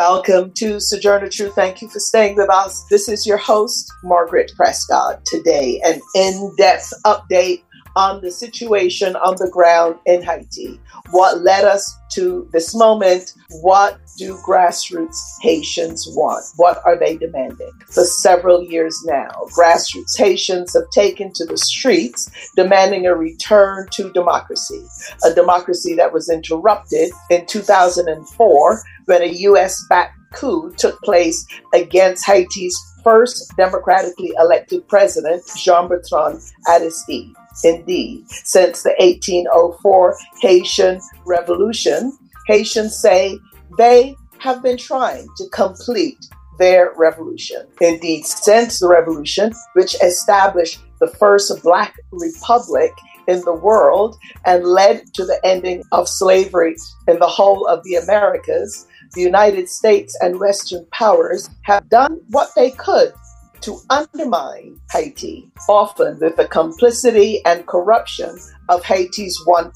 Welcome 0.00 0.52
to 0.52 0.80
Sojourner 0.80 1.28
Truth. 1.28 1.54
Thank 1.54 1.82
you 1.82 1.90
for 1.90 1.98
staying 1.98 2.36
with 2.36 2.48
us. 2.48 2.86
This 2.88 3.06
is 3.06 3.26
your 3.26 3.36
host, 3.36 3.92
Margaret 4.02 4.50
Prescott. 4.56 5.22
Today, 5.26 5.78
an 5.84 6.00
in 6.14 6.54
depth 6.56 6.90
update 7.04 7.64
on 7.96 8.20
the 8.20 8.30
situation 8.30 9.16
on 9.16 9.34
the 9.38 9.48
ground 9.50 9.96
in 10.06 10.22
Haiti. 10.22 10.80
What 11.10 11.40
led 11.42 11.64
us 11.64 11.96
to 12.12 12.48
this 12.52 12.74
moment? 12.74 13.34
What 13.62 13.98
do 14.16 14.36
grassroots 14.46 15.18
Haitians 15.40 16.06
want? 16.10 16.44
What 16.56 16.80
are 16.84 16.98
they 16.98 17.16
demanding? 17.16 17.70
For 17.88 18.04
several 18.04 18.62
years 18.62 18.96
now, 19.06 19.30
grassroots 19.56 20.16
Haitians 20.16 20.74
have 20.74 20.88
taken 20.92 21.32
to 21.34 21.44
the 21.44 21.56
streets 21.56 22.30
demanding 22.56 23.06
a 23.06 23.14
return 23.14 23.88
to 23.92 24.12
democracy, 24.12 24.84
a 25.24 25.34
democracy 25.34 25.94
that 25.94 26.12
was 26.12 26.30
interrupted 26.30 27.10
in 27.30 27.46
2004 27.46 28.82
when 29.06 29.22
a 29.22 29.26
US 29.26 29.84
backed 29.88 30.16
coup 30.32 30.72
took 30.76 31.00
place 31.02 31.46
against 31.74 32.26
Haiti's 32.26 32.78
first 33.02 33.52
democratically 33.56 34.32
elected 34.38 34.86
president, 34.88 35.42
Jean 35.56 35.88
Bertrand 35.88 36.40
Aristide. 36.68 37.34
Indeed, 37.64 38.28
since 38.28 38.82
the 38.82 38.94
1804 38.98 40.16
Haitian 40.40 41.00
Revolution, 41.24 42.16
Haitians 42.46 42.96
say 42.96 43.38
they 43.78 44.16
have 44.38 44.62
been 44.62 44.78
trying 44.78 45.26
to 45.36 45.48
complete 45.50 46.18
their 46.58 46.92
revolution. 46.96 47.66
Indeed, 47.80 48.26
since 48.26 48.80
the 48.80 48.88
revolution, 48.88 49.52
which 49.74 49.94
established 50.02 50.80
the 51.00 51.08
first 51.08 51.62
black 51.62 51.94
republic 52.12 52.92
in 53.26 53.40
the 53.42 53.54
world 53.54 54.16
and 54.44 54.64
led 54.64 55.12
to 55.14 55.24
the 55.24 55.40
ending 55.44 55.82
of 55.92 56.08
slavery 56.08 56.76
in 57.08 57.18
the 57.18 57.26
whole 57.26 57.66
of 57.66 57.82
the 57.84 57.94
Americas, 57.94 58.86
the 59.14 59.22
United 59.22 59.68
States 59.68 60.16
and 60.20 60.38
Western 60.38 60.86
powers 60.92 61.48
have 61.62 61.88
done 61.88 62.20
what 62.28 62.50
they 62.54 62.70
could 62.72 63.12
to 63.62 63.78
undermine 63.90 64.80
Haiti, 64.92 65.50
often 65.68 66.18
with 66.18 66.36
the 66.36 66.48
complicity 66.48 67.40
and 67.44 67.66
corruption 67.66 68.38
of 68.68 68.84
Haiti's 68.84 69.38
1%, 69.46 69.72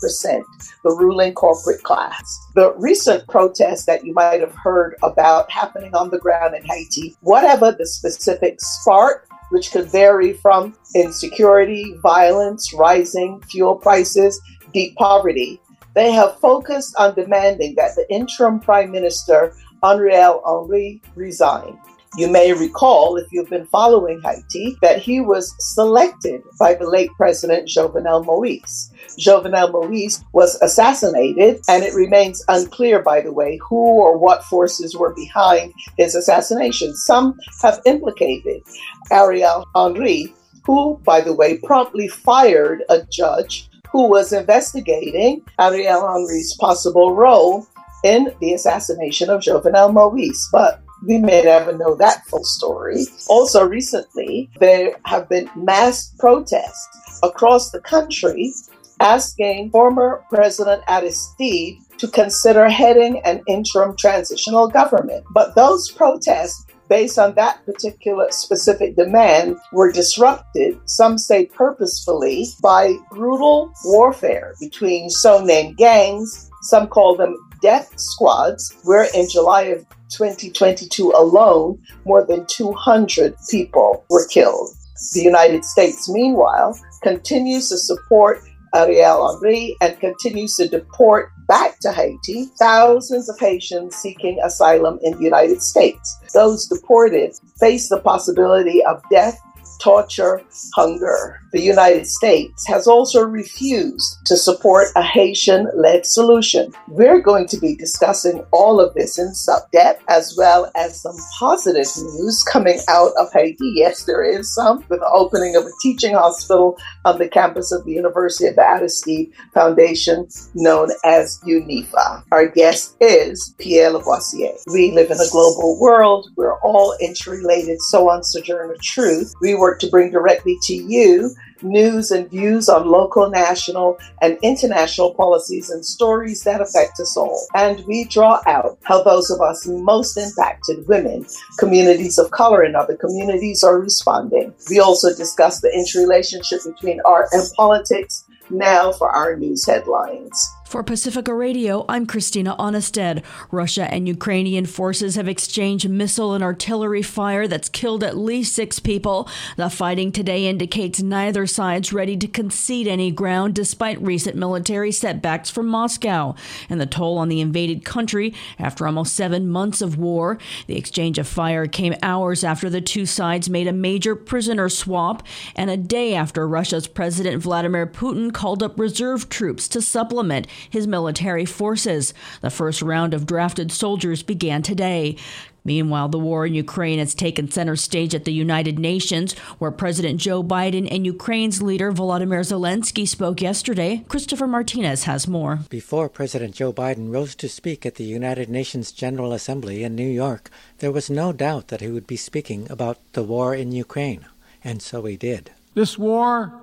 the 0.84 0.90
ruling 0.90 1.34
corporate 1.34 1.82
class. 1.82 2.22
The 2.54 2.74
recent 2.76 3.26
protests 3.28 3.86
that 3.86 4.04
you 4.04 4.14
might 4.14 4.40
have 4.40 4.54
heard 4.54 4.96
about 5.02 5.50
happening 5.50 5.94
on 5.94 6.10
the 6.10 6.18
ground 6.18 6.54
in 6.54 6.64
Haiti, 6.64 7.16
whatever 7.20 7.72
the 7.72 7.86
specific 7.86 8.60
spark, 8.60 9.28
which 9.50 9.72
could 9.72 9.90
vary 9.90 10.32
from 10.32 10.74
insecurity, 10.94 11.94
violence, 12.02 12.72
rising 12.74 13.40
fuel 13.50 13.76
prices, 13.76 14.40
deep 14.72 14.96
poverty, 14.96 15.60
they 15.94 16.10
have 16.10 16.38
focused 16.40 16.94
on 16.96 17.14
demanding 17.14 17.76
that 17.76 17.94
the 17.94 18.04
interim 18.12 18.58
prime 18.58 18.90
minister, 18.90 19.54
Ariel 19.84 20.42
Henry, 20.44 21.00
resign. 21.14 21.78
You 22.16 22.28
may 22.28 22.52
recall, 22.52 23.16
if 23.16 23.26
you've 23.32 23.50
been 23.50 23.66
following 23.66 24.20
Haiti, 24.22 24.76
that 24.82 25.00
he 25.00 25.20
was 25.20 25.52
selected 25.58 26.42
by 26.60 26.74
the 26.74 26.88
late 26.88 27.10
President 27.16 27.68
Jovenel 27.68 28.24
Moise. 28.24 28.92
Jovenel 29.18 29.72
Moise 29.72 30.22
was 30.32 30.54
assassinated, 30.62 31.60
and 31.68 31.82
it 31.82 31.92
remains 31.92 32.44
unclear, 32.46 33.02
by 33.02 33.20
the 33.20 33.32
way, 33.32 33.58
who 33.68 33.76
or 33.76 34.16
what 34.16 34.44
forces 34.44 34.96
were 34.96 35.12
behind 35.12 35.74
his 35.98 36.14
assassination. 36.14 36.94
Some 36.94 37.36
have 37.62 37.80
implicated 37.84 38.62
Ariel 39.10 39.66
Henry, 39.74 40.32
who, 40.64 41.00
by 41.04 41.20
the 41.20 41.34
way, 41.34 41.58
promptly 41.58 42.06
fired 42.06 42.84
a 42.90 43.02
judge 43.10 43.68
who 43.90 44.08
was 44.08 44.32
investigating 44.32 45.42
Ariel 45.58 46.06
Henry's 46.06 46.56
possible 46.60 47.12
role 47.12 47.66
in 48.04 48.32
the 48.40 48.54
assassination 48.54 49.30
of 49.30 49.40
Jovenel 49.40 49.92
Moise. 49.92 50.48
But 50.52 50.80
we 51.06 51.18
may 51.18 51.42
never 51.42 51.76
know 51.76 51.94
that 51.96 52.24
full 52.26 52.44
story. 52.44 53.06
Also, 53.28 53.64
recently, 53.66 54.50
there 54.60 54.96
have 55.04 55.28
been 55.28 55.50
mass 55.56 56.12
protests 56.18 57.20
across 57.22 57.70
the 57.70 57.80
country 57.80 58.52
asking 59.00 59.70
former 59.70 60.24
President 60.30 60.82
Aristide 60.88 61.78
to 61.98 62.08
consider 62.08 62.68
heading 62.68 63.20
an 63.24 63.42
interim 63.48 63.96
transitional 63.96 64.68
government. 64.68 65.24
But 65.32 65.54
those 65.54 65.90
protests 65.90 66.64
based 66.88 67.18
on 67.18 67.34
that 67.34 67.64
particular 67.64 68.30
specific 68.30 68.96
demand 68.96 69.56
were 69.72 69.90
disrupted, 69.90 70.78
some 70.84 71.18
say 71.18 71.46
purposefully, 71.46 72.46
by 72.62 72.94
brutal 73.10 73.72
warfare 73.84 74.54
between 74.60 75.08
so 75.10 75.42
named 75.42 75.76
gangs. 75.76 76.50
Some 76.62 76.86
call 76.86 77.16
them 77.16 77.36
death 77.64 77.98
squads, 77.98 78.76
where 78.84 79.08
in 79.14 79.26
July 79.26 79.62
of 79.62 79.86
2022 80.10 81.12
alone, 81.16 81.80
more 82.04 82.22
than 82.22 82.44
200 82.44 83.34
people 83.50 84.04
were 84.10 84.28
killed. 84.28 84.68
The 85.14 85.22
United 85.22 85.64
States, 85.64 86.06
meanwhile, 86.10 86.78
continues 87.02 87.70
to 87.70 87.78
support 87.78 88.42
Ariel 88.74 89.32
Henry 89.32 89.76
and 89.80 89.98
continues 89.98 90.56
to 90.56 90.68
deport 90.68 91.30
back 91.48 91.78
to 91.80 91.90
Haiti 91.90 92.50
thousands 92.58 93.30
of 93.30 93.38
Haitians 93.38 93.94
seeking 93.96 94.38
asylum 94.44 94.98
in 95.02 95.16
the 95.16 95.24
United 95.24 95.62
States. 95.62 96.18
Those 96.34 96.66
deported 96.66 97.32
face 97.58 97.88
the 97.88 98.00
possibility 98.00 98.84
of 98.84 99.02
death 99.10 99.40
torture, 99.80 100.42
hunger. 100.74 101.40
The 101.52 101.60
United 101.60 102.06
States 102.06 102.66
has 102.66 102.88
also 102.88 103.22
refused 103.22 104.18
to 104.26 104.36
support 104.36 104.88
a 104.96 105.02
Haitian 105.02 105.68
led 105.76 106.04
solution. 106.04 106.72
We're 106.88 107.20
going 107.20 107.46
to 107.48 107.58
be 107.58 107.76
discussing 107.76 108.44
all 108.50 108.80
of 108.80 108.92
this 108.94 109.18
in 109.18 109.32
some 109.34 109.60
depth, 109.72 110.02
as 110.08 110.34
well 110.36 110.70
as 110.74 111.00
some 111.00 111.16
positive 111.38 111.86
news 111.96 112.42
coming 112.42 112.80
out 112.88 113.12
of 113.18 113.32
Haiti. 113.32 113.72
Yes, 113.76 114.04
there 114.04 114.24
is 114.24 114.52
some, 114.52 114.78
with 114.88 115.00
the 115.00 115.10
opening 115.12 115.54
of 115.54 115.64
a 115.64 115.70
teaching 115.80 116.14
hospital 116.14 116.76
on 117.04 117.18
the 117.18 117.28
campus 117.28 117.70
of 117.70 117.84
the 117.84 117.92
University 117.92 118.46
of 118.48 118.56
the 118.56 118.62
Aristide 118.62 119.30
Foundation, 119.52 120.26
known 120.54 120.90
as 121.04 121.40
UNIFA. 121.46 122.24
Our 122.32 122.48
guest 122.48 122.96
is 123.00 123.54
Pierre 123.58 123.92
Labossiere. 123.92 124.58
We 124.72 124.90
live 124.92 125.10
in 125.10 125.18
a 125.18 125.30
global 125.30 125.78
world. 125.80 126.28
We're 126.36 126.58
all 126.60 126.96
interrelated. 127.00 127.80
So 127.82 128.10
on 128.10 128.24
Sojourner 128.24 128.76
Truth, 128.82 129.34
we 129.40 129.54
to 129.72 129.88
bring 129.88 130.10
directly 130.10 130.58
to 130.62 130.74
you 130.74 131.34
news 131.62 132.10
and 132.10 132.30
views 132.30 132.68
on 132.68 132.86
local, 132.86 133.30
national, 133.30 133.98
and 134.20 134.38
international 134.42 135.14
policies 135.14 135.70
and 135.70 135.84
stories 135.84 136.42
that 136.44 136.60
affect 136.60 137.00
us 137.00 137.16
all. 137.16 137.46
And 137.54 137.84
we 137.86 138.04
draw 138.04 138.40
out 138.46 138.78
how 138.82 139.02
those 139.02 139.30
of 139.30 139.40
us 139.40 139.66
most 139.66 140.16
impacted, 140.16 140.86
women, 140.88 141.26
communities 141.58 142.18
of 142.18 142.30
color, 142.30 142.62
and 142.62 142.76
other 142.76 142.96
communities 142.96 143.64
are 143.64 143.78
responding. 143.78 144.52
We 144.68 144.80
also 144.80 145.14
discuss 145.14 145.60
the 145.60 145.72
interrelationship 145.72 146.60
between 146.64 147.00
art 147.04 147.28
and 147.32 147.50
politics 147.56 148.24
now 148.50 148.92
for 148.92 149.10
our 149.10 149.36
news 149.36 149.66
headlines. 149.66 150.50
For 150.64 150.82
Pacifica 150.82 151.32
Radio, 151.32 151.84
I'm 151.88 152.04
Christina 152.04 152.56
Aanestad. 152.58 153.22
Russia 153.52 153.84
and 153.92 154.08
Ukrainian 154.08 154.66
forces 154.66 155.14
have 155.14 155.28
exchanged 155.28 155.88
missile 155.88 156.32
and 156.32 156.42
artillery 156.42 157.02
fire 157.02 157.46
that's 157.46 157.68
killed 157.68 158.02
at 158.02 158.16
least 158.16 158.54
six 158.54 158.80
people. 158.80 159.28
The 159.56 159.70
fighting 159.70 160.10
today 160.10 160.46
indicates 160.46 161.00
neither 161.00 161.46
side's 161.46 161.92
ready 161.92 162.16
to 162.16 162.26
concede 162.26 162.88
any 162.88 163.12
ground 163.12 163.54
despite 163.54 164.02
recent 164.02 164.36
military 164.36 164.90
setbacks 164.90 165.48
from 165.48 165.66
Moscow 165.66 166.34
and 166.68 166.80
the 166.80 166.86
toll 166.86 167.18
on 167.18 167.28
the 167.28 167.40
invaded 167.40 167.84
country 167.84 168.34
after 168.58 168.86
almost 168.86 169.14
seven 169.14 169.48
months 169.48 169.80
of 169.80 169.96
war. 169.96 170.38
The 170.66 170.76
exchange 170.76 171.18
of 171.18 171.28
fire 171.28 171.68
came 171.68 171.94
hours 172.02 172.42
after 172.42 172.68
the 172.68 172.80
two 172.80 173.06
sides 173.06 173.48
made 173.50 173.68
a 173.68 173.72
major 173.72 174.16
prisoner 174.16 174.68
swap 174.68 175.22
and 175.54 175.70
a 175.70 175.76
day 175.76 176.14
after 176.14 176.48
Russia's 176.48 176.88
President 176.88 177.42
Vladimir 177.42 177.86
Putin 177.86 178.32
called 178.32 178.62
up 178.62 178.76
reserve 178.76 179.28
troops 179.28 179.68
to 179.68 179.80
supplement 179.80 180.48
his 180.68 180.86
military 180.86 181.44
forces. 181.44 182.14
The 182.40 182.50
first 182.50 182.82
round 182.82 183.14
of 183.14 183.26
drafted 183.26 183.72
soldiers 183.72 184.22
began 184.22 184.62
today. 184.62 185.16
Meanwhile, 185.64 186.10
the 186.10 186.18
war 186.18 186.44
in 186.44 186.54
Ukraine 186.54 186.98
has 186.98 187.14
taken 187.14 187.50
center 187.50 187.74
stage 187.74 188.14
at 188.14 188.26
the 188.26 188.32
United 188.32 188.78
Nations, 188.78 189.32
where 189.58 189.70
President 189.70 190.20
Joe 190.20 190.42
Biden 190.42 190.86
and 190.90 191.06
Ukraine's 191.06 191.62
leader 191.62 191.90
Volodymyr 191.90 192.44
Zelensky 192.44 193.08
spoke 193.08 193.40
yesterday. 193.40 194.04
Christopher 194.08 194.46
Martinez 194.46 195.04
has 195.04 195.26
more. 195.26 195.60
Before 195.70 196.10
President 196.10 196.54
Joe 196.54 196.72
Biden 196.72 197.10
rose 197.10 197.34
to 197.36 197.48
speak 197.48 197.86
at 197.86 197.94
the 197.94 198.04
United 198.04 198.50
Nations 198.50 198.92
General 198.92 199.32
Assembly 199.32 199.82
in 199.82 199.94
New 199.94 200.08
York, 200.08 200.50
there 200.78 200.92
was 200.92 201.08
no 201.08 201.32
doubt 201.32 201.68
that 201.68 201.80
he 201.80 201.88
would 201.88 202.06
be 202.06 202.16
speaking 202.16 202.70
about 202.70 202.98
the 203.14 203.22
war 203.22 203.54
in 203.54 203.72
Ukraine, 203.72 204.26
and 204.62 204.82
so 204.82 205.06
he 205.06 205.16
did. 205.16 205.52
This 205.72 205.98
war 205.98 206.60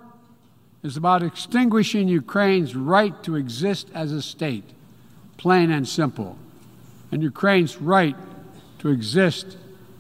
is 0.83 0.97
about 0.97 1.23
extinguishing 1.23 2.07
Ukraine's 2.07 2.75
right 2.75 3.21
to 3.23 3.35
exist 3.35 3.87
as 3.93 4.11
a 4.11 4.21
state, 4.21 4.63
plain 5.37 5.71
and 5.71 5.87
simple, 5.87 6.37
and 7.11 7.21
Ukraine's 7.21 7.77
right 7.77 8.15
to 8.79 8.89
exist 8.89 9.57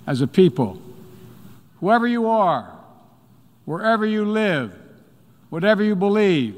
as 0.07 0.21
a 0.21 0.27
people. 0.27 0.81
Whoever 1.79 2.07
you 2.07 2.27
are, 2.27 2.71
wherever 3.65 4.05
you 4.05 4.25
live, 4.25 4.73
whatever 5.49 5.83
you 5.83 5.95
believe, 5.95 6.55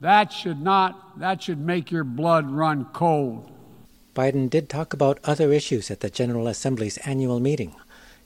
that 0.00 0.32
should 0.32 0.60
not, 0.60 1.18
that 1.18 1.42
should 1.42 1.58
make 1.58 1.90
your 1.90 2.04
blood 2.04 2.50
run 2.50 2.84
cold. 2.92 3.50
Biden 4.14 4.50
did 4.50 4.68
talk 4.68 4.92
about 4.92 5.18
other 5.24 5.52
issues 5.52 5.90
at 5.90 6.00
the 6.00 6.10
General 6.10 6.46
Assembly's 6.46 6.98
annual 6.98 7.40
meeting, 7.40 7.74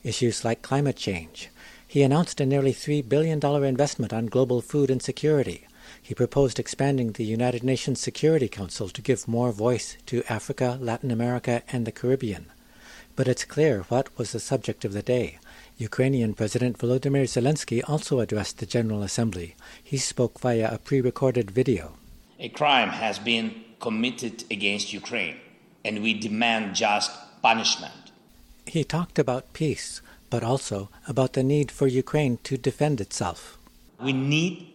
issues 0.03 0.43
like 0.43 0.61
climate 0.61 0.97
change. 0.97 1.49
He 1.87 2.03
announced 2.03 2.41
a 2.41 2.45
nearly 2.45 2.73
$3 2.73 3.07
billion 3.07 3.39
investment 3.63 4.11
on 4.11 4.25
global 4.25 4.61
food 4.61 4.91
insecurity. 4.91 5.65
He 6.01 6.13
proposed 6.13 6.59
expanding 6.59 7.13
the 7.13 7.23
United 7.23 7.63
Nations 7.63 8.01
Security 8.01 8.49
Council 8.49 8.89
to 8.89 9.01
give 9.01 9.27
more 9.27 9.53
voice 9.53 9.95
to 10.07 10.23
Africa, 10.27 10.77
Latin 10.81 11.11
America, 11.11 11.63
and 11.71 11.87
the 11.87 11.93
Caribbean. 11.93 12.47
But 13.15 13.29
it's 13.29 13.45
clear 13.45 13.85
what 13.87 14.15
was 14.17 14.33
the 14.33 14.39
subject 14.39 14.83
of 14.83 14.91
the 14.91 15.01
day. 15.01 15.39
Ukrainian 15.77 16.33
President 16.33 16.77
Volodymyr 16.77 17.23
Zelensky 17.23 17.81
also 17.87 18.19
addressed 18.19 18.57
the 18.57 18.65
General 18.65 19.01
Assembly. 19.01 19.55
He 19.81 19.97
spoke 19.97 20.39
via 20.39 20.69
a 20.73 20.77
pre 20.77 20.99
recorded 20.99 21.51
video. 21.51 21.93
A 22.39 22.49
crime 22.49 22.89
has 22.89 23.17
been 23.17 23.63
committed 23.79 24.43
against 24.51 24.91
Ukraine, 24.91 25.37
and 25.85 26.03
we 26.03 26.13
demand 26.13 26.75
just 26.75 27.11
punishment. 27.41 28.11
He 28.65 28.83
talked 28.83 29.17
about 29.17 29.53
peace, 29.53 30.01
but 30.29 30.43
also 30.43 30.89
about 31.07 31.33
the 31.33 31.43
need 31.43 31.71
for 31.71 31.87
Ukraine 31.87 32.37
to 32.43 32.57
defend 32.57 33.01
itself. 33.01 33.57
We 34.01 34.13
need 34.13 34.73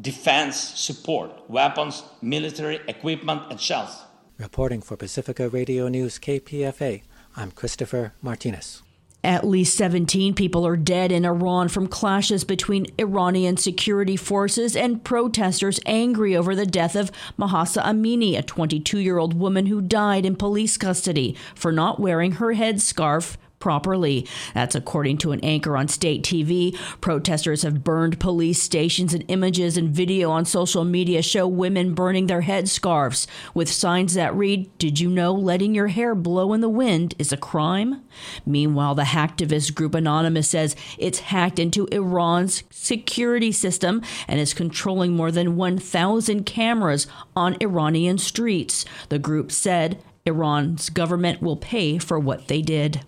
defense 0.00 0.56
support, 0.56 1.48
weapons, 1.48 2.02
military 2.22 2.80
equipment, 2.88 3.42
and 3.50 3.60
shells. 3.60 4.04
Reporting 4.38 4.82
for 4.82 4.96
Pacifica 4.96 5.48
Radio 5.48 5.88
News 5.88 6.18
KPFA, 6.18 7.02
I'm 7.36 7.50
Christopher 7.50 8.12
Martinez. 8.20 8.82
At 9.24 9.44
least 9.44 9.76
17 9.76 10.34
people 10.34 10.64
are 10.66 10.76
dead 10.76 11.10
in 11.10 11.24
Iran 11.24 11.68
from 11.68 11.88
clashes 11.88 12.44
between 12.44 12.86
Iranian 12.96 13.56
security 13.56 14.16
forces 14.16 14.76
and 14.76 15.02
protesters 15.02 15.80
angry 15.84 16.36
over 16.36 16.54
the 16.54 16.66
death 16.66 16.94
of 16.94 17.10
Mahsa 17.36 17.82
Amini, 17.82 18.38
a 18.38 18.42
22 18.42 19.00
year 19.00 19.18
old 19.18 19.34
woman 19.34 19.66
who 19.66 19.80
died 19.80 20.24
in 20.24 20.36
police 20.36 20.76
custody 20.76 21.36
for 21.56 21.72
not 21.72 21.98
wearing 21.98 22.32
her 22.32 22.54
headscarf 22.54 23.36
properly. 23.58 24.26
That's 24.54 24.74
according 24.74 25.18
to 25.18 25.32
an 25.32 25.40
anchor 25.40 25.76
on 25.76 25.88
state 25.88 26.22
TV. 26.22 26.76
Protesters 27.00 27.62
have 27.62 27.84
burned 27.84 28.20
police 28.20 28.62
stations, 28.62 29.14
and 29.14 29.24
images 29.28 29.76
and 29.76 29.90
video 29.90 30.30
on 30.30 30.44
social 30.44 30.84
media 30.84 31.22
show 31.22 31.46
women 31.46 31.94
burning 31.94 32.26
their 32.26 32.42
headscarves 32.42 33.26
with 33.54 33.70
signs 33.70 34.14
that 34.14 34.34
read, 34.34 34.76
Did 34.78 35.00
you 35.00 35.08
know 35.08 35.32
letting 35.32 35.74
your 35.74 35.88
hair 35.88 36.14
blow 36.14 36.52
in 36.52 36.60
the 36.60 36.68
wind 36.68 37.14
is 37.18 37.32
a 37.32 37.36
crime? 37.36 38.02
Meanwhile, 38.44 38.94
the 38.94 39.02
hacktivist 39.02 39.74
group 39.74 39.94
Anonymous 39.94 40.48
says 40.48 40.76
it's 40.98 41.20
hacked 41.20 41.58
into 41.58 41.86
Iran's 41.92 42.62
security 42.70 43.52
system 43.52 44.02
and 44.28 44.40
is 44.40 44.54
controlling 44.54 45.12
more 45.12 45.30
than 45.30 45.56
1,000 45.56 46.44
cameras 46.44 47.06
on 47.34 47.56
Iranian 47.60 48.18
streets. 48.18 48.84
The 49.08 49.18
group 49.18 49.52
said 49.52 50.02
Iran's 50.24 50.90
government 50.90 51.40
will 51.40 51.56
pay 51.56 51.98
for 51.98 52.18
what 52.18 52.48
they 52.48 52.60
did. 52.62 53.02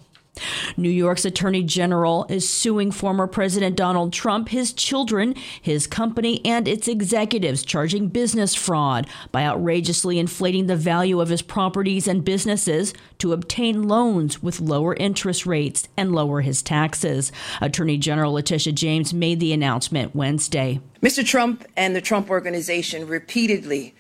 New 0.76 0.90
York's 0.90 1.24
Attorney 1.24 1.62
General 1.62 2.26
is 2.28 2.48
suing 2.48 2.90
former 2.90 3.26
President 3.26 3.76
Donald 3.76 4.12
Trump, 4.12 4.48
his 4.48 4.72
children, 4.72 5.34
his 5.60 5.86
company, 5.86 6.44
and 6.44 6.68
its 6.68 6.88
executives, 6.88 7.64
charging 7.64 8.08
business 8.08 8.54
fraud 8.54 9.06
by 9.32 9.44
outrageously 9.44 10.18
inflating 10.18 10.66
the 10.66 10.76
value 10.76 11.20
of 11.20 11.28
his 11.28 11.42
properties 11.42 12.08
and 12.08 12.24
businesses 12.24 12.94
to 13.18 13.32
obtain 13.32 13.88
loans 13.88 14.42
with 14.42 14.60
lower 14.60 14.94
interest 14.94 15.46
rates 15.46 15.88
and 15.96 16.12
lower 16.12 16.40
his 16.40 16.62
taxes. 16.62 17.32
Attorney 17.60 17.98
General 17.98 18.32
Letitia 18.32 18.72
James 18.72 19.12
made 19.14 19.40
the 19.40 19.52
announcement 19.52 20.14
Wednesday. 20.14 20.80
Mr. 21.02 21.24
Trump 21.24 21.64
and 21.76 21.94
the 21.94 22.00
Trump 22.00 22.30
Organization 22.30 23.06
repeatedly 23.06 23.94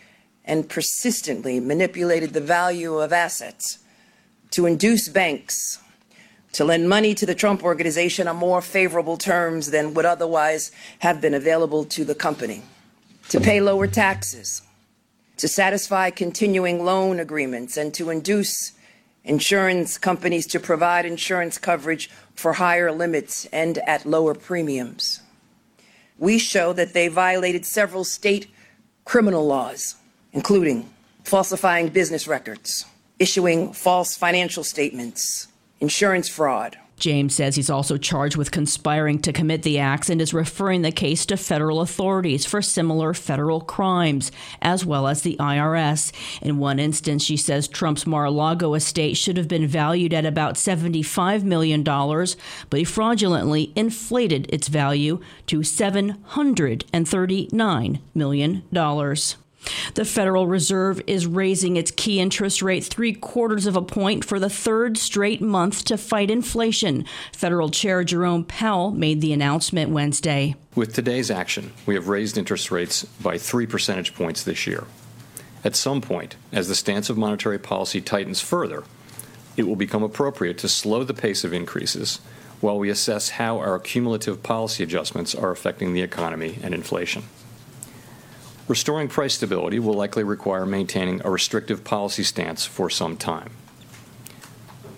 and 0.44 0.68
persistently 0.68 1.60
manipulated 1.60 2.32
the 2.32 2.40
value 2.40 2.98
of 2.98 3.12
assets 3.12 3.78
to 4.50 4.66
induce 4.66 5.08
banks 5.08 5.78
to 6.52 6.64
lend 6.64 6.88
money 6.88 7.14
to 7.14 7.26
the 7.26 7.34
Trump 7.34 7.62
Organization 7.62 8.26
on 8.28 8.36
more 8.36 8.62
favorable 8.62 9.16
terms 9.16 9.70
than 9.70 9.94
would 9.94 10.06
otherwise 10.06 10.72
have 11.00 11.20
been 11.20 11.34
available 11.34 11.84
to 11.84 12.04
the 12.04 12.14
company, 12.14 12.62
to 13.28 13.40
pay 13.40 13.60
lower 13.60 13.86
taxes, 13.86 14.62
to 15.36 15.48
satisfy 15.48 16.10
continuing 16.10 16.84
loan 16.84 17.20
agreements, 17.20 17.76
and 17.76 17.92
to 17.94 18.10
induce 18.10 18.72
insurance 19.24 19.98
companies 19.98 20.46
to 20.46 20.58
provide 20.58 21.04
insurance 21.04 21.58
coverage 21.58 22.10
for 22.34 22.54
higher 22.54 22.90
limits 22.90 23.44
and 23.46 23.78
at 23.78 24.06
lower 24.06 24.34
premiums. 24.34 25.20
We 26.18 26.38
show 26.38 26.72
that 26.72 26.94
they 26.94 27.08
violated 27.08 27.64
several 27.64 28.04
state 28.04 28.48
criminal 29.04 29.46
laws, 29.46 29.96
including 30.32 30.88
falsifying 31.24 31.88
business 31.88 32.26
records, 32.26 32.86
issuing 33.18 33.72
false 33.72 34.16
financial 34.16 34.64
statements, 34.64 35.48
insurance 35.80 36.28
fraud. 36.28 36.76
James 36.98 37.34
says 37.34 37.56
he's 37.56 37.70
also 37.70 37.96
charged 37.96 38.36
with 38.36 38.50
conspiring 38.50 39.18
to 39.20 39.32
commit 39.32 39.62
the 39.62 39.78
acts 39.78 40.10
and 40.10 40.20
is 40.20 40.34
referring 40.34 40.82
the 40.82 40.90
case 40.90 41.24
to 41.26 41.36
federal 41.36 41.80
authorities 41.80 42.44
for 42.44 42.60
similar 42.60 43.14
federal 43.14 43.60
crimes, 43.60 44.32
as 44.60 44.84
well 44.84 45.06
as 45.06 45.22
the 45.22 45.36
IRS. 45.38 46.10
In 46.42 46.58
one 46.58 46.80
instance, 46.80 47.22
she 47.22 47.36
says 47.36 47.68
Trump's 47.68 48.06
Mar 48.06 48.24
a 48.24 48.30
Lago 48.30 48.74
estate 48.74 49.16
should 49.16 49.36
have 49.36 49.48
been 49.48 49.66
valued 49.66 50.12
at 50.12 50.26
about 50.26 50.54
$75 50.54 51.44
million, 51.44 51.84
but 51.84 52.78
he 52.78 52.84
fraudulently 52.84 53.72
inflated 53.76 54.52
its 54.52 54.66
value 54.68 55.20
to 55.46 55.60
$739 55.60 58.00
million. 58.14 58.62
The 59.94 60.04
Federal 60.04 60.46
Reserve 60.46 61.00
is 61.06 61.26
raising 61.26 61.76
its 61.76 61.90
key 61.90 62.20
interest 62.20 62.62
rate 62.62 62.84
three 62.84 63.12
quarters 63.12 63.66
of 63.66 63.76
a 63.76 63.82
point 63.82 64.24
for 64.24 64.38
the 64.38 64.50
third 64.50 64.96
straight 64.98 65.40
month 65.40 65.84
to 65.86 65.96
fight 65.96 66.30
inflation. 66.30 67.04
Federal 67.32 67.70
Chair 67.70 68.04
Jerome 68.04 68.44
Powell 68.44 68.90
made 68.90 69.20
the 69.20 69.32
announcement 69.32 69.90
Wednesday. 69.90 70.54
With 70.74 70.94
today's 70.94 71.30
action, 71.30 71.72
we 71.86 71.94
have 71.94 72.08
raised 72.08 72.38
interest 72.38 72.70
rates 72.70 73.04
by 73.04 73.38
three 73.38 73.66
percentage 73.66 74.14
points 74.14 74.44
this 74.44 74.66
year. 74.66 74.84
At 75.64 75.74
some 75.74 76.00
point, 76.00 76.36
as 76.52 76.68
the 76.68 76.74
stance 76.74 77.10
of 77.10 77.18
monetary 77.18 77.58
policy 77.58 78.00
tightens 78.00 78.40
further, 78.40 78.84
it 79.56 79.66
will 79.66 79.76
become 79.76 80.04
appropriate 80.04 80.56
to 80.58 80.68
slow 80.68 81.02
the 81.02 81.14
pace 81.14 81.42
of 81.42 81.52
increases 81.52 82.20
while 82.60 82.78
we 82.78 82.90
assess 82.90 83.30
how 83.30 83.58
our 83.58 83.78
cumulative 83.78 84.42
policy 84.42 84.82
adjustments 84.82 85.34
are 85.34 85.50
affecting 85.50 85.92
the 85.92 86.02
economy 86.02 86.58
and 86.62 86.74
inflation. 86.74 87.24
Restoring 88.68 89.08
price 89.08 89.32
stability 89.32 89.78
will 89.78 89.94
likely 89.94 90.22
require 90.22 90.66
maintaining 90.66 91.22
a 91.24 91.30
restrictive 91.30 91.84
policy 91.84 92.22
stance 92.22 92.66
for 92.66 92.90
some 92.90 93.16
time. 93.16 93.50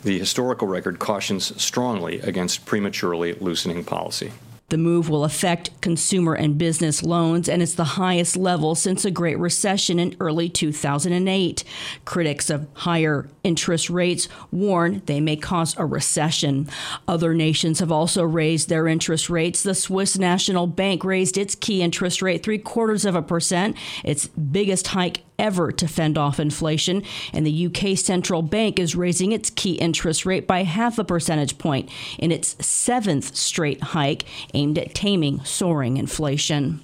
The 0.03 0.19
historical 0.19 0.67
record 0.67 0.99
cautions 0.99 1.63
strongly 1.63 2.19
against 2.21 2.67
prematurely 2.67 3.35
loosening 3.35 3.85
policy. 3.85 4.33
The 4.71 4.79
move 4.79 5.09
will 5.09 5.25
affect 5.25 5.81
consumer 5.81 6.33
and 6.35 6.57
business 6.57 7.03
loans, 7.03 7.49
and 7.49 7.61
it's 7.61 7.75
the 7.75 7.85
highest 7.85 8.37
level 8.37 8.75
since 8.75 9.03
the 9.03 9.11
Great 9.11 9.39
Recession 9.39 9.99
in 9.99 10.17
early 10.21 10.49
2008. 10.49 11.65
Critics 12.05 12.51
of 12.51 12.69
higher 12.75 13.29
interest 13.43 13.91
rates 13.91 14.29
warn 14.53 15.03
they 15.07 15.21
may 15.21 15.37
cause 15.37 15.77
a 15.77 15.85
recession. 15.85 16.69
Other 17.09 17.35
nations 17.35 17.81
have 17.81 17.91
also 17.91 18.23
raised 18.23 18.69
their 18.69 18.87
interest 18.87 19.29
rates. 19.29 19.63
The 19.63 19.75
Swiss 19.75 20.17
National 20.17 20.69
Bank 20.69 21.05
raised 21.05 21.37
its 21.37 21.57
key 21.57 21.83
interest 21.83 22.23
rate 22.23 22.45
three 22.45 22.59
quarters 22.59 23.05
of 23.05 23.17
a 23.17 23.23
percent, 23.23 23.77
its 24.05 24.29
biggest 24.29 24.89
hike 24.89 25.23
ever 25.41 25.73
to 25.73 25.89
fend 25.89 26.19
off 26.19 26.39
inflation, 26.39 27.03
and 27.33 27.47
the 27.47 27.67
UK 27.67 27.97
central 27.97 28.43
bank 28.43 28.79
is 28.79 28.95
raising 28.95 29.33
its 29.33 29.49
key 29.49 29.73
interest 29.73 30.27
rate 30.27 30.47
by 30.47 30.63
half 30.63 30.99
a 30.99 31.05
percentage 31.05 31.57
point 31.57 31.89
in 32.19 32.31
its 32.31 32.55
seventh 32.65 33.35
straight 33.35 33.83
hike 33.83 34.25
aimed 34.61 34.79
at 34.79 34.95
taming 34.95 35.43
soaring 35.43 35.97
inflation. 35.97 36.81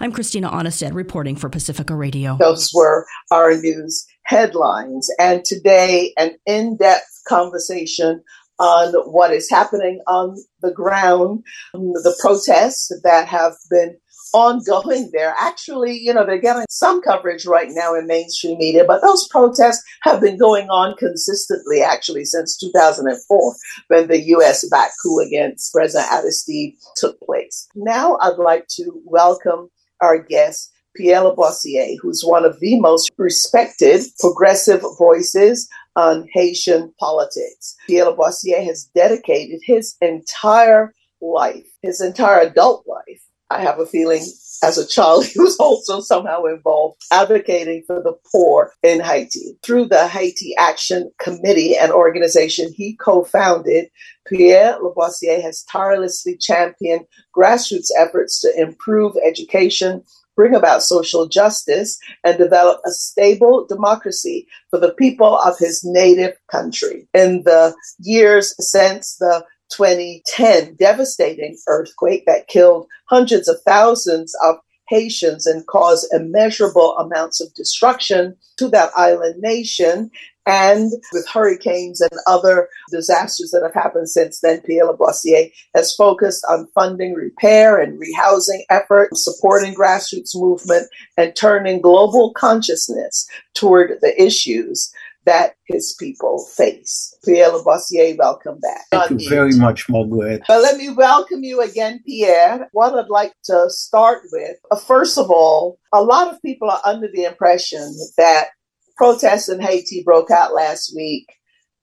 I'm 0.00 0.10
Christina 0.10 0.50
Aanestad 0.50 0.94
reporting 0.94 1.36
for 1.36 1.48
Pacifica 1.48 1.94
Radio. 1.94 2.36
Those 2.40 2.70
were 2.74 3.06
our 3.30 3.54
news 3.54 4.04
headlines. 4.24 5.08
And 5.20 5.44
today, 5.44 6.12
an 6.18 6.36
in 6.44 6.76
depth 6.76 7.22
conversation 7.28 8.22
on 8.58 8.94
what 9.10 9.32
is 9.32 9.48
happening 9.48 10.00
on 10.08 10.36
the 10.60 10.72
ground, 10.72 11.44
the 11.72 12.16
protests 12.20 12.92
that 13.04 13.28
have 13.28 13.54
been 13.70 13.96
ongoing 14.34 15.10
there. 15.12 15.34
Actually, 15.38 15.96
you 15.96 16.12
know, 16.12 16.26
they're 16.26 16.38
getting 16.38 16.66
some 16.68 17.00
coverage 17.00 17.46
right 17.46 17.68
now 17.70 17.94
in 17.94 18.06
mainstream 18.06 18.58
media, 18.58 18.84
but 18.84 19.00
those 19.00 19.26
protests 19.28 19.82
have 20.02 20.20
been 20.20 20.36
going 20.36 20.68
on 20.68 20.96
consistently, 20.96 21.80
actually, 21.80 22.24
since 22.24 22.58
2004, 22.58 23.54
when 23.88 24.08
the 24.08 24.20
U.S. 24.20 24.68
backed 24.68 24.94
coup 25.02 25.20
against 25.20 25.72
President 25.72 26.10
Aristide 26.12 26.74
took 26.96 27.18
place. 27.20 27.68
Now, 27.76 28.18
I'd 28.20 28.36
like 28.36 28.66
to 28.76 29.00
welcome 29.04 29.70
our 30.00 30.18
guest, 30.18 30.70
Pierre 30.96 31.22
Labossiere, 31.22 31.96
who's 32.02 32.22
one 32.24 32.44
of 32.44 32.58
the 32.60 32.78
most 32.80 33.10
respected 33.16 34.02
progressive 34.18 34.82
voices 34.98 35.68
on 35.96 36.28
Haitian 36.32 36.92
politics. 36.98 37.76
Pierre 37.86 38.06
Labossiere 38.06 38.64
has 38.64 38.90
dedicated 38.94 39.60
his 39.62 39.96
entire 40.00 40.92
life, 41.20 41.66
his 41.82 42.00
entire 42.00 42.40
adult 42.40 42.84
life, 42.86 43.22
I 43.50 43.60
have 43.60 43.78
a 43.78 43.86
feeling 43.86 44.22
as 44.62 44.78
a 44.78 44.86
child, 44.86 45.26
he 45.32 45.38
was 45.38 45.56
also 45.58 46.00
somehow 46.00 46.44
involved 46.44 47.02
advocating 47.12 47.82
for 47.86 48.02
the 48.02 48.14
poor 48.32 48.72
in 48.82 49.00
Haiti. 49.00 49.58
Through 49.62 49.86
the 49.86 50.08
Haiti 50.08 50.54
Action 50.58 51.10
Committee, 51.18 51.76
an 51.76 51.90
organization 51.90 52.72
he 52.74 52.96
co 52.96 53.24
founded, 53.24 53.86
Pierre 54.26 54.78
Labossiere 54.80 55.42
has 55.42 55.64
tirelessly 55.64 56.36
championed 56.36 57.04
grassroots 57.36 57.88
efforts 57.98 58.40
to 58.40 58.60
improve 58.60 59.14
education, 59.24 60.02
bring 60.34 60.54
about 60.54 60.82
social 60.82 61.26
justice, 61.28 61.98
and 62.24 62.38
develop 62.38 62.80
a 62.86 62.90
stable 62.90 63.66
democracy 63.66 64.46
for 64.70 64.78
the 64.78 64.94
people 64.94 65.38
of 65.40 65.58
his 65.58 65.82
native 65.84 66.36
country. 66.50 67.06
In 67.12 67.42
the 67.44 67.74
years 68.00 68.54
since 68.58 69.16
the 69.16 69.44
2010 69.70 70.76
devastating 70.76 71.56
earthquake 71.66 72.24
that 72.26 72.48
killed 72.48 72.86
hundreds 73.06 73.48
of 73.48 73.56
thousands 73.64 74.34
of 74.42 74.56
Haitians 74.88 75.46
and 75.46 75.66
caused 75.66 76.12
immeasurable 76.12 76.96
amounts 76.98 77.40
of 77.40 77.54
destruction 77.54 78.36
to 78.58 78.68
that 78.68 78.90
island 78.96 79.40
nation. 79.40 80.10
And 80.46 80.92
with 81.12 81.26
hurricanes 81.26 82.02
and 82.02 82.20
other 82.26 82.68
disasters 82.90 83.50
that 83.52 83.62
have 83.62 83.72
happened 83.72 84.10
since 84.10 84.40
then, 84.40 84.60
Pierre 84.60 84.86
Labossiere 84.86 85.50
has 85.74 85.94
focused 85.94 86.44
on 86.50 86.68
funding 86.74 87.14
repair 87.14 87.80
and 87.80 87.98
rehousing 87.98 88.60
efforts, 88.68 89.24
supporting 89.24 89.74
grassroots 89.74 90.32
movement, 90.34 90.88
and 91.16 91.34
turning 91.34 91.80
global 91.80 92.34
consciousness 92.34 93.26
toward 93.54 93.98
the 94.02 94.22
issues 94.22 94.92
that 95.26 95.54
his 95.66 95.96
people 95.98 96.46
face. 96.56 97.16
Pierre 97.24 97.50
Labossiere, 97.50 98.16
welcome 98.18 98.58
back. 98.60 98.82
Thank 98.90 99.22
you 99.22 99.28
very 99.28 99.54
much, 99.54 99.88
Margaret. 99.88 100.42
But 100.46 100.62
let 100.62 100.76
me 100.76 100.90
welcome 100.90 101.42
you 101.44 101.60
again, 101.60 102.02
Pierre. 102.06 102.68
What 102.72 102.94
I'd 102.98 103.08
like 103.08 103.34
to 103.44 103.66
start 103.70 104.22
with, 104.32 104.56
uh, 104.70 104.76
first 104.76 105.18
of 105.18 105.30
all, 105.30 105.78
a 105.92 106.02
lot 106.02 106.32
of 106.32 106.42
people 106.42 106.70
are 106.70 106.80
under 106.84 107.08
the 107.12 107.24
impression 107.24 107.94
that 108.18 108.48
protests 108.96 109.48
in 109.48 109.60
Haiti 109.60 110.02
broke 110.04 110.30
out 110.30 110.54
last 110.54 110.92
week. 110.94 111.26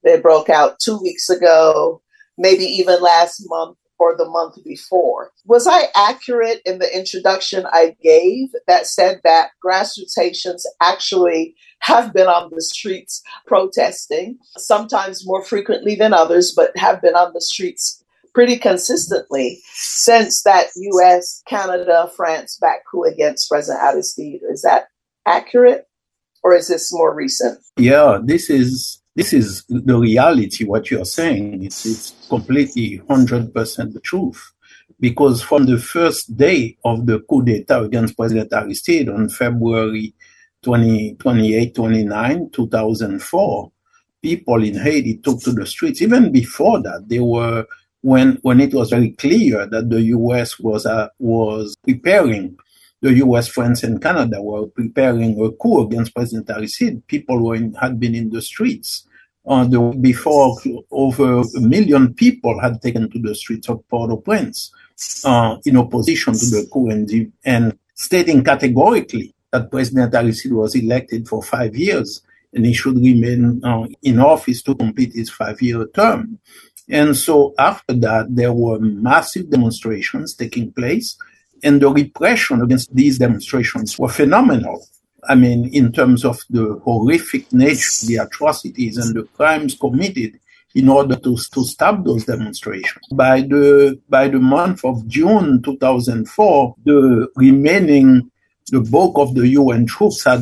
They 0.03 0.19
broke 0.19 0.49
out 0.49 0.79
two 0.79 0.99
weeks 1.01 1.29
ago, 1.29 2.01
maybe 2.37 2.63
even 2.65 3.01
last 3.01 3.43
month 3.47 3.77
or 3.99 4.17
the 4.17 4.29
month 4.29 4.55
before. 4.65 5.31
Was 5.45 5.67
I 5.67 5.83
accurate 5.95 6.61
in 6.65 6.79
the 6.79 6.97
introduction 6.97 7.65
I 7.71 7.95
gave 8.01 8.49
that 8.67 8.87
said 8.87 9.21
that 9.23 9.51
grassroots 9.63 10.13
Haitians 10.17 10.65
actually 10.81 11.55
have 11.81 12.13
been 12.13 12.27
on 12.27 12.49
the 12.53 12.61
streets 12.61 13.21
protesting, 13.45 14.37
sometimes 14.57 15.25
more 15.25 15.43
frequently 15.43 15.95
than 15.95 16.13
others, 16.13 16.53
but 16.55 16.75
have 16.77 17.01
been 17.01 17.15
on 17.15 17.33
the 17.33 17.41
streets 17.41 18.03
pretty 18.33 18.57
consistently 18.57 19.61
since 19.73 20.43
that 20.43 20.67
US, 20.75 21.43
Canada, 21.47 22.09
France 22.15 22.57
back 22.61 22.83
coup 22.89 23.03
against 23.03 23.49
President 23.49 23.83
Aristide. 23.83 24.41
Is 24.49 24.61
that 24.61 24.85
accurate? 25.25 25.87
Or 26.43 26.55
is 26.55 26.67
this 26.67 26.91
more 26.91 27.13
recent? 27.13 27.59
Yeah, 27.77 28.19
this 28.23 28.49
is 28.49 29.01
this 29.15 29.33
is 29.33 29.63
the 29.67 29.97
reality, 29.97 30.63
what 30.63 30.89
you're 30.89 31.05
saying. 31.05 31.63
It's, 31.65 31.85
it's 31.85 32.27
completely 32.29 33.01
100% 33.09 33.93
the 33.93 33.99
truth. 33.99 34.51
Because 34.99 35.41
from 35.41 35.65
the 35.65 35.77
first 35.77 36.37
day 36.37 36.77
of 36.85 37.05
the 37.07 37.19
coup 37.21 37.43
d'etat 37.43 37.81
against 37.81 38.15
President 38.15 38.53
Aristide 38.53 39.09
on 39.09 39.29
February 39.29 40.13
20, 40.63 41.15
28, 41.15 41.75
29, 41.75 42.49
2004, 42.51 43.71
people 44.21 44.63
in 44.63 44.75
Haiti 44.75 45.17
took 45.17 45.39
to 45.41 45.51
the 45.51 45.65
streets. 45.65 46.01
Even 46.01 46.31
before 46.31 46.81
that, 46.81 47.05
they 47.07 47.19
were 47.19 47.65
when 48.01 48.37
when 48.41 48.59
it 48.59 48.73
was 48.73 48.89
very 48.89 49.11
clear 49.11 49.65
that 49.67 49.89
the 49.89 50.01
U.S. 50.03 50.59
was 50.59 50.85
uh, 50.85 51.09
was 51.19 51.75
preparing, 51.83 52.57
the 53.01 53.13
U.S., 53.15 53.47
France, 53.47 53.83
and 53.83 54.01
Canada 54.01 54.41
were 54.41 54.67
preparing 54.67 55.39
a 55.43 55.51
coup 55.51 55.81
against 55.81 56.13
President 56.13 56.49
Aristide. 56.49 57.05
People 57.07 57.43
were 57.43 57.55
in, 57.55 57.73
had 57.75 57.99
been 57.99 58.15
in 58.15 58.29
the 58.29 58.41
streets. 58.41 59.07
Uh, 59.43 59.63
the, 59.65 59.79
before, 59.99 60.55
over 60.91 61.39
a 61.39 61.59
million 61.61 62.13
people 62.13 62.59
had 62.61 62.79
taken 62.79 63.09
to 63.09 63.17
the 63.17 63.33
streets 63.33 63.67
of 63.69 63.81
Port-au-Prince 63.89 64.71
uh, 65.25 65.57
in 65.65 65.77
opposition 65.77 66.33
to 66.33 66.45
the 66.45 66.69
coup 66.71 66.91
and, 66.91 67.33
and 67.43 67.75
stating 67.95 68.43
categorically 68.43 69.33
that 69.51 69.71
President 69.71 70.13
Aristide 70.13 70.53
was 70.53 70.75
elected 70.75 71.27
for 71.27 71.43
five 71.43 71.75
years 71.75 72.21
and 72.53 72.65
he 72.65 72.73
should 72.73 72.97
remain 72.97 73.63
uh, 73.63 73.87
in 74.03 74.19
office 74.19 74.61
to 74.63 74.75
complete 74.75 75.13
his 75.13 75.29
five-year 75.29 75.87
term. 75.93 76.39
And 76.89 77.15
so 77.15 77.53
after 77.57 77.93
that, 77.93 78.27
there 78.29 78.51
were 78.51 78.79
massive 78.79 79.49
demonstrations 79.49 80.33
taking 80.33 80.73
place, 80.73 81.17
and 81.63 81.81
the 81.81 81.89
repression 81.89 82.61
against 82.61 82.93
these 82.93 83.17
demonstrations 83.17 83.97
were 83.97 84.09
phenomenal. 84.09 84.85
I 85.29 85.35
mean, 85.35 85.69
in 85.73 85.91
terms 85.91 86.25
of 86.25 86.39
the 86.49 86.81
horrific 86.83 87.53
nature, 87.53 88.07
the 88.07 88.17
atrocities 88.17 88.97
and 88.97 89.15
the 89.15 89.23
crimes 89.23 89.75
committed 89.75 90.39
in 90.73 90.89
order 90.89 91.15
to, 91.15 91.37
to 91.53 91.63
stop 91.63 92.03
those 92.03 92.25
demonstrations. 92.25 93.05
By 93.13 93.41
the, 93.41 93.99
by 94.09 94.29
the 94.29 94.39
month 94.39 94.83
of 94.83 95.07
June 95.07 95.61
2004, 95.61 96.75
the 96.83 97.27
remaining 97.35 98.31
the 98.71 98.81
bulk 98.81 99.17
of 99.17 99.35
the 99.35 99.47
UN 99.49 99.85
troops 99.85 100.23
had 100.23 100.41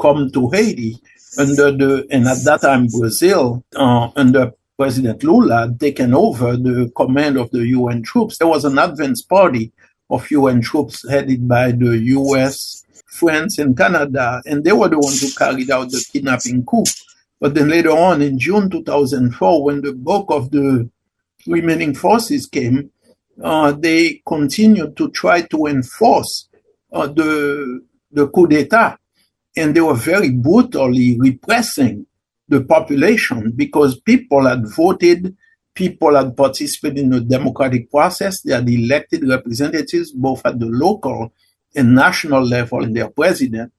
come 0.00 0.30
to 0.32 0.50
Haiti 0.50 0.98
under 1.38 1.70
the, 1.70 2.06
and 2.10 2.26
at 2.26 2.44
that 2.44 2.60
time 2.62 2.88
Brazil, 2.88 3.64
uh, 3.76 4.10
under 4.16 4.52
President 4.76 5.22
Lula, 5.22 5.60
had 5.60 5.80
taken 5.80 6.14
over 6.14 6.56
the 6.56 6.90
command 6.96 7.36
of 7.36 7.50
the 7.50 7.66
UN 7.68 8.02
troops. 8.02 8.38
There 8.38 8.48
was 8.48 8.64
an 8.64 8.78
advance 8.78 9.22
party 9.22 9.72
of 10.10 10.30
UN 10.30 10.60
troops 10.60 11.08
headed 11.08 11.48
by 11.48 11.72
the 11.72 11.98
US, 11.98 12.84
France, 13.06 13.58
and 13.58 13.76
Canada, 13.76 14.42
and 14.46 14.64
they 14.64 14.72
were 14.72 14.88
the 14.88 14.98
ones 14.98 15.20
who 15.20 15.30
carried 15.32 15.70
out 15.70 15.90
the 15.90 16.04
kidnapping 16.12 16.64
coup. 16.64 16.84
But 17.40 17.54
then 17.54 17.68
later 17.68 17.90
on, 17.90 18.22
in 18.22 18.38
June 18.38 18.68
2004, 18.70 19.62
when 19.62 19.82
the 19.82 19.92
bulk 19.92 20.30
of 20.30 20.50
the 20.50 20.88
remaining 21.46 21.94
forces 21.94 22.46
came, 22.46 22.90
uh, 23.42 23.72
they 23.72 24.20
continued 24.26 24.96
to 24.96 25.10
try 25.10 25.42
to 25.42 25.66
enforce 25.66 26.47
Oh, 26.92 27.06
the, 27.06 27.80
the 28.10 28.28
coup 28.28 28.46
d'etat. 28.46 28.98
And 29.56 29.74
they 29.74 29.80
were 29.80 29.94
very 29.94 30.30
brutally 30.30 31.18
repressing 31.18 32.06
the 32.48 32.62
population 32.62 33.52
because 33.54 34.00
people 34.00 34.46
had 34.46 34.66
voted, 34.66 35.36
people 35.74 36.16
had 36.16 36.36
participated 36.36 36.98
in 36.98 37.10
the 37.10 37.20
democratic 37.20 37.90
process, 37.90 38.40
they 38.40 38.52
had 38.52 38.68
elected 38.68 39.28
representatives 39.28 40.12
both 40.12 40.44
at 40.46 40.58
the 40.58 40.66
local 40.66 41.32
and 41.76 41.94
national 41.94 42.42
level 42.42 42.82
in 42.82 42.94
their 42.94 43.10
president, 43.10 43.72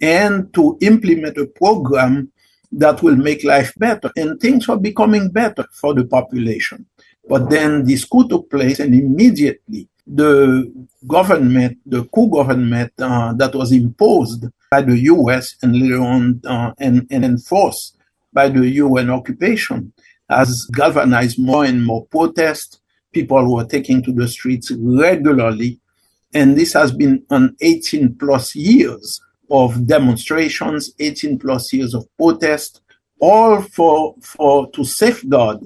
and 0.00 0.52
to 0.52 0.76
implement 0.80 1.38
a 1.38 1.46
program 1.46 2.30
that 2.72 3.02
will 3.02 3.16
make 3.16 3.44
life 3.44 3.72
better. 3.76 4.10
And 4.16 4.40
things 4.40 4.66
were 4.66 4.78
becoming 4.78 5.30
better 5.30 5.64
for 5.72 5.94
the 5.94 6.04
population. 6.04 6.86
But 7.28 7.48
then 7.48 7.84
this 7.84 8.04
coup 8.04 8.28
took 8.28 8.50
place, 8.50 8.80
and 8.80 8.94
immediately 8.94 9.88
the 10.06 10.72
government, 11.06 11.78
the 11.84 12.04
coup 12.04 12.30
government 12.30 12.92
uh, 12.98 13.32
that 13.34 13.54
was 13.54 13.72
imposed 13.72 14.46
by 14.70 14.82
the 14.82 14.98
U.S. 14.98 15.56
and 15.62 15.76
later 15.76 16.00
on 16.00 16.40
uh, 16.46 16.72
and, 16.78 17.06
and 17.10 17.24
enforced 17.24 17.96
by 18.32 18.48
the 18.48 18.68
UN 18.68 19.10
occupation 19.10 19.92
has 20.28 20.66
galvanized 20.72 21.38
more 21.38 21.64
and 21.64 21.84
more 21.84 22.06
protests. 22.06 22.80
People 23.12 23.54
were 23.54 23.64
taking 23.64 24.02
to 24.02 24.12
the 24.12 24.28
streets 24.28 24.70
regularly. 24.76 25.80
And 26.34 26.56
this 26.56 26.72
has 26.74 26.92
been 26.92 27.24
an 27.30 27.56
18 27.60 28.16
plus 28.16 28.54
years 28.54 29.20
of 29.50 29.86
demonstrations, 29.86 30.92
18 30.98 31.38
plus 31.38 31.72
years 31.72 31.94
of 31.94 32.06
protest, 32.16 32.80
all 33.20 33.62
for, 33.62 34.14
for 34.20 34.70
to 34.72 34.84
safeguard 34.84 35.60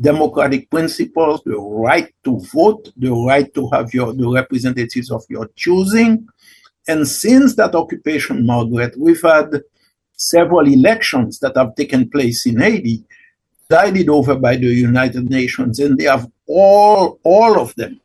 democratic 0.00 0.70
principles, 0.70 1.42
the 1.44 1.56
right 1.56 2.12
to 2.24 2.38
vote, 2.52 2.92
the 2.96 3.10
right 3.10 3.52
to 3.54 3.68
have 3.70 3.92
your 3.94 4.12
the 4.12 4.28
representatives 4.28 5.10
of 5.10 5.24
your 5.28 5.48
choosing. 5.56 6.28
And 6.88 7.06
since 7.06 7.56
that 7.56 7.74
occupation, 7.74 8.46
Margaret, 8.46 8.94
we've 8.98 9.22
had 9.22 9.62
several 10.12 10.66
elections 10.66 11.40
that 11.40 11.56
have 11.56 11.74
taken 11.74 12.08
place 12.08 12.46
in 12.46 12.60
Haiti, 12.60 13.04
guided 13.68 14.08
over 14.08 14.36
by 14.36 14.56
the 14.56 14.66
United 14.66 15.28
Nations, 15.30 15.78
and 15.78 15.98
they 15.98 16.04
have 16.04 16.30
all 16.46 17.18
all 17.24 17.58
of 17.60 17.74
them 17.76 18.00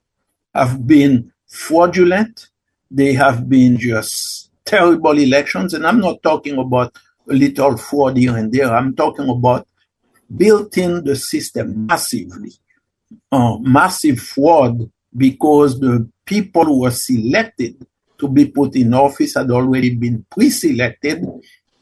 have 0.55 0.87
been 0.87 1.31
fraudulent. 1.47 2.49
They 2.89 3.13
have 3.13 3.47
been 3.47 3.77
just 3.77 4.49
terrible 4.65 5.17
elections, 5.17 5.73
and 5.73 5.85
I'm 5.85 5.99
not 5.99 6.23
talking 6.23 6.57
about 6.57 6.97
a 7.29 7.33
little 7.33 7.77
fraud 7.77 8.17
here 8.17 8.35
and 8.35 8.51
there. 8.51 8.73
I'm 8.73 8.95
talking 8.95 9.29
about 9.29 9.67
built 10.35 10.77
in 10.77 11.03
the 11.03 11.15
system 11.15 11.85
massively, 11.87 12.51
uh, 13.31 13.57
massive 13.59 14.19
fraud 14.19 14.89
because 15.15 15.79
the 15.79 16.09
people 16.25 16.65
who 16.65 16.81
were 16.81 16.91
selected 16.91 17.85
to 18.17 18.27
be 18.27 18.45
put 18.45 18.75
in 18.75 18.93
office 18.93 19.33
had 19.35 19.51
already 19.51 19.95
been 19.95 20.25
pre-selected. 20.29 21.25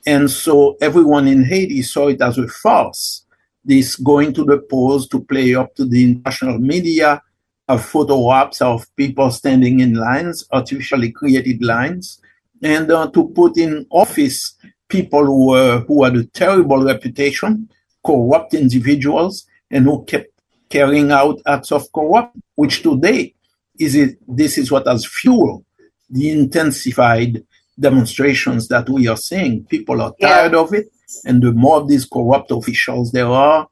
And 0.05 0.31
so 0.31 0.77
everyone 0.81 1.27
in 1.27 1.43
Haiti 1.43 1.81
saw 1.81 2.07
it 2.07 2.21
as 2.21 2.37
a 2.37 2.47
farce. 2.47 3.25
This 3.63 3.95
going 3.97 4.33
to 4.33 4.45
the 4.45 4.59
polls 4.59 5.07
to 5.09 5.19
play 5.19 5.53
up 5.53 5.75
to 5.75 5.85
the 5.85 6.03
international 6.03 6.59
media 6.59 7.21
have 7.69 7.85
photo 7.85 8.27
ops 8.27 8.61
of 8.61 8.87
people 8.95 9.29
standing 9.29 9.79
in 9.79 9.93
lines, 9.93 10.45
artificially 10.51 11.11
created 11.11 11.63
lines, 11.63 12.19
and 12.63 12.91
uh, 12.91 13.09
to 13.11 13.29
put 13.29 13.57
in 13.57 13.85
office 13.91 14.55
people 14.89 15.23
who 15.25 15.47
were 15.49 15.79
who 15.87 16.03
had 16.03 16.15
a 16.15 16.25
terrible 16.25 16.83
reputation, 16.83 17.69
corrupt 18.05 18.53
individuals, 18.53 19.45
and 19.71 19.85
who 19.85 20.03
kept 20.05 20.27
carrying 20.69 21.11
out 21.11 21.39
acts 21.45 21.71
of 21.71 21.91
corruption, 21.93 22.41
which 22.55 22.81
today 22.81 23.33
is 23.79 23.95
it 23.95 24.17
this 24.27 24.57
is 24.57 24.71
what 24.71 24.87
has 24.87 25.05
fueled 25.05 25.63
the 26.09 26.29
intensified 26.29 27.43
demonstrations 27.79 28.67
that 28.67 28.89
we 28.89 29.07
are 29.07 29.17
seeing. 29.17 29.63
People 29.65 30.01
are 30.01 30.13
tired 30.19 30.53
yeah. 30.53 30.59
of 30.59 30.73
it, 30.73 30.87
and 31.25 31.41
the 31.41 31.51
more 31.51 31.77
of 31.77 31.87
these 31.87 32.05
corrupt 32.05 32.51
officials 32.51 33.11
there 33.11 33.27
are, 33.27 33.67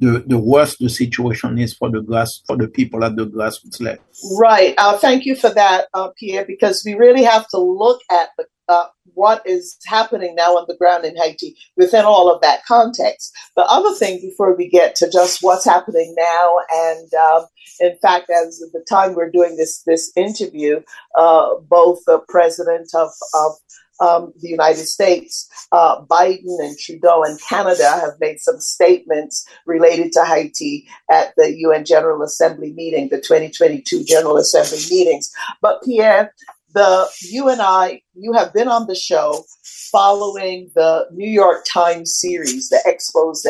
the, 0.00 0.24
the 0.26 0.38
worse 0.38 0.76
the 0.76 0.88
situation 0.88 1.58
is 1.58 1.74
for 1.74 1.90
the 1.90 2.00
grass 2.00 2.42
for 2.46 2.56
the 2.56 2.68
people 2.68 3.04
at 3.04 3.16
the 3.16 3.26
grassroots 3.26 3.80
level. 3.80 4.04
Right. 4.38 4.74
Uh, 4.76 4.98
thank 4.98 5.24
you 5.24 5.36
for 5.36 5.50
that, 5.50 5.86
uh, 5.94 6.08
Pierre, 6.18 6.44
because 6.44 6.82
we 6.84 6.94
really 6.94 7.22
have 7.22 7.48
to 7.48 7.58
look 7.58 8.00
at 8.10 8.30
the, 8.36 8.44
uh, 8.68 8.86
what 9.14 9.42
is 9.46 9.76
happening 9.86 10.34
now 10.34 10.56
on 10.56 10.64
the 10.68 10.76
ground 10.76 11.04
in 11.04 11.16
Haiti 11.16 11.56
within 11.76 12.04
all 12.04 12.32
of 12.32 12.40
that 12.42 12.64
context. 12.64 13.32
The 13.56 13.62
other 13.62 13.94
thing, 13.94 14.20
before 14.20 14.56
we 14.56 14.68
get 14.68 14.94
to 14.96 15.10
just 15.10 15.42
what's 15.42 15.64
happening 15.64 16.14
now, 16.16 16.56
and 16.72 17.14
um, 17.14 17.46
in 17.80 17.96
fact, 18.00 18.30
as 18.30 18.62
of 18.62 18.72
the 18.72 18.84
time 18.88 19.14
we're 19.14 19.30
doing 19.30 19.56
this 19.56 19.82
this 19.86 20.12
interview, 20.16 20.80
uh, 21.16 21.56
both 21.68 22.00
the 22.06 22.20
president 22.28 22.90
of, 22.94 23.10
of 23.34 23.52
um, 24.00 24.32
the 24.40 24.48
United 24.48 24.86
States, 24.86 25.48
uh, 25.72 26.02
Biden 26.02 26.58
and 26.58 26.76
Trudeau 26.78 27.22
and 27.22 27.40
Canada 27.40 27.88
have 27.90 28.14
made 28.20 28.40
some 28.40 28.58
statements 28.58 29.46
related 29.66 30.12
to 30.12 30.24
Haiti 30.24 30.88
at 31.10 31.32
the 31.36 31.54
UN 31.58 31.84
General 31.84 32.22
Assembly 32.22 32.72
meeting, 32.72 33.08
the 33.08 33.18
2022 33.18 34.04
General 34.04 34.36
Assembly 34.36 34.78
meetings. 34.90 35.30
But 35.60 35.82
Pierre, 35.84 36.34
the 36.74 37.08
you 37.22 37.48
and 37.48 37.62
I, 37.62 38.02
you 38.14 38.32
have 38.32 38.52
been 38.52 38.68
on 38.68 38.86
the 38.86 38.94
show 38.94 39.44
following 39.92 40.70
the 40.74 41.06
New 41.12 41.28
York 41.28 41.64
Times 41.72 42.14
series, 42.16 42.68
the 42.68 42.82
expose 42.84 43.46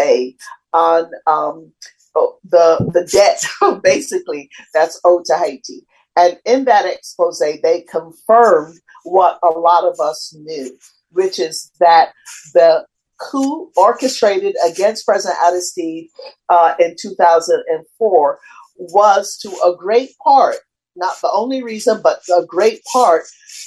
on 0.73 1.11
um, 1.27 1.73
oh, 2.15 2.39
the 2.45 2.79
the 2.93 3.09
debt, 3.11 3.43
basically 3.83 4.51
that's 4.73 5.01
owed 5.05 5.25
to 5.27 5.37
Haiti. 5.37 5.87
And 6.17 6.39
in 6.45 6.65
that 6.67 6.85
expose, 6.87 7.41
they 7.41 7.85
confirmed 7.91 8.79
what 9.03 9.39
a 9.43 9.49
lot 9.49 9.85
of 9.85 9.99
us 9.99 10.33
knew, 10.39 10.79
which 11.11 11.41
is 11.41 11.73
that 11.81 12.13
the 12.53 12.87
coup 13.19 13.71
orchestrated 13.77 14.55
against 14.65 15.07
President 15.07 15.41
Aristide 15.43 16.09
uh, 16.51 16.75
in 16.79 16.95
2004 17.01 18.39
was 18.77 19.37
to 19.39 19.49
a 19.65 19.75
great 19.77 20.11
part 20.23 20.57
not 20.97 21.17
the 21.23 21.31
only 21.33 21.63
reason, 21.63 22.01
but 22.03 22.23
a 22.37 22.45
great 22.45 22.83
part 22.93 23.25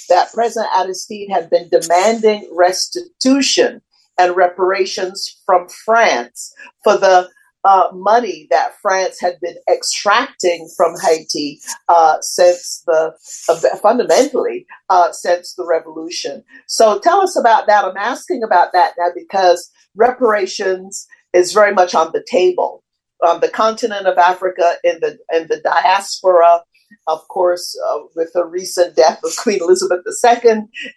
that 0.08 0.32
President 0.32 0.70
Aristide 0.76 1.30
had 1.30 1.50
been 1.50 1.68
demanding 1.68 2.48
restitution 2.54 3.82
and 4.18 4.36
reparations 4.36 5.40
from 5.46 5.68
France 5.68 6.52
for 6.82 6.96
the 6.96 7.28
uh, 7.64 7.88
money 7.92 8.46
that 8.50 8.74
France 8.80 9.18
had 9.20 9.38
been 9.40 9.56
extracting 9.70 10.68
from 10.76 10.94
Haiti 11.00 11.60
uh, 11.88 12.16
since 12.20 12.82
the 12.86 13.12
uh, 13.48 13.76
fundamentally 13.82 14.66
uh, 14.88 15.12
since 15.12 15.54
the 15.54 15.66
revolution. 15.66 16.44
So 16.66 16.98
tell 17.00 17.20
us 17.20 17.38
about 17.38 17.66
that. 17.66 17.84
I'm 17.84 17.96
asking 17.96 18.42
about 18.42 18.72
that 18.72 18.94
now 18.98 19.08
because 19.14 19.70
reparations 19.96 21.06
is 21.32 21.52
very 21.52 21.74
much 21.74 21.94
on 21.94 22.12
the 22.12 22.24
table 22.30 22.82
on 23.22 23.40
the 23.40 23.48
continent 23.48 24.06
of 24.06 24.16
Africa 24.18 24.74
in 24.84 25.00
the 25.00 25.18
in 25.32 25.48
the 25.48 25.60
diaspora 25.62 26.62
of 27.06 27.26
course, 27.28 27.76
uh, 27.88 28.00
with 28.14 28.32
the 28.34 28.44
recent 28.44 28.96
death 28.96 29.20
of 29.24 29.36
Queen 29.36 29.60
Elizabeth 29.60 30.04
II 30.24 30.50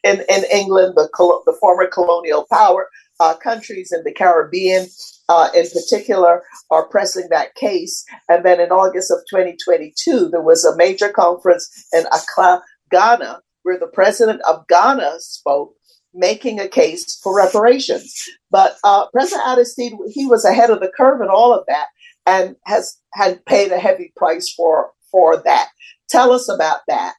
in, 0.04 0.21
in 0.30 0.43
England, 0.51 0.93
the, 0.95 1.10
the 1.45 1.58
former 1.60 1.88
colonial 1.88 2.45
power 2.51 2.88
uh, 3.19 3.36
countries 3.36 3.91
in 3.91 4.04
the 4.04 4.13
Caribbean, 4.13 4.88
uh, 5.30 5.49
in 5.56 5.67
particular, 5.69 6.43
are 6.69 6.88
pressing 6.88 7.27
that 7.30 7.56
case. 7.56 8.04
And 8.27 8.43
then 8.43 8.60
in 8.60 8.71
August 8.71 9.12
of 9.12 9.19
2022, 9.30 10.30
there 10.30 10.41
was 10.41 10.65
a 10.65 10.75
major 10.75 11.10
conference 11.10 11.86
in 11.93 12.06
Accra, 12.08 12.62
Ghana, 12.89 13.41
where 13.63 13.80
the 13.80 13.88
president 13.88 14.41
of 14.41 14.67
Ghana 14.67 15.19
spoke 15.19 15.75
making 16.13 16.60
a 16.60 16.67
case 16.67 17.19
for 17.23 17.36
reparations. 17.36 18.13
But 18.49 18.75
uh, 18.84 19.06
President 19.13 19.47
Aristide, 19.47 19.93
he 20.12 20.25
was 20.25 20.43
ahead 20.43 20.69
of 20.69 20.80
the 20.80 20.91
curve 20.95 21.21
in 21.21 21.30
all 21.30 21.54
of 21.54 21.65
that 21.67 21.88
and 22.25 22.56
has 22.65 22.97
had 23.13 23.45
paid 23.45 23.71
a 23.71 23.80
heavy 23.80 24.12
price 24.15 24.51
for 24.54 24.91
for 25.12 25.41
that. 25.43 25.69
Tell 26.10 26.32
us 26.32 26.50
about 26.50 26.80
that, 26.88 27.13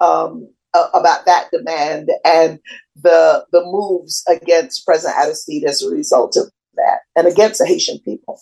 um, 0.00 0.48
about 0.72 1.26
that 1.26 1.48
demand 1.52 2.10
and 2.24 2.58
the 3.00 3.44
the 3.52 3.62
moves 3.64 4.24
against 4.28 4.84
President 4.84 5.18
Aristide 5.18 5.64
as 5.64 5.82
a 5.82 5.90
result 5.90 6.36
of 6.36 6.50
that, 6.74 7.00
and 7.16 7.26
against 7.26 7.58
the 7.58 7.66
Haitian 7.66 7.98
people. 8.00 8.40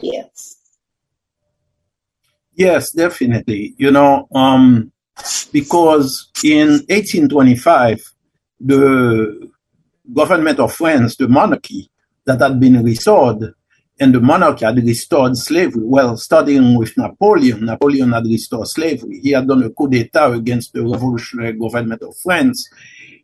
Yes. 0.00 0.56
Yes, 2.54 2.90
definitely. 2.90 3.74
You 3.78 3.90
know, 3.90 4.28
um, 4.34 4.92
because 5.52 6.30
in 6.44 6.68
1825, 6.88 8.02
the 8.60 9.50
government 10.12 10.58
of 10.58 10.74
France, 10.74 11.16
the 11.16 11.28
monarchy 11.28 11.90
that 12.26 12.40
had 12.40 12.60
been 12.60 12.82
restored, 12.82 13.54
and 14.00 14.14
the 14.14 14.20
monarchy 14.20 14.64
had 14.64 14.78
restored 14.78 15.36
slavery. 15.36 15.84
Well, 15.84 16.16
starting 16.16 16.76
with 16.78 16.96
Napoleon, 16.96 17.66
Napoleon 17.66 18.12
had 18.12 18.24
restored 18.24 18.66
slavery. 18.66 19.20
He 19.20 19.32
had 19.32 19.46
done 19.46 19.62
a 19.62 19.68
coup 19.70 19.88
d'etat 19.88 20.32
against 20.32 20.72
the 20.72 20.82
revolutionary 20.82 21.52
government 21.52 22.02
of 22.02 22.16
France, 22.16 22.68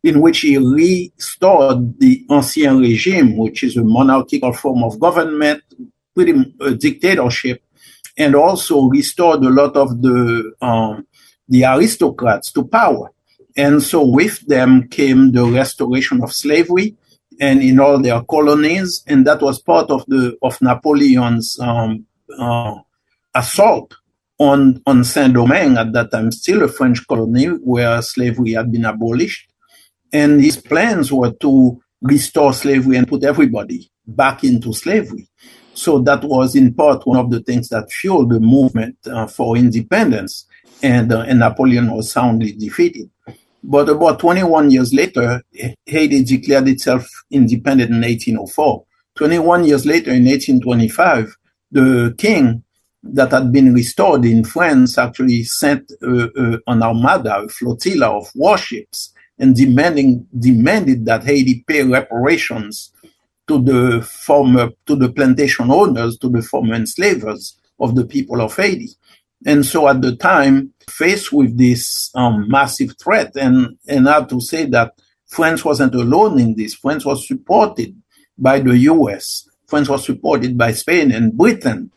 in 0.03 0.21
which 0.21 0.41
he 0.41 0.57
restored 0.57 1.99
the 1.99 2.23
Ancien 2.29 2.79
Regime, 2.79 3.37
which 3.37 3.63
is 3.63 3.75
a 3.75 3.83
monarchical 3.83 4.53
form 4.53 4.83
of 4.83 4.99
government, 4.99 5.63
pretty 6.13 6.55
a 6.61 6.75
dictatorship, 6.75 7.63
and 8.15 8.35
also 8.35 8.83
restored 8.87 9.43
a 9.43 9.49
lot 9.49 9.75
of 9.75 10.01
the 10.03 10.53
um, 10.61 11.07
the 11.49 11.63
aristocrats 11.65 12.51
to 12.51 12.63
power. 12.63 13.11
And 13.55 13.81
so 13.81 14.05
with 14.05 14.45
them 14.47 14.87
came 14.89 15.31
the 15.31 15.45
restoration 15.45 16.21
of 16.21 16.31
slavery, 16.33 16.95
and 17.39 17.61
in 17.61 17.79
all 17.79 17.99
their 17.99 18.21
colonies, 18.21 19.03
and 19.07 19.25
that 19.27 19.41
was 19.41 19.61
part 19.61 19.89
of 19.89 20.05
the 20.07 20.37
of 20.41 20.61
Napoleon's 20.61 21.59
um, 21.59 22.05
uh, 22.37 22.75
assault 23.35 23.95
on 24.39 24.81
on 24.85 25.03
Saint 25.03 25.33
Domingue 25.33 25.77
at 25.77 25.93
that 25.93 26.11
time, 26.11 26.31
still 26.31 26.63
a 26.63 26.67
French 26.67 27.05
colony 27.07 27.45
where 27.45 28.01
slavery 28.01 28.53
had 28.53 28.71
been 28.71 28.85
abolished, 28.85 29.49
and 30.11 30.41
his 30.41 30.57
plans 30.57 31.11
were 31.11 31.33
to 31.41 31.81
restore 32.01 32.53
slavery 32.53 32.97
and 32.97 33.07
put 33.07 33.23
everybody 33.23 33.91
back 34.05 34.43
into 34.43 34.73
slavery. 34.73 35.27
So 35.73 35.99
that 35.99 36.23
was 36.23 36.55
in 36.55 36.73
part 36.73 37.05
one 37.05 37.17
of 37.17 37.29
the 37.29 37.41
things 37.41 37.69
that 37.69 37.91
fueled 37.91 38.31
the 38.31 38.39
movement 38.39 38.97
uh, 39.05 39.27
for 39.27 39.57
independence, 39.57 40.45
and, 40.81 41.11
uh, 41.11 41.21
and 41.21 41.39
Napoleon 41.39 41.91
was 41.91 42.11
soundly 42.11 42.53
defeated. 42.53 43.09
But 43.63 43.89
about 43.89 44.19
21 44.19 44.71
years 44.71 44.93
later, 44.93 45.41
Haiti 45.85 46.23
declared 46.23 46.67
itself 46.67 47.07
independent 47.31 47.89
in 47.89 48.01
1804. 48.01 48.83
21 49.15 49.65
years 49.65 49.85
later, 49.85 50.11
in 50.11 50.25
1825, 50.25 51.35
the 51.71 52.15
king 52.17 52.63
that 53.03 53.31
had 53.31 53.51
been 53.51 53.73
restored 53.73 54.25
in 54.25 54.43
France 54.43 54.97
actually 54.97 55.43
sent 55.43 55.91
uh, 56.03 56.27
uh, 56.37 56.57
an 56.67 56.83
armada, 56.83 57.43
a 57.43 57.47
flotilla 57.49 58.09
of 58.09 58.29
warships, 58.35 59.13
and 59.39 59.55
demanding 59.55 60.27
demanded 60.37 61.05
that 61.05 61.23
Haiti 61.23 61.63
pay 61.67 61.83
reparations 61.83 62.91
to 63.47 63.61
the 63.61 64.01
former 64.01 64.69
to 64.85 64.95
the 64.95 65.11
plantation 65.11 65.71
owners, 65.71 66.17
to 66.19 66.29
the 66.29 66.41
former 66.41 66.75
enslavers 66.75 67.57
of 67.79 67.95
the 67.95 68.05
people 68.05 68.41
of 68.41 68.55
Haiti. 68.55 68.89
And 69.45 69.65
so 69.65 69.87
at 69.87 70.01
the 70.01 70.15
time, 70.15 70.73
faced 70.89 71.31
with 71.31 71.57
this 71.57 72.09
um, 72.15 72.47
massive 72.49 72.95
threat, 73.01 73.35
and, 73.35 73.77
and 73.87 74.09
I 74.09 74.13
have 74.13 74.27
to 74.29 74.41
say 74.41 74.65
that 74.65 74.93
France 75.27 75.63
wasn't 75.63 75.93
alone 75.95 76.39
in 76.39 76.55
this. 76.55 76.73
France 76.73 77.05
was 77.05 77.27
supported 77.27 77.95
by 78.37 78.59
the 78.59 78.77
US. 78.77 79.47
France 79.67 79.89
was 79.89 80.05
supported 80.05 80.57
by 80.57 80.71
Spain 80.71 81.11
and 81.11 81.37
Britain 81.37 81.91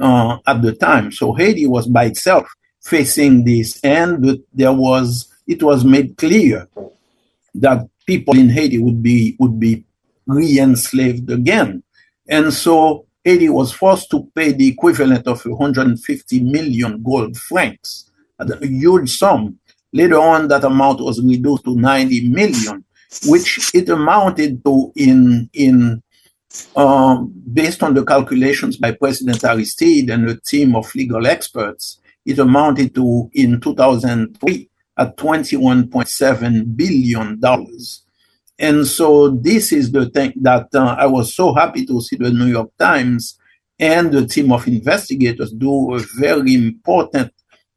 uh, 0.00 0.38
at 0.46 0.62
the 0.62 0.74
time. 0.74 1.12
So 1.12 1.32
Haiti 1.32 1.66
was 1.66 1.86
by 1.86 2.06
itself 2.06 2.46
facing 2.80 3.44
this, 3.44 3.80
and 3.84 4.38
there 4.52 4.72
was 4.72 5.28
it 5.46 5.62
was 5.62 5.84
made 5.84 6.16
clear 6.16 6.68
that 7.54 7.88
people 8.06 8.36
in 8.36 8.48
Haiti 8.48 8.78
would 8.78 9.02
be 9.02 9.36
would 9.38 9.58
be 9.60 9.84
re-enslaved 10.26 11.30
again. 11.30 11.82
And 12.28 12.52
so 12.52 13.06
Haiti 13.24 13.48
was 13.48 13.72
forced 13.72 14.10
to 14.10 14.28
pay 14.34 14.52
the 14.52 14.68
equivalent 14.68 15.26
of 15.26 15.44
150 15.44 16.40
million 16.40 17.02
gold 17.02 17.36
francs, 17.36 18.10
a 18.38 18.66
huge 18.66 19.16
sum. 19.16 19.58
Later 19.92 20.18
on, 20.18 20.48
that 20.48 20.64
amount 20.64 21.00
was 21.00 21.22
reduced 21.22 21.64
to 21.64 21.76
90 21.76 22.28
million, 22.28 22.84
which 23.26 23.72
it 23.74 23.88
amounted 23.88 24.64
to 24.64 24.92
in 24.96 25.48
in 25.52 26.02
um, 26.76 27.32
based 27.52 27.82
on 27.82 27.94
the 27.94 28.04
calculations 28.04 28.76
by 28.76 28.92
President 28.92 29.42
Aristide 29.44 30.10
and 30.10 30.28
a 30.28 30.36
team 30.40 30.76
of 30.76 30.94
legal 30.94 31.26
experts, 31.26 32.00
it 32.26 32.38
amounted 32.38 32.94
to 32.94 33.30
in 33.32 33.60
2003 33.60 34.68
at 34.98 35.16
21.7 35.16 36.76
billion 36.76 37.40
dollars. 37.40 38.01
And 38.62 38.86
so 38.86 39.28
this 39.28 39.72
is 39.72 39.90
the 39.90 40.08
thing 40.10 40.34
that 40.36 40.68
uh, 40.72 40.94
I 40.96 41.06
was 41.06 41.34
so 41.34 41.52
happy 41.52 41.84
to 41.84 42.00
see 42.00 42.14
the 42.14 42.30
New 42.30 42.46
York 42.46 42.70
Times 42.78 43.36
and 43.80 44.12
the 44.12 44.24
team 44.24 44.52
of 44.52 44.68
investigators 44.68 45.50
do 45.50 45.94
a 45.96 45.98
very 46.16 46.54
important 46.54 47.32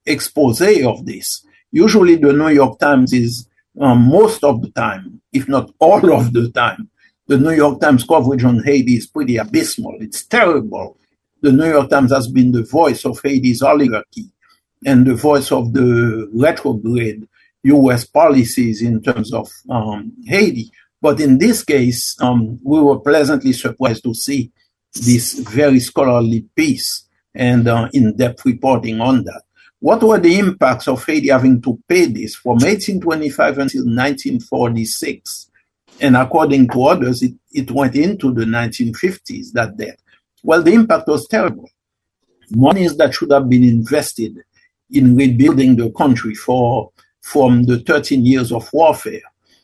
expose 0.06 0.62
of 0.62 1.04
this. 1.08 1.44
Usually, 1.72 2.18
the 2.18 2.34
New 2.34 2.50
York 2.50 2.78
Times 2.78 3.14
is 3.14 3.50
um, 3.82 4.04
most 4.04 4.44
of 4.44 4.62
the 4.62 4.70
time, 4.70 5.20
if 5.34 5.50
not 5.50 5.72
all 5.80 6.14
of 6.14 6.32
the 6.34 6.52
time, 6.52 6.88
the 7.26 7.40
New 7.40 7.54
York 7.54 7.82
Times 7.82 8.04
coverage 8.04 8.44
on 8.44 8.64
Haiti 8.64 8.94
is 8.94 9.08
pretty 9.08 9.38
abysmal. 9.38 9.98
It's 10.00 10.24
terrible. 10.24 11.00
The 11.42 11.52
New 11.52 11.68
York 11.68 11.90
Times 11.90 12.12
has 12.12 12.28
been 12.28 12.52
the 12.52 12.64
voice 12.64 13.06
of 13.06 13.20
Haiti's 13.24 13.64
oligarchy 13.64 14.30
and 14.86 15.08
the 15.08 15.16
voice 15.16 15.52
of 15.52 15.74
the 15.74 16.30
retrograde 16.32 17.28
U.S. 17.66 18.06
policies 18.06 18.82
in 18.82 19.02
terms 19.02 19.34
of 19.34 19.50
um, 19.70 20.14
Haiti. 20.26 20.72
But 21.02 21.20
in 21.20 21.38
this 21.38 21.64
case, 21.64 22.16
um, 22.22 22.60
we 22.64 22.80
were 22.80 23.00
pleasantly 23.00 23.54
surprised 23.54 24.04
to 24.04 24.14
see 24.14 24.52
this 24.94 25.34
very 25.40 25.80
scholarly 25.80 26.46
piece 26.56 27.08
and 27.34 27.68
uh, 27.68 27.90
in-depth 27.94 28.46
reporting 28.46 29.02
on 29.02 29.24
that. 29.26 29.44
What 29.80 30.02
were 30.02 30.20
the 30.20 30.40
impacts 30.40 30.88
of 30.88 31.06
Haiti 31.06 31.30
having 31.30 31.62
to 31.64 31.78
pay 31.88 32.06
this 32.06 32.36
from 32.36 32.54
1825 32.54 33.58
until 33.58 33.82
1946? 33.82 35.52
And 36.02 36.18
according 36.18 36.70
to 36.70 36.84
others, 36.84 37.22
it, 37.22 37.34
it 37.52 37.72
went 37.72 37.96
into 37.96 38.34
the 38.34 38.46
1950s, 38.46 39.52
that 39.54 39.78
debt. 39.78 40.00
Well, 40.44 40.64
the 40.64 40.74
impact 40.74 41.08
was 41.08 41.28
terrible. 41.28 41.70
Monies 42.52 42.98
that 42.98 43.14
should 43.14 43.32
have 43.32 43.50
been 43.50 43.64
invested 43.64 44.38
in 44.92 45.16
rebuilding 45.16 45.76
the 45.76 45.92
country 45.92 46.36
for 46.36 46.92
from 47.26 47.64
the 47.64 47.80
13 47.80 48.24
years 48.24 48.52
of 48.52 48.72
warfare, 48.72 49.24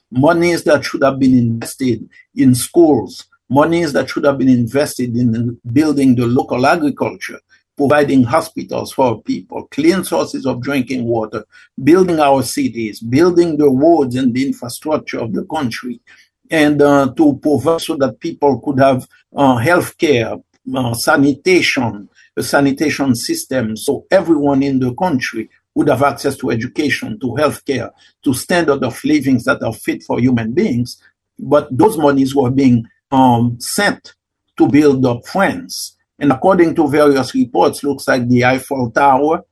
monies 0.09 0.63
that 0.63 0.83
should 0.83 1.03
have 1.03 1.19
been 1.19 1.37
invested 1.37 2.09
in 2.33 2.55
schools, 2.55 3.27
monies 3.49 3.93
that 3.93 4.09
should 4.09 4.25
have 4.25 4.39
been 4.39 4.49
invested 4.49 5.15
in 5.15 5.61
building 5.71 6.15
the 6.15 6.25
local 6.25 6.65
agriculture, 6.65 7.39
providing 7.77 8.23
hospitals 8.23 8.91
for 8.91 9.21
people, 9.21 9.67
clean 9.67 10.03
sources 10.03 10.47
of 10.47 10.59
drinking 10.59 11.03
water, 11.03 11.45
building 11.83 12.19
our 12.19 12.41
cities, 12.41 12.99
building 12.99 13.57
the 13.57 13.69
roads 13.69 14.15
and 14.15 14.33
the 14.33 14.43
infrastructure 14.43 15.19
of 15.19 15.31
the 15.33 15.45
country, 15.45 16.01
and 16.49 16.81
uh, 16.81 17.13
to 17.15 17.37
provide 17.43 17.79
so 17.79 17.95
that 17.95 18.19
people 18.19 18.59
could 18.61 18.79
have 18.79 19.07
uh, 19.35 19.57
health 19.57 19.95
care, 19.99 20.35
uh, 20.75 20.93
sanitation, 20.95 22.09
a 22.35 22.41
sanitation 22.41 23.13
system, 23.13 23.77
so 23.77 24.03
everyone 24.09 24.63
in 24.63 24.79
the 24.79 24.95
country 24.95 25.47
would 25.75 25.87
have 25.87 26.03
access 26.03 26.35
to 26.37 26.49
education, 26.49 27.19
to 27.19 27.35
health 27.35 27.63
care, 27.65 27.91
to 28.23 28.33
standard 28.33 28.83
of 28.83 29.03
livings 29.03 29.45
that 29.45 29.63
are 29.63 29.73
fit 29.73 30.03
for 30.03 30.19
human 30.19 30.53
beings. 30.53 31.01
But 31.39 31.75
those 31.75 31.97
monies 31.97 32.35
were 32.35 32.51
being 32.51 32.85
um, 33.11 33.59
sent 33.59 34.13
to 34.57 34.67
build 34.67 35.05
up 35.05 35.25
France 35.25 35.95
and 36.21 36.31
according 36.31 36.75
to 36.75 36.87
various 36.87 37.33
reports, 37.33 37.83
looks 37.83 38.07
like 38.07 38.29
the 38.29 38.45
Eiffel 38.45 38.91
Tower, 38.91 39.43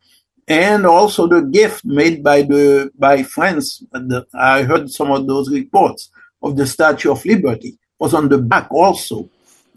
and 0.47 0.85
also 0.85 1.27
the 1.27 1.41
gift 1.41 1.83
made 1.83 2.23
by 2.23 2.43
the 2.43 2.91
by 2.97 3.23
France. 3.23 3.83
The, 3.91 4.25
I 4.35 4.61
heard 4.61 4.91
some 4.91 5.11
of 5.11 5.25
those 5.25 5.49
reports 5.49 6.11
of 6.43 6.55
the 6.57 6.67
Statue 6.67 7.11
of 7.11 7.25
Liberty 7.25 7.77
was 7.97 8.13
on 8.13 8.29
the 8.29 8.37
back 8.37 8.67
also 8.69 9.29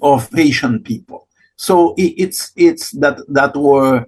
of 0.03 0.29
Haitian 0.33 0.83
people. 0.83 1.29
So 1.57 1.95
it, 1.95 2.15
it's 2.19 2.53
it's 2.57 2.91
that 2.93 3.21
that 3.29 3.57
were 3.57 4.07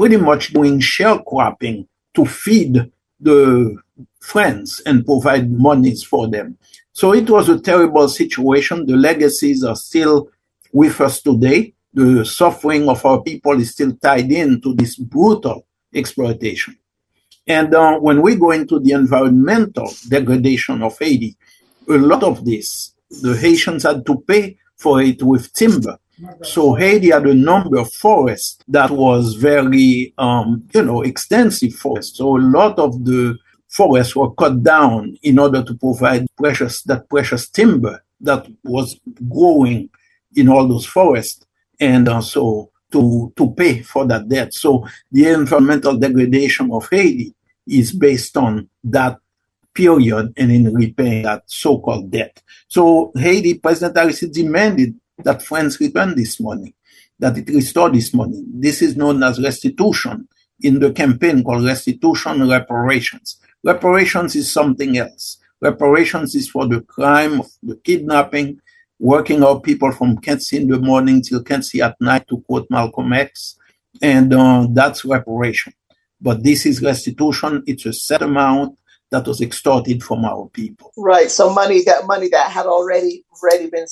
pretty 0.00 0.16
much 0.16 0.52
doing 0.54 0.80
sharecropping 0.80 1.86
to 2.14 2.24
feed 2.24 2.90
the 3.20 3.76
friends 4.20 4.80
and 4.86 5.04
provide 5.04 5.52
monies 5.52 6.02
for 6.02 6.26
them. 6.28 6.56
So 6.92 7.12
it 7.12 7.28
was 7.28 7.50
a 7.50 7.60
terrible 7.60 8.08
situation. 8.08 8.86
The 8.86 8.96
legacies 8.96 9.62
are 9.62 9.76
still 9.76 10.30
with 10.72 11.00
us 11.00 11.20
today 11.20 11.74
the 11.92 12.24
suffering 12.24 12.88
of 12.88 13.04
our 13.04 13.20
people 13.22 13.60
is 13.60 13.72
still 13.72 13.94
tied 13.96 14.30
into 14.30 14.74
this 14.74 14.96
brutal 14.96 15.66
exploitation. 15.94 16.78
And 17.46 17.74
uh, 17.74 17.98
when 17.98 18.22
we 18.22 18.36
go 18.36 18.52
into 18.52 18.78
the 18.78 18.92
environmental 18.92 19.90
degradation 20.08 20.82
of 20.82 20.98
Haiti, 20.98 21.36
a 21.88 21.94
lot 21.94 22.22
of 22.22 22.44
this, 22.44 22.94
the 23.10 23.36
Haitians 23.36 23.82
had 23.82 24.06
to 24.06 24.20
pay 24.20 24.56
for 24.76 25.02
it 25.02 25.22
with 25.22 25.52
timber. 25.52 25.98
So 26.42 26.74
Haiti 26.74 27.10
had 27.10 27.26
a 27.26 27.34
number 27.34 27.78
of 27.78 27.92
forests 27.92 28.58
that 28.68 28.90
was 28.90 29.34
very, 29.34 30.14
um, 30.18 30.68
you 30.74 30.82
know, 30.82 31.02
extensive 31.02 31.74
forest. 31.74 32.16
So 32.16 32.36
a 32.36 32.40
lot 32.40 32.78
of 32.78 33.04
the 33.04 33.38
forests 33.68 34.16
were 34.16 34.32
cut 34.34 34.62
down 34.62 35.16
in 35.22 35.38
order 35.38 35.62
to 35.62 35.74
provide 35.74 36.26
precious, 36.36 36.82
that 36.82 37.08
precious 37.08 37.48
timber 37.48 38.02
that 38.20 38.46
was 38.64 38.98
growing 39.28 39.88
in 40.34 40.48
all 40.48 40.66
those 40.66 40.86
forests 40.86 41.46
and 41.78 42.08
also 42.08 42.70
to, 42.92 43.32
to 43.36 43.52
pay 43.52 43.82
for 43.82 44.06
that 44.06 44.28
debt. 44.28 44.52
So 44.52 44.86
the 45.12 45.28
environmental 45.28 45.96
degradation 45.96 46.70
of 46.72 46.88
Haiti 46.90 47.34
is 47.66 47.92
based 47.92 48.36
on 48.36 48.68
that 48.84 49.18
period 49.72 50.32
and 50.36 50.50
in 50.50 50.74
repaying 50.74 51.22
that 51.22 51.44
so-called 51.46 52.10
debt. 52.10 52.42
So 52.68 53.12
Haiti, 53.14 53.54
President 53.54 53.96
Aristide 53.96 54.32
demanded 54.32 54.94
that 55.24 55.42
friends 55.42 55.80
return 55.80 56.14
this 56.14 56.40
money, 56.40 56.74
that 57.18 57.36
it 57.38 57.48
restore 57.48 57.90
this 57.90 58.12
money. 58.14 58.42
This 58.52 58.82
is 58.82 58.96
known 58.96 59.22
as 59.22 59.42
restitution 59.42 60.28
in 60.60 60.78
the 60.78 60.92
campaign 60.92 61.42
called 61.42 61.64
restitution 61.64 62.48
reparations. 62.48 63.40
Reparations 63.64 64.36
is 64.36 64.52
something 64.52 64.96
else. 64.98 65.38
Reparations 65.60 66.34
is 66.34 66.48
for 66.48 66.66
the 66.66 66.80
crime 66.82 67.40
of 67.40 67.50
the 67.62 67.76
kidnapping, 67.76 68.60
working 68.98 69.42
out 69.42 69.62
people 69.62 69.92
from 69.92 70.16
Quincy 70.16 70.56
in 70.56 70.68
the 70.68 70.78
morning 70.78 71.22
till 71.22 71.44
Quincy 71.44 71.80
at 71.82 72.00
night, 72.00 72.26
to 72.28 72.40
quote 72.42 72.66
Malcolm 72.70 73.12
X. 73.12 73.56
And 74.00 74.32
uh, 74.32 74.66
that's 74.70 75.04
reparation. 75.04 75.74
But 76.20 76.42
this 76.42 76.66
is 76.66 76.82
restitution. 76.82 77.62
It's 77.66 77.86
a 77.86 77.92
set 77.92 78.22
amount 78.22 78.78
that 79.10 79.26
was 79.26 79.40
extorted 79.40 80.02
from 80.02 80.24
our 80.24 80.48
people. 80.50 80.92
Right. 80.96 81.30
So 81.30 81.52
money 81.52 81.82
that 81.84 82.06
money 82.06 82.28
that 82.28 82.50
had 82.50 82.66
already 82.66 83.24
already 83.42 83.68
been 83.70 83.86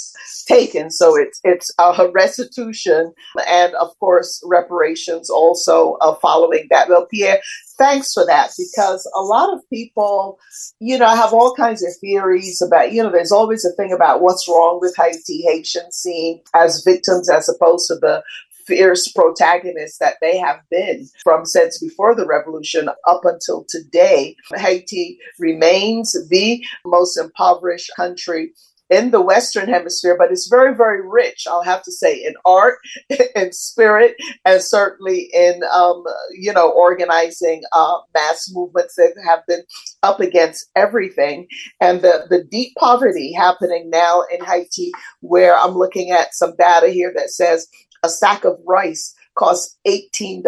taken. 0.47 0.91
So 0.91 1.17
it's 1.17 1.41
it's 1.45 1.71
a 1.79 2.09
restitution 2.13 3.13
and 3.47 3.75
of 3.75 3.99
course 3.99 4.43
reparations 4.47 5.31
also 5.31 5.95
uh, 6.01 6.15
following 6.17 6.67
that. 6.71 6.89
Well, 6.89 7.07
Pierre, 7.07 7.41
thanks 7.79 8.13
for 8.13 8.27
that 8.27 8.51
because 8.59 9.11
a 9.17 9.23
lot 9.23 9.53
of 9.53 9.61
people, 9.71 10.39
you 10.81 10.99
know, 10.99 11.09
have 11.09 11.33
all 11.33 11.55
kinds 11.55 11.83
of 11.83 11.93
theories 12.01 12.63
about, 12.65 12.93
you 12.93 13.03
know, 13.03 13.11
there's 13.11 13.33
always 13.33 13.65
a 13.65 13.75
thing 13.77 13.93
about 13.93 14.21
what's 14.21 14.49
wrong 14.49 14.79
with 14.81 14.95
Haiti, 14.97 15.43
Haitians 15.43 15.97
seen 15.97 16.41
as 16.55 16.83
victims 16.85 17.31
as 17.31 17.49
opposed 17.49 17.87
to 17.89 17.97
the 17.97 18.23
fierce 18.69 19.11
protagonists 19.11 19.99
that 19.99 20.17
they 20.21 20.39
have 20.39 20.61
been 20.71 21.09
from 21.25 21.45
since 21.47 21.79
before 21.79 22.15
the 22.15 22.27
revolution 22.27 22.89
up 23.09 23.23
until 23.25 23.65
today. 23.69 24.37
Haiti 24.55 25.19
remains 25.39 26.15
the 26.29 26.63
most 26.85 27.19
impoverished 27.19 27.91
country 27.97 28.53
in 28.91 29.11
the 29.11 29.21
Western 29.21 29.69
Hemisphere, 29.69 30.17
but 30.19 30.31
it's 30.31 30.49
very, 30.49 30.75
very 30.75 31.07
rich, 31.07 31.47
I'll 31.47 31.63
have 31.63 31.83
to 31.83 31.93
say, 31.93 32.15
in 32.25 32.35
art, 32.45 32.79
in 33.37 33.53
spirit, 33.53 34.15
and 34.45 34.63
certainly 34.63 35.29
in, 35.33 35.61
um, 35.73 36.05
you 36.33 36.53
know, 36.53 36.71
organizing 36.71 37.63
uh, 37.73 37.99
mass 38.15 38.51
movements 38.51 38.95
that 38.97 39.15
have 39.27 39.41
been 39.47 39.63
up 40.03 40.21
against 40.21 40.71
everything. 40.75 41.47
And 41.81 42.01
the, 42.01 42.27
the 42.31 42.45
deep 42.45 42.73
poverty 42.79 43.33
happening 43.33 43.91
now 43.91 44.23
in 44.33 44.45
Haiti, 44.45 44.93
where 45.21 45.57
I'm 45.59 45.75
looking 45.75 46.11
at 46.11 46.35
some 46.35 46.55
data 46.59 46.89
here 46.89 47.13
that 47.15 47.31
says 47.31 47.67
a 48.05 48.09
sack 48.09 48.45
of 48.45 48.59
rice 48.67 49.15
costs 49.37 49.79
$18 49.87 50.43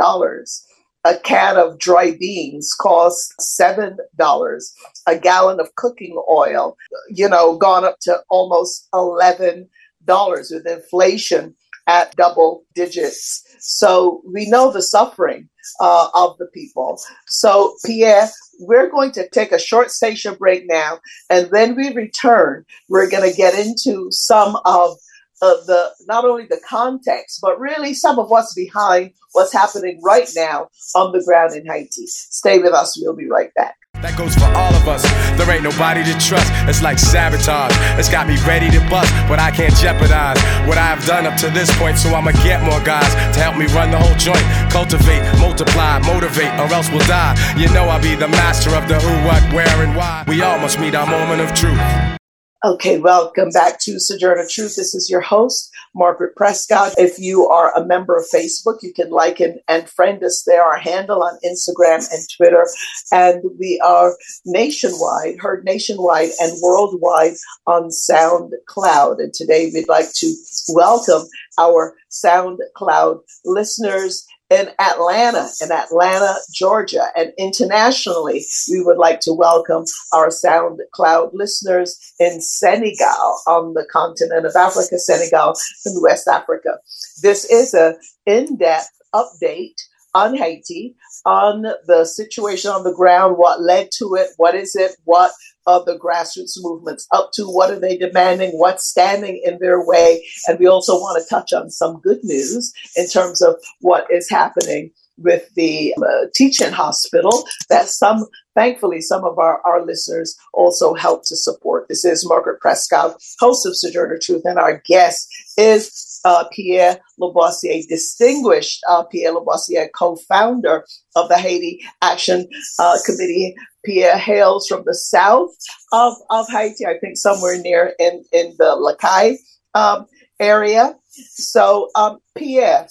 a 1.04 1.16
can 1.18 1.56
of 1.56 1.78
dry 1.78 2.12
beans 2.18 2.74
costs 2.78 3.34
seven 3.38 3.96
dollars. 4.16 4.74
A 5.06 5.18
gallon 5.18 5.60
of 5.60 5.74
cooking 5.76 6.20
oil, 6.30 6.76
you 7.08 7.28
know, 7.28 7.56
gone 7.56 7.84
up 7.84 7.98
to 8.02 8.20
almost 8.28 8.88
eleven 8.92 9.68
dollars 10.04 10.50
with 10.50 10.66
inflation 10.66 11.54
at 11.86 12.14
double 12.16 12.64
digits. 12.74 13.42
So 13.60 14.22
we 14.26 14.48
know 14.48 14.70
the 14.70 14.82
suffering 14.82 15.48
uh, 15.80 16.08
of 16.14 16.36
the 16.38 16.46
people. 16.46 17.00
So 17.26 17.74
Pierre, 17.84 18.28
we're 18.60 18.90
going 18.90 19.12
to 19.12 19.28
take 19.30 19.52
a 19.52 19.58
short 19.58 19.90
station 19.90 20.34
break 20.34 20.64
now, 20.66 21.00
and 21.30 21.50
then 21.50 21.76
we 21.76 21.94
return. 21.94 22.64
We're 22.88 23.08
going 23.08 23.28
to 23.28 23.36
get 23.36 23.54
into 23.54 24.08
some 24.10 24.58
of 24.66 24.98
of 25.42 25.66
the 25.66 25.90
not 26.06 26.24
only 26.24 26.46
the 26.46 26.60
context, 26.68 27.40
but 27.40 27.58
really 27.58 27.94
some 27.94 28.18
of 28.18 28.28
what's 28.28 28.54
behind 28.54 29.12
what's 29.32 29.52
happening 29.52 30.00
right 30.02 30.28
now 30.36 30.68
on 30.94 31.12
the 31.12 31.22
ground 31.22 31.54
in 31.54 31.66
Haiti. 31.66 32.06
Stay 32.06 32.58
with 32.58 32.72
us. 32.72 33.00
We'll 33.00 33.16
be 33.16 33.28
right 33.28 33.52
back. 33.54 33.76
That 34.02 34.16
goes 34.16 34.32
for 34.32 34.48
all 34.56 34.72
of 34.72 34.88
us. 34.88 35.04
There 35.36 35.44
ain't 35.52 35.62
nobody 35.62 36.00
to 36.04 36.14
trust. 36.16 36.48
It's 36.64 36.80
like 36.80 36.98
sabotage. 36.98 37.74
It's 38.00 38.08
got 38.08 38.24
me 38.26 38.40
ready 38.48 38.70
to 38.72 38.80
bust, 38.88 39.12
but 39.28 39.38
I 39.38 39.50
can't 39.50 39.74
jeopardize 39.76 40.40
what 40.64 40.78
I've 40.78 41.04
done 41.04 41.26
up 41.26 41.36
to 41.44 41.50
this 41.50 41.68
point. 41.76 41.98
So 41.98 42.08
I'ma 42.14 42.32
get 42.40 42.64
more 42.64 42.80
guys 42.80 43.12
to 43.36 43.38
help 43.40 43.60
me 43.60 43.66
run 43.76 43.90
the 43.90 44.00
whole 44.00 44.16
joint. 44.16 44.44
Cultivate, 44.72 45.20
multiply, 45.36 46.00
motivate, 46.00 46.52
or 46.56 46.72
else 46.72 46.88
we'll 46.88 47.04
die. 47.04 47.36
You 47.56 47.68
know 47.76 47.92
I'll 47.92 48.00
be 48.00 48.14
the 48.14 48.28
master 48.28 48.72
of 48.72 48.88
the 48.88 48.96
who, 48.96 49.12
what, 49.28 49.42
where, 49.52 49.84
and 49.84 49.94
why. 49.94 50.24
We 50.26 50.40
all 50.40 50.58
must 50.58 50.80
meet 50.80 50.94
our 50.94 51.06
moment 51.06 51.42
of 51.42 51.52
truth. 51.52 52.19
Okay, 52.62 52.98
welcome 52.98 53.48
back 53.48 53.80
to 53.80 53.98
Sojourner 53.98 54.46
Truth. 54.46 54.76
This 54.76 54.94
is 54.94 55.08
your 55.08 55.22
host, 55.22 55.72
Margaret 55.94 56.36
Prescott. 56.36 56.92
If 56.98 57.18
you 57.18 57.48
are 57.48 57.74
a 57.74 57.86
member 57.86 58.14
of 58.18 58.26
Facebook, 58.28 58.82
you 58.82 58.92
can 58.92 59.08
like 59.08 59.40
and, 59.40 59.60
and 59.66 59.88
friend 59.88 60.22
us 60.22 60.42
there. 60.46 60.62
Our 60.62 60.76
handle 60.76 61.22
on 61.22 61.38
Instagram 61.42 62.06
and 62.12 62.22
Twitter. 62.36 62.66
And 63.12 63.42
we 63.58 63.80
are 63.82 64.14
nationwide, 64.44 65.38
heard 65.38 65.64
nationwide 65.64 66.32
and 66.38 66.52
worldwide 66.60 67.32
on 67.66 67.88
SoundCloud. 67.88 69.20
And 69.20 69.32
today 69.32 69.70
we'd 69.72 69.88
like 69.88 70.12
to 70.16 70.34
welcome 70.68 71.26
our 71.58 71.96
SoundCloud 72.10 73.20
listeners 73.46 74.26
in 74.50 74.68
Atlanta, 74.80 75.48
in 75.62 75.70
Atlanta, 75.70 76.34
Georgia, 76.52 77.06
and 77.16 77.32
internationally, 77.38 78.44
we 78.70 78.82
would 78.82 78.98
like 78.98 79.20
to 79.20 79.32
welcome 79.32 79.84
our 80.12 80.28
SoundCloud 80.28 81.30
listeners 81.32 81.96
in 82.18 82.40
Senegal, 82.40 83.40
on 83.46 83.74
the 83.74 83.86
continent 83.92 84.44
of 84.44 84.56
Africa, 84.56 84.98
Senegal, 84.98 85.54
and 85.86 86.02
West 86.02 86.26
Africa. 86.26 86.78
This 87.22 87.44
is 87.44 87.74
a 87.74 87.96
in-depth 88.26 88.90
update 89.14 89.80
on 90.14 90.36
Haiti, 90.36 90.96
on 91.26 91.62
the 91.86 92.04
situation 92.04 92.70
on 92.70 92.84
the 92.84 92.94
ground, 92.94 93.36
what 93.36 93.60
led 93.60 93.88
to 93.98 94.14
it, 94.14 94.28
what 94.36 94.54
is 94.54 94.74
it, 94.74 94.92
what 95.04 95.32
are 95.66 95.84
the 95.84 95.98
grassroots 95.98 96.54
movements 96.58 97.06
up 97.12 97.30
to, 97.34 97.44
what 97.44 97.70
are 97.70 97.78
they 97.78 97.96
demanding, 97.96 98.50
what's 98.52 98.86
standing 98.86 99.40
in 99.44 99.58
their 99.60 99.84
way. 99.84 100.24
And 100.46 100.58
we 100.58 100.66
also 100.66 100.94
want 100.94 101.22
to 101.22 101.28
touch 101.28 101.52
on 101.52 101.70
some 101.70 102.00
good 102.00 102.20
news 102.22 102.72
in 102.96 103.06
terms 103.08 103.42
of 103.42 103.56
what 103.80 104.06
is 104.10 104.28
happening 104.28 104.90
with 105.20 105.52
the 105.54 105.94
uh, 105.98 106.26
teaching 106.34 106.72
hospital 106.72 107.44
that 107.68 107.88
some 107.88 108.26
thankfully 108.54 109.00
some 109.00 109.24
of 109.24 109.38
our, 109.38 109.60
our 109.66 109.84
listeners 109.84 110.36
also 110.54 110.94
help 110.94 111.22
to 111.24 111.36
support 111.36 111.86
this 111.88 112.04
is 112.04 112.26
margaret 112.26 112.58
prescott 112.60 113.22
host 113.38 113.66
of 113.66 113.76
sojourner 113.76 114.18
truth 114.18 114.42
and 114.44 114.58
our 114.58 114.82
guest 114.86 115.28
is 115.58 116.09
uh, 116.24 116.44
Pierre 116.52 116.98
Labossiere, 117.20 117.86
distinguished 117.88 118.80
uh, 118.88 119.02
Pierre 119.04 119.34
Labossiere, 119.34 119.88
co-founder 119.94 120.84
of 121.16 121.28
the 121.28 121.38
Haiti 121.38 121.80
Action 122.02 122.46
uh, 122.78 122.96
Committee. 123.04 123.54
Pierre 123.84 124.18
hails 124.18 124.66
from 124.66 124.82
the 124.84 124.94
south 124.94 125.50
of, 125.92 126.14
of 126.30 126.46
Haiti, 126.48 126.84
I 126.86 126.98
think 126.98 127.16
somewhere 127.16 127.58
near 127.58 127.94
in, 127.98 128.24
in 128.32 128.54
the 128.58 128.76
Les 128.76 128.96
Cayes 128.96 129.58
um, 129.74 130.06
area. 130.38 130.96
So, 131.10 131.90
um, 131.94 132.18
Pierre, 132.36 132.86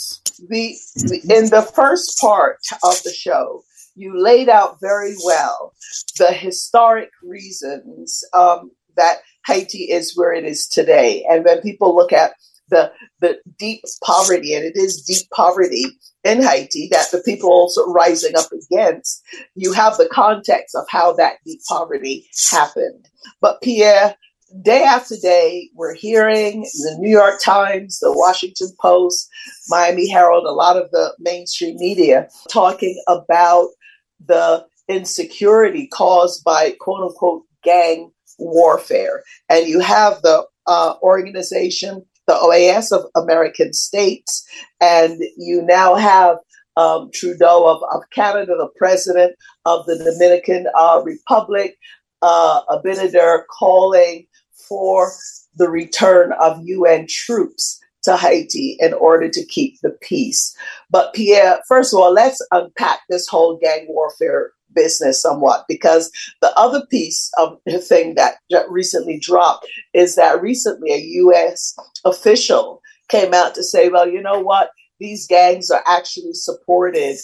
the, 0.50 0.76
the, 0.96 1.22
in 1.30 1.50
the 1.50 1.62
first 1.62 2.18
part 2.20 2.60
of 2.84 3.02
the 3.04 3.14
show, 3.14 3.64
you 3.96 4.18
laid 4.18 4.50
out 4.50 4.78
very 4.82 5.16
well 5.26 5.74
the 6.18 6.32
historic 6.32 7.10
reasons 7.22 8.24
um, 8.34 8.72
that 8.96 9.20
Haiti 9.46 9.84
is 9.92 10.18
where 10.18 10.34
it 10.34 10.46
is 10.46 10.68
today. 10.68 11.26
And 11.30 11.44
when 11.44 11.62
people 11.62 11.96
look 11.96 12.14
at 12.14 12.34
the 12.70 12.92
the 13.20 13.38
deep 13.58 13.82
poverty, 14.04 14.54
and 14.54 14.66
it 14.66 14.76
is 14.76 15.04
deep 15.04 15.30
poverty 15.32 15.86
in 16.24 16.42
Haiti 16.42 16.90
that 16.92 17.12
the 17.12 17.22
people 17.24 17.50
also 17.50 17.86
rising 17.88 18.36
up 18.38 18.52
against. 18.52 19.24
You 19.56 19.74
have 19.74 19.98
the 19.98 20.10
context 20.12 20.76
of 20.76 20.86
how 20.90 21.14
that 21.14 21.38
deep 21.46 21.62
poverty 21.68 22.28
happened. 22.52 23.08
But 23.42 23.62
Pierre, 23.62 24.16
day 24.62 24.84
after 24.84 25.16
day, 25.22 25.70
we're 25.76 25.96
hearing 25.96 26.62
the 26.62 26.98
New 27.00 27.10
York 27.10 27.42
Times, 27.44 28.00
the 28.00 28.12
Washington 28.12 28.70
Post, 28.82 29.30
Miami 29.68 30.10
Herald, 30.10 30.46
a 30.46 30.52
lot 30.52 30.78
of 30.78 30.92
the 30.92 31.14
mainstream 31.20 31.76
media 31.78 32.28
talking 32.50 33.02
about 33.08 33.70
the 34.26 34.66
insecurity 34.88 35.88
caused 35.88 36.44
by 36.44 36.76
quote 36.80 37.02
unquote 37.02 37.44
gang 37.64 38.12
warfare. 38.38 39.24
And 39.50 39.68
you 39.68 39.80
have 39.80 40.22
the 40.22 40.46
uh, 40.68 40.96
organization 41.02 42.06
the 42.30 42.36
OAS 42.36 42.92
of 42.92 43.10
American 43.16 43.74
states, 43.74 44.48
and 44.80 45.20
you 45.36 45.64
now 45.64 45.96
have 45.96 46.38
um, 46.78 47.10
Trudeau 47.12 47.66
of, 47.66 47.82
of 47.92 48.04
Canada, 48.12 48.56
the 48.56 48.70
president 48.78 49.36
of 49.66 49.88
the 49.88 49.98
Dominican 49.98 50.68
uh, 50.80 51.02
Republic, 51.04 51.76
uh, 52.22 52.62
Abinader 52.70 53.42
calling 53.60 54.28
for 54.68 55.12
the 55.56 55.70
return 55.70 56.32
of 56.40 56.62
UN 56.64 57.08
troops 57.10 57.80
to 58.04 58.16
Haiti 58.16 58.78
in 58.80 58.94
order 58.94 59.28
to 59.28 59.46
keep 59.48 59.82
the 59.82 59.98
peace. 60.02 60.56
But 60.92 61.16
Pierre, 61.16 61.60
first 61.68 61.94
of 61.96 62.00
all, 62.00 62.14
let's 62.14 62.40
unpack 62.52 63.00
this 63.10 63.28
whole 63.28 63.58
gang 63.58 63.88
warfare 63.90 64.52
business 64.80 65.22
somewhat 65.22 65.66
because 65.68 66.10
the 66.42 66.54
other 66.58 66.86
piece 66.90 67.30
of 67.38 67.58
the 67.66 67.80
thing 67.80 68.16
that 68.16 68.36
recently 68.70 69.20
dropped 69.20 69.68
is 69.94 70.16
that 70.16 70.42
recently 70.42 70.94
a 70.94 71.06
U.S. 71.24 71.76
official 72.06 72.82
came 73.10 73.34
out 73.34 73.56
to 73.56 73.64
say, 73.64 73.90
well, 73.90 74.08
you 74.08 74.22
know 74.22 74.40
what? 74.40 74.70
These 75.00 75.28
gangs 75.28 75.70
are 75.70 75.84
actually 75.86 76.34
supported, 76.34 77.18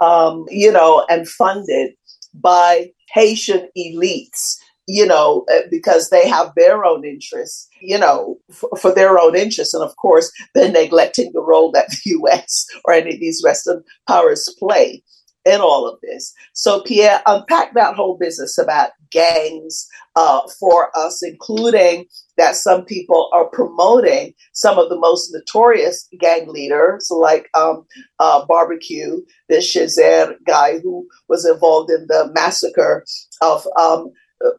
um, 0.00 0.44
you 0.50 0.70
know, 0.70 1.06
and 1.08 1.26
funded 1.26 1.92
by 2.34 2.90
Haitian 3.14 3.68
elites 3.76 4.56
you 4.90 5.04
know, 5.04 5.44
uh, 5.52 5.60
because 5.70 6.08
they 6.08 6.26
have 6.26 6.50
their 6.56 6.82
own 6.82 7.04
interests, 7.04 7.68
you 7.82 7.98
know, 7.98 8.38
for, 8.50 8.70
for, 8.80 8.94
their 8.94 9.18
own 9.20 9.36
interests. 9.36 9.74
And 9.74 9.84
of 9.84 9.94
course, 9.96 10.32
they're 10.54 10.72
neglecting 10.72 11.30
the 11.34 11.42
role 11.42 11.70
that 11.72 11.88
the 11.90 12.10
US 12.22 12.66
or 12.86 12.94
any 12.94 13.12
of 13.12 13.20
these 13.20 13.42
Western 13.44 13.84
powers 14.08 14.48
play 14.58 15.02
in 15.48 15.60
all 15.60 15.88
of 15.88 15.98
this. 16.02 16.34
So, 16.52 16.82
Pierre, 16.82 17.22
unpack 17.26 17.74
that 17.74 17.94
whole 17.94 18.18
business 18.18 18.58
about 18.58 18.90
gangs 19.10 19.86
uh, 20.16 20.42
for 20.60 20.96
us, 20.96 21.22
including 21.22 22.06
that 22.36 22.54
some 22.56 22.84
people 22.84 23.30
are 23.32 23.46
promoting 23.46 24.34
some 24.52 24.78
of 24.78 24.88
the 24.90 24.98
most 24.98 25.32
notorious 25.32 26.06
gang 26.20 26.48
leaders, 26.48 27.08
like 27.10 27.48
um, 27.54 27.86
uh, 28.18 28.44
Barbecue, 28.46 29.20
this 29.48 29.72
Cherizier 29.72 30.34
guy 30.46 30.78
who 30.80 31.06
was 31.28 31.46
involved 31.46 31.90
in 31.90 32.06
the 32.08 32.30
massacre 32.34 33.04
of 33.40 33.66
um, 33.78 34.12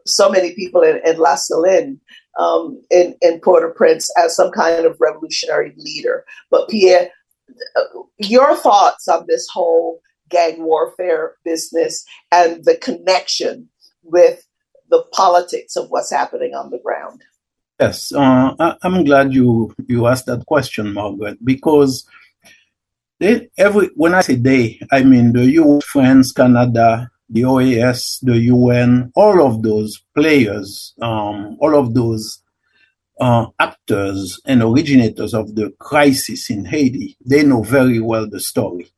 so 0.06 0.30
many 0.30 0.54
people 0.56 0.82
in, 0.82 1.00
in 1.06 1.18
La 1.18 1.36
Saline. 1.36 2.00
Um, 2.38 2.82
in, 2.90 3.16
in 3.22 3.42
Port-au-Prince 3.42 4.10
as 4.18 4.34
some 4.34 4.52
kind 4.52 4.86
of 4.86 4.96
revolutionary 5.02 5.74
leader. 5.76 6.24
But 6.50 6.70
Pierre, 6.70 7.10
uh, 7.76 7.84
your 8.18 8.56
thoughts 8.56 9.10
on 9.10 9.26
this 9.28 9.46
whole 9.52 10.00
gang 10.30 10.64
warfare 10.64 11.36
business 11.44 12.06
and 12.32 12.64
the 12.66 12.76
connection 12.76 13.70
with 14.04 14.46
the 14.90 15.04
politics 15.12 15.76
of 15.76 15.90
what's 15.90 16.12
happening 16.12 16.54
on 16.54 16.70
the 16.70 16.80
ground. 16.80 17.24
Yes, 17.80 18.12
uh, 18.12 18.54
I, 18.60 18.76
am 18.84 19.06
glad 19.06 19.34
you 19.34 19.74
you 19.88 20.08
asked 20.08 20.26
that 20.26 20.46
question, 20.46 20.94
Margaret, 20.94 21.38
because 21.44 22.06
they, 23.20 23.50
every 23.58 23.90
when 23.96 24.14
I 24.14 24.22
say 24.22 24.36
they, 24.36 24.82
I 24.92 25.04
mean 25.04 25.32
the 25.32 25.46
U.S., 25.52 25.86
France, 25.86 26.32
Canada, 26.34 27.10
the 27.30 27.42
OAS, 27.42 28.20
the 28.22 28.38
UN, 28.38 29.12
all 29.16 29.46
of 29.46 29.62
those 29.62 30.02
players, 30.16 30.94
um, 31.02 31.58
all 31.62 31.76
of 31.76 31.94
those 31.94 32.42
uh, 33.20 33.46
actors 33.60 34.40
and 34.46 34.64
originators 34.64 35.34
of 35.34 35.56
the 35.56 35.72
crisis 35.80 36.50
in 36.50 36.66
Haiti, 36.66 37.18
they 37.26 37.44
know 37.44 37.62
very 37.62 38.00
well 38.00 38.28
the 38.30 38.40
story. 38.40 38.92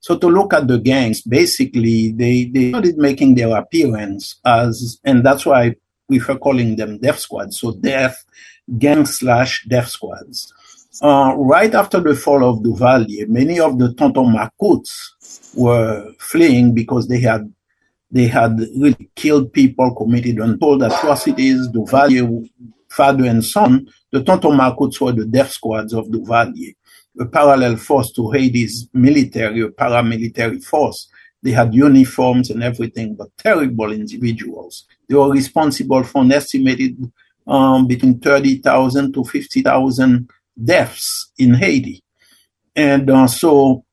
So 0.00 0.16
to 0.18 0.28
look 0.28 0.54
at 0.54 0.68
the 0.68 0.78
gangs, 0.78 1.22
basically 1.22 2.12
they, 2.12 2.44
they 2.44 2.70
started 2.70 2.98
making 2.98 3.34
their 3.34 3.56
appearance 3.56 4.40
as, 4.44 4.98
and 5.04 5.24
that's 5.24 5.44
why 5.44 5.74
we 6.08 6.18
were 6.20 6.38
calling 6.38 6.76
them 6.76 6.98
death 6.98 7.18
squads. 7.18 7.60
So 7.60 7.72
death, 7.72 8.24
gang 8.78 9.06
slash 9.06 9.66
death 9.68 9.88
squads. 9.88 10.52
Uh, 11.02 11.34
right 11.36 11.74
after 11.74 12.00
the 12.00 12.14
fall 12.14 12.42
of 12.42 12.62
Duvalier, 12.62 13.28
many 13.28 13.60
of 13.60 13.78
the 13.78 13.94
Tonton 13.94 14.34
Macoutes 14.34 15.54
were 15.56 16.12
fleeing 16.18 16.74
because 16.74 17.06
they 17.08 17.20
had 17.20 17.52
they 18.10 18.26
had 18.26 18.58
really 18.76 19.10
killed 19.14 19.52
people, 19.52 19.94
committed 19.94 20.38
untold 20.38 20.82
atrocities. 20.82 21.68
Duvalier, 21.68 22.48
father 22.88 23.26
and 23.26 23.44
son, 23.44 23.86
the 24.10 24.24
Tonton 24.24 24.56
Macoutes 24.56 25.00
were 25.00 25.12
the 25.12 25.26
death 25.26 25.52
squads 25.52 25.92
of 25.92 26.06
Duvalier 26.06 26.74
a 27.18 27.26
parallel 27.26 27.76
force 27.76 28.12
to 28.12 28.30
Haiti's 28.30 28.88
military, 28.92 29.60
a 29.60 29.68
paramilitary 29.68 30.62
force. 30.62 31.08
They 31.42 31.52
had 31.52 31.74
uniforms 31.74 32.50
and 32.50 32.62
everything, 32.62 33.14
but 33.14 33.36
terrible 33.38 33.92
individuals. 33.92 34.86
They 35.08 35.14
were 35.14 35.30
responsible 35.30 36.02
for 36.02 36.22
an 36.22 36.32
estimated 36.32 37.10
um, 37.46 37.86
between 37.86 38.18
30,000 38.18 39.12
to 39.14 39.24
50,000 39.24 40.28
deaths 40.62 41.32
in 41.38 41.54
Haiti. 41.54 42.02
And 42.74 43.10
uh, 43.10 43.26
so, 43.26 43.84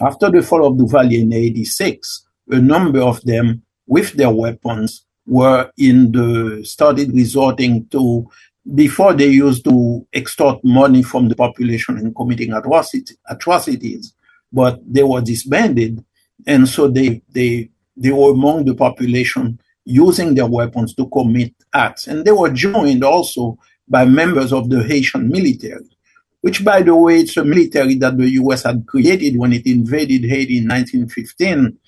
after 0.00 0.30
the 0.30 0.42
fall 0.42 0.66
of 0.66 0.74
Duvalier 0.74 1.22
in 1.22 1.32
86, 1.32 2.24
a 2.50 2.60
number 2.60 3.00
of 3.00 3.22
them, 3.22 3.62
with 3.86 4.12
their 4.12 4.30
weapons, 4.30 5.04
were 5.26 5.70
in 5.76 6.10
the 6.12 6.62
started 6.64 7.12
resorting 7.12 7.86
to 7.88 8.28
before 8.74 9.14
they 9.14 9.28
used 9.28 9.64
to 9.64 10.06
extort 10.12 10.62
money 10.64 11.02
from 11.02 11.28
the 11.28 11.34
population 11.34 11.96
and 11.96 12.14
committing 12.14 12.52
atrocity, 12.52 13.14
atrocities. 13.28 14.14
but 14.52 14.80
they 14.86 15.02
were 15.02 15.20
disbanded. 15.20 16.04
And 16.46 16.68
so 16.68 16.88
they, 16.88 17.22
they, 17.30 17.70
they 17.96 18.12
were 18.12 18.32
among 18.32 18.64
the 18.64 18.74
population 18.74 19.60
using 19.84 20.34
their 20.34 20.46
weapons 20.46 20.94
to 20.94 21.08
commit 21.08 21.54
acts. 21.72 22.06
And 22.06 22.24
they 22.24 22.32
were 22.32 22.50
joined 22.50 23.04
also 23.04 23.58
by 23.88 24.04
members 24.04 24.52
of 24.52 24.68
the 24.68 24.82
Haitian 24.82 25.28
military, 25.28 25.88
which, 26.42 26.64
by 26.64 26.82
the 26.82 26.94
way, 26.94 27.20
it's 27.20 27.36
a 27.36 27.44
military 27.44 27.94
that 27.96 28.16
the 28.16 28.28
US 28.32 28.64
had 28.64 28.86
created 28.86 29.38
when 29.38 29.52
it 29.52 29.66
invaded 29.66 30.24
Haiti 30.28 30.58
in 30.58 30.68
1915. 30.68 31.78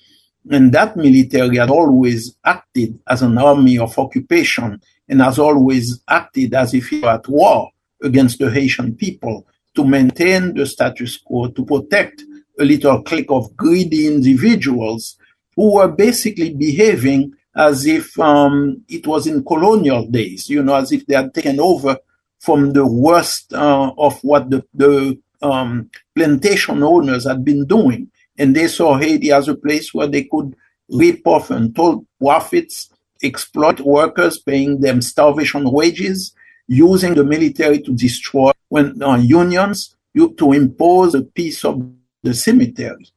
And 0.49 0.71
that 0.71 0.97
military 0.97 1.57
had 1.57 1.69
always 1.69 2.35
acted 2.43 2.99
as 3.07 3.21
an 3.21 3.37
army 3.37 3.77
of 3.77 3.97
occupation 3.97 4.81
and 5.11 5.21
has 5.21 5.37
always 5.37 6.01
acted 6.07 6.53
as 6.55 6.73
if 6.73 6.91
it 6.91 7.03
were 7.03 7.09
at 7.09 7.27
war 7.27 7.69
against 8.01 8.39
the 8.39 8.49
Haitian 8.49 8.95
people 8.95 9.45
to 9.75 9.83
maintain 9.85 10.55
the 10.55 10.65
status 10.65 11.17
quo, 11.17 11.49
to 11.49 11.65
protect 11.65 12.23
a 12.59 12.63
little 12.63 13.03
clique 13.03 13.29
of 13.29 13.55
greedy 13.55 14.07
individuals 14.07 15.17
who 15.55 15.75
were 15.75 15.89
basically 15.89 16.53
behaving 16.53 17.33
as 17.55 17.85
if 17.85 18.17
um, 18.19 18.81
it 18.87 19.05
was 19.05 19.27
in 19.27 19.43
colonial 19.43 20.07
days, 20.07 20.49
you 20.49 20.63
know, 20.63 20.75
as 20.75 20.93
if 20.93 21.05
they 21.05 21.15
had 21.15 21.33
taken 21.33 21.59
over 21.59 21.97
from 22.39 22.71
the 22.71 22.87
worst 22.87 23.53
uh, 23.53 23.91
of 23.97 24.17
what 24.23 24.49
the, 24.49 24.65
the 24.73 25.19
um, 25.41 25.89
plantation 26.15 26.81
owners 26.81 27.27
had 27.27 27.43
been 27.43 27.65
doing. 27.65 28.09
And 28.37 28.55
they 28.55 28.67
saw 28.67 28.97
Haiti 28.97 29.31
as 29.31 29.49
a 29.49 29.55
place 29.55 29.93
where 29.93 30.07
they 30.07 30.23
could 30.23 30.55
reap 30.89 31.27
off 31.27 31.51
and 31.51 31.65
untold 31.65 32.05
profits, 32.19 32.89
exploit 33.23 33.79
workers, 33.79 34.39
paying 34.39 34.79
them 34.81 35.01
starvation 35.01 35.69
wages, 35.71 36.33
using 36.67 37.13
the 37.13 37.23
military 37.23 37.81
to 37.81 37.93
destroy 37.93 38.51
when, 38.69 39.01
uh, 39.03 39.17
unions, 39.17 39.95
you, 40.13 40.33
to 40.35 40.53
impose 40.53 41.15
a 41.15 41.21
piece 41.21 41.65
of 41.65 41.81
the 42.23 42.33
cemetery. 42.33 43.07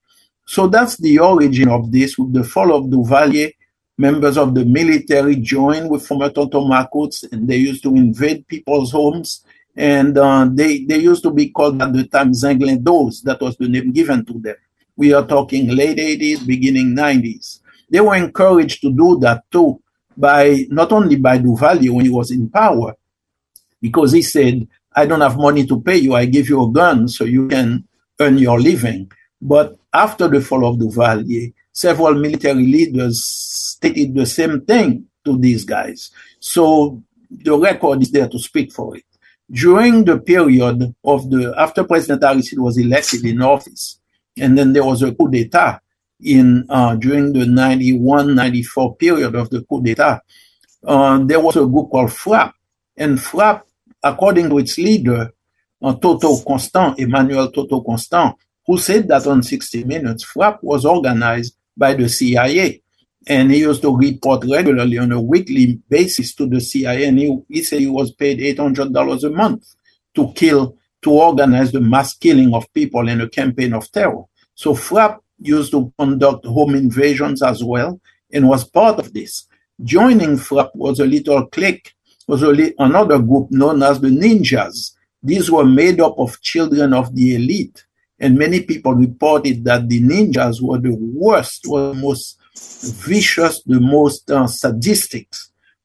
So 0.47 0.67
that's 0.67 0.97
the 0.99 1.19
origin 1.19 1.69
of 1.69 1.91
this. 1.91 2.19
With 2.19 2.33
the 2.33 2.45
fall 2.45 2.75
of 2.75 2.85
Duvalier, 2.87 3.53
members 3.97 4.37
of 4.37 4.55
the 4.55 4.65
military 4.65 5.37
joined 5.37 5.89
with 5.91 6.07
former 6.07 6.31
Tonton 6.31 6.69
Macoutes, 6.69 7.31
and 7.33 7.49
they 7.49 7.57
used 7.57 7.83
to 7.85 7.95
invade 7.95 8.47
people's 8.49 8.93
homes. 8.93 9.45
And 9.77 10.17
uh, 10.19 10.49
they, 10.53 10.85
they 10.85 10.99
used 10.99 11.23
to 11.25 11.31
be 11.31 11.51
called 11.51 11.81
at 11.83 11.93
the 11.93 12.07
time 12.07 12.33
Zinglindos. 12.33 13.23
That 13.23 13.41
was 13.41 13.57
the 13.57 13.69
name 13.69 13.93
given 13.93 14.25
to 14.27 14.35
them. 14.35 14.57
We 14.97 15.13
are 15.13 15.27
talking 15.27 15.69
late 15.69 15.99
80s, 15.99 16.47
beginning 16.47 16.95
90s. 16.95 17.61
They 17.91 18.01
were 18.01 18.15
encouraged 18.15 18.83
to 18.83 18.93
do 18.93 19.19
that 19.21 19.45
too 19.51 19.81
by 20.17 20.67
not 20.71 20.93
only 20.93 21.17
by 21.17 21.39
Duvalier 21.39 21.91
when 21.91 22.05
he 22.05 22.11
was 22.11 22.31
in 22.31 22.49
power, 22.49 22.95
because 23.81 24.13
he 24.13 24.23
said, 24.23 24.67
I 24.95 25.07
don't 25.07 25.21
have 25.21 25.37
money 25.37 25.67
to 25.67 25.81
pay 25.81 25.97
you, 25.97 26.15
I 26.15 26.27
give 26.27 26.49
you 26.49 26.63
a 26.63 26.71
gun 26.71 27.09
so 27.09 27.25
you 27.25 27.49
can 27.49 27.87
earn 28.21 28.39
your 28.39 28.61
living. 28.61 29.11
But 29.41 29.77
after 29.93 30.29
the 30.29 30.41
fall 30.41 30.67
of 30.67 30.79
Duvalier, 30.79 31.53
several 31.73 32.15
military 32.15 32.67
leaders 32.67 33.25
stated 33.25 34.15
the 34.15 34.27
same 34.27 34.63
thing 34.63 35.07
to 35.25 35.37
these 35.37 35.65
guys. 35.65 36.11
So 36.39 37.03
the 37.31 37.59
record 37.59 38.03
is 38.03 38.11
there 38.11 38.29
to 38.29 38.39
speak 38.39 38.73
for 38.73 38.97
it. 38.97 39.05
During 39.51 40.05
the 40.05 40.19
period 40.19 40.95
of 41.05 41.29
the 41.29 41.55
after 41.59 41.85
President 41.85 42.23
Aristide 42.23 42.61
was 42.61 42.79
elected 42.79 43.25
in 43.27 43.43
office, 43.43 44.01
and 44.39 44.57
then 44.57 44.73
there 44.73 44.85
was 44.85 45.03
a 45.03 45.13
coup 45.13 45.29
d'état 45.29 45.81
in 46.25 46.67
uh, 46.69 46.97
during 46.97 47.33
the 47.33 47.45
91-94 47.45 48.99
period 48.99 49.35
of 49.35 49.51
the 49.51 49.63
coup 49.63 49.83
d'état, 49.83 50.21
uh, 50.87 51.19
there 51.25 51.41
was 51.41 51.57
a 51.57 51.67
group 51.67 51.91
called 51.91 52.11
FRAPH, 52.11 52.53
and 52.97 53.19
FRAPH, 53.19 53.63
according 54.03 54.49
to 54.51 54.59
its 54.59 54.79
leader, 54.79 55.31
uh, 55.83 55.95
Toto 55.95 56.43
Constant, 56.47 56.99
Emmanuel 56.99 57.51
Toto 57.51 57.81
Constant, 57.83 58.35
who 58.67 58.79
said 58.79 59.09
that 59.09 59.27
on 59.27 59.43
60 59.43 59.85
Minutes, 59.85 60.25
FRAPH 60.25 60.59
was 60.63 60.85
organized 60.85 61.57
by 61.77 61.95
the 61.95 62.09
CIA. 62.09 62.81
And 63.27 63.51
he 63.51 63.61
used 63.61 63.83
to 63.83 63.97
report 63.97 64.45
regularly 64.47 64.99
on 64.99 65.13
a 65.13 65.21
weekly 65.21 65.81
basis 65.89 66.35
to 66.35 66.47
the 66.47 66.61
CIA. 66.61 67.07
And 67.07 67.19
he, 67.19 67.39
he 67.49 67.63
said 67.63 67.81
he 67.81 67.87
was 67.87 68.13
paid 68.13 68.39
$800 68.39 69.25
a 69.25 69.31
month 69.31 69.75
to 70.15 70.33
kill, 70.35 70.77
to 71.03 71.11
organize 71.11 71.73
the 71.73 71.81
mass 71.81 72.15
killing 72.15 72.55
of 72.55 72.73
people 72.75 73.09
in 73.09 73.21
a 73.21 73.29
campaign 73.29 73.73
of 73.73 73.91
terror. 73.91 74.25
So 74.55 74.75
FRAPH 74.75 75.19
used 75.41 75.73
to 75.73 75.93
conduct 75.99 76.47
home 76.47 76.75
invasions 76.75 77.43
as 77.43 77.63
well 77.63 78.01
and 78.33 78.49
was 78.49 78.65
part 78.65 78.99
of 78.99 79.13
this. 79.13 79.47
Joining 79.83 80.37
FRAPH 80.37 80.71
was 80.75 81.01
a 81.01 81.07
little 81.07 81.47
clique, 81.47 81.95
was 82.27 82.43
a 82.43 82.73
another 82.79 83.19
group 83.19 83.51
known 83.51 83.83
as 83.83 84.01
the 84.01 84.09
Ninjas. 84.09 84.93
These 85.23 85.51
were 85.51 85.65
made 85.65 86.01
up 86.01 86.19
of 86.19 86.41
children 86.41 86.93
of 86.93 87.15
the 87.15 87.35
elite 87.35 87.85
and 88.21 88.39
many 88.39 88.63
people 88.63 88.95
reported 88.95 89.65
that 89.65 89.89
the 89.89 90.01
ninjas 90.01 90.63
were 90.63 90.79
the 90.79 90.95
worst, 90.95 91.67
were 91.67 91.89
the 91.89 91.95
most 91.95 92.39
vicious, 92.57 93.63
the 93.65 93.81
most 93.81 94.31
uh, 94.31 94.47
sadistic 94.47 95.29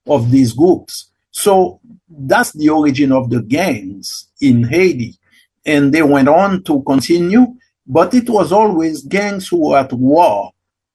of 0.08 0.32
these 0.32 0.54
groups. 0.54 1.12
So 1.32 1.80
that's 2.08 2.54
the 2.54 2.70
origin 2.70 3.12
of 3.12 3.30
the 3.30 3.42
gangs 3.42 4.28
in 4.42 4.64
Haiti. 4.64 5.18
And 5.66 5.94
they 5.94 6.04
went 6.04 6.30
on 6.30 6.64
to 6.64 6.82
continue, 6.84 7.56
but 7.90 8.14
it 8.14 8.30
was 8.30 8.52
always 8.52 9.04
gangs 9.04 9.48
who 9.48 9.70
were 9.70 9.80
at 9.80 9.92
war 9.92 10.52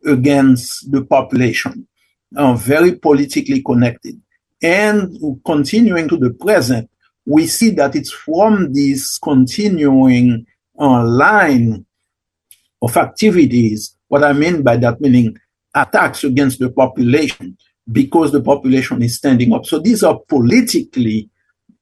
against 0.06 0.90
the 0.92 1.04
population, 1.04 1.88
uh, 2.36 2.54
very 2.54 2.94
politically 2.94 3.62
connected. 3.62 4.20
And 4.62 5.18
continuing 5.44 6.08
to 6.08 6.16
the 6.16 6.30
present, 6.30 6.88
we 7.26 7.46
see 7.48 7.70
that 7.70 7.96
it's 7.96 8.12
from 8.12 8.72
this 8.72 9.18
continuing 9.18 10.46
line 10.78 11.84
of 12.80 12.96
activities. 12.96 13.96
What 14.08 14.22
I 14.22 14.32
mean 14.32 14.62
by 14.62 14.76
that, 14.76 15.00
meaning 15.00 15.36
attacks 15.74 16.22
against 16.22 16.60
the 16.60 16.70
population 16.70 17.56
because 17.90 18.30
the 18.30 18.40
population 18.40 19.02
is 19.02 19.16
standing 19.16 19.52
up. 19.52 19.66
So 19.66 19.78
these 19.78 20.02
are 20.04 20.18
politically 20.28 21.28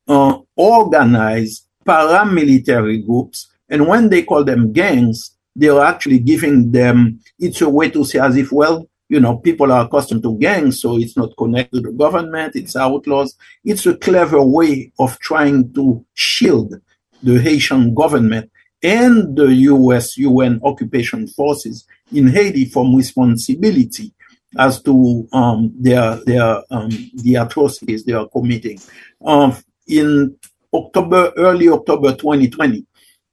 uh, 0.08 0.38
organized 0.56 1.68
paramilitary 1.86 3.04
groups. 3.04 3.51
And 3.72 3.88
when 3.88 4.10
they 4.10 4.22
call 4.22 4.44
them 4.44 4.72
gangs, 4.72 5.34
they're 5.56 5.80
actually 5.80 6.18
giving 6.18 6.72
them, 6.72 7.20
it's 7.38 7.62
a 7.62 7.68
way 7.68 7.88
to 7.90 8.04
say 8.04 8.18
as 8.18 8.36
if, 8.36 8.52
well, 8.52 8.86
you 9.08 9.18
know, 9.18 9.38
people 9.38 9.72
are 9.72 9.86
accustomed 9.86 10.22
to 10.24 10.38
gangs, 10.38 10.80
so 10.80 10.98
it's 10.98 11.16
not 11.16 11.36
connected 11.38 11.82
to 11.82 11.90
the 11.90 11.96
government, 11.96 12.54
it's 12.54 12.76
outlaws. 12.76 13.34
It's 13.64 13.86
a 13.86 13.96
clever 13.96 14.42
way 14.42 14.92
of 14.98 15.18
trying 15.20 15.72
to 15.72 16.04
shield 16.12 16.74
the 17.22 17.40
Haitian 17.40 17.94
government 17.94 18.50
and 18.82 19.36
the 19.36 19.52
US 19.54 20.18
UN 20.18 20.60
occupation 20.64 21.26
forces 21.28 21.86
in 22.12 22.28
Haiti 22.28 22.66
from 22.66 22.94
responsibility 22.94 24.12
as 24.58 24.82
to 24.82 25.26
um, 25.32 25.72
their 25.78 26.16
their 26.26 26.62
um, 26.70 26.90
the 27.14 27.36
atrocities 27.36 28.04
they 28.04 28.12
are 28.12 28.28
committing. 28.28 28.78
Um, 29.24 29.56
in 29.86 30.36
October, 30.74 31.32
early 31.36 31.68
October 31.68 32.14
2020, 32.14 32.86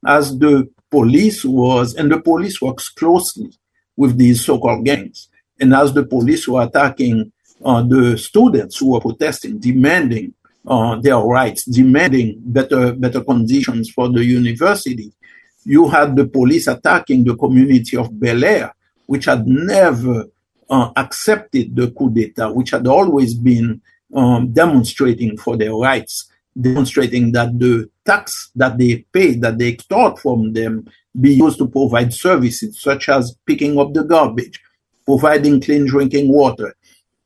as 0.05 0.37
the 0.37 0.69
police 0.91 1.45
was, 1.45 1.95
and 1.95 2.11
the 2.11 2.19
police 2.19 2.61
works 2.61 2.89
closely 2.89 3.51
with 3.97 4.17
these 4.17 4.45
so-called 4.45 4.85
gangs, 4.85 5.29
and 5.59 5.73
as 5.73 5.93
the 5.93 6.05
police 6.05 6.47
were 6.47 6.63
attacking 6.63 7.31
uh, 7.63 7.81
the 7.83 8.17
students 8.17 8.77
who 8.77 8.91
were 8.91 9.01
protesting, 9.01 9.59
demanding 9.59 10.33
uh, 10.67 10.95
their 10.95 11.17
rights, 11.17 11.65
demanding 11.65 12.35
better 12.39 12.93
better 12.93 13.21
conditions 13.21 13.89
for 13.89 14.09
the 14.09 14.23
university, 14.23 15.11
you 15.65 15.87
had 15.87 16.15
the 16.15 16.27
police 16.27 16.67
attacking 16.67 17.23
the 17.23 17.35
community 17.35 17.97
of 17.97 18.17
Bel 18.19 18.43
Air, 18.43 18.73
which 19.05 19.25
had 19.25 19.45
never 19.47 20.25
uh, 20.69 20.91
accepted 20.95 21.75
the 21.75 21.91
coup 21.91 22.09
d'etat, 22.09 22.51
which 22.51 22.71
had 22.71 22.87
always 22.87 23.33
been 23.33 23.81
um, 24.15 24.51
demonstrating 24.51 25.37
for 25.37 25.57
their 25.57 25.73
rights, 25.73 26.29
demonstrating 26.59 27.31
that 27.33 27.57
the 27.59 27.89
tax 28.09 28.49
that 28.55 28.77
they 28.77 29.05
pay, 29.13 29.35
that 29.35 29.57
they 29.57 29.69
extort 29.69 30.19
from 30.19 30.53
them, 30.53 30.87
be 31.19 31.33
used 31.33 31.57
to 31.57 31.67
provide 31.67 32.13
services 32.13 32.79
such 32.81 33.09
as 33.09 33.35
picking 33.45 33.79
up 33.79 33.93
the 33.93 34.03
garbage, 34.03 34.59
providing 35.05 35.61
clean 35.61 35.85
drinking 35.85 36.27
water, 36.31 36.75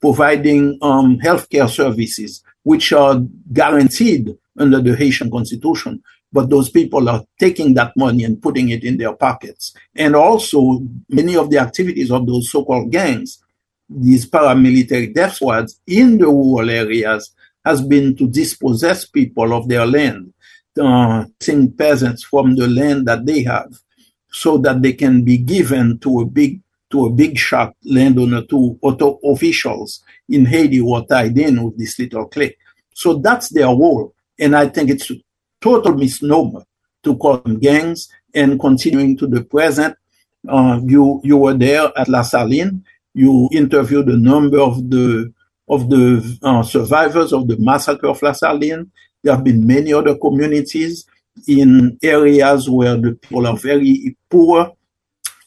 providing 0.01 0.77
um, 0.81 1.19
healthcare 1.19 1.69
services, 1.69 2.43
which 2.63 2.91
are 2.93 3.21
guaranteed 3.51 4.35
under 4.57 4.81
the 4.81 4.95
Haitian 4.95 5.29
constitution 5.31 6.01
but 6.33 6.49
those 6.49 6.69
people 6.69 7.07
are 7.07 7.23
taking 7.39 7.75
that 7.75 7.95
money 7.95 8.23
and 8.23 8.41
putting 8.41 8.69
it 8.69 8.83
in 8.83 8.97
their 8.97 9.13
pockets. 9.13 9.73
And 9.95 10.15
also, 10.15 10.81
many 11.07 11.37
of 11.37 11.51
the 11.51 11.59
activities 11.59 12.11
of 12.11 12.25
those 12.25 12.49
so 12.49 12.65
called 12.65 12.91
gangs, 12.91 13.41
these 13.87 14.27
paramilitary 14.27 15.13
death 15.13 15.35
squads 15.35 15.79
in 15.85 16.17
the 16.17 16.25
rural 16.25 16.71
areas, 16.71 17.31
has 17.63 17.81
been 17.81 18.15
to 18.17 18.27
dispossess 18.27 19.05
people 19.05 19.53
of 19.53 19.69
their 19.69 19.85
land, 19.85 20.32
uh, 20.79 21.25
peasants 21.77 22.23
from 22.23 22.55
the 22.55 22.67
land 22.67 23.07
that 23.07 23.25
they 23.25 23.43
have, 23.43 23.73
so 24.31 24.57
that 24.59 24.81
they 24.81 24.93
can 24.93 25.23
be 25.23 25.37
given 25.37 25.99
to 25.99 26.21
a 26.21 26.25
big 26.25 26.61
to 26.89 27.05
a 27.07 27.09
big 27.09 27.37
shot 27.37 27.75
landowner, 27.85 28.43
to 28.43 28.77
auto 28.81 29.19
officials 29.23 30.03
in 30.29 30.45
Haiti 30.45 30.77
who 30.77 30.93
are 30.93 31.05
tied 31.05 31.37
in 31.37 31.63
with 31.63 31.77
this 31.77 31.97
little 31.97 32.27
clique. 32.27 32.57
So 32.93 33.15
that's 33.15 33.49
their 33.49 33.65
role. 33.65 34.13
And 34.39 34.55
I 34.55 34.67
think 34.67 34.91
it's 34.91 35.09
a 35.09 35.15
total 35.59 35.95
misnomer 35.95 36.63
to 37.03 37.17
call 37.17 37.37
them 37.37 37.59
gangs 37.59 38.09
and 38.35 38.59
continuing 38.59 39.17
to 39.17 39.27
the 39.27 39.43
present. 39.43 39.95
Uh, 40.47 40.79
you 40.83 41.21
you 41.23 41.37
were 41.37 41.53
there 41.53 41.91
at 41.97 42.09
La 42.09 42.21
Saline. 42.21 42.83
You 43.13 43.49
interviewed 43.51 44.09
a 44.09 44.17
number 44.17 44.59
of 44.59 44.89
the 44.89 45.33
of 45.69 45.89
the 45.89 46.37
uh, 46.43 46.63
survivors 46.63 47.31
of 47.33 47.47
the 47.47 47.57
massacre 47.57 48.07
of 48.07 48.21
La 48.21 48.33
Saline. 48.33 48.91
There 49.23 49.33
have 49.33 49.43
been 49.43 49.65
many 49.65 49.93
other 49.93 50.17
communities 50.17 51.05
in 51.47 51.97
areas 52.03 52.69
where 52.69 52.97
the 52.97 53.13
people 53.13 53.47
are 53.47 53.57
very 53.57 54.17
poor. 54.29 54.73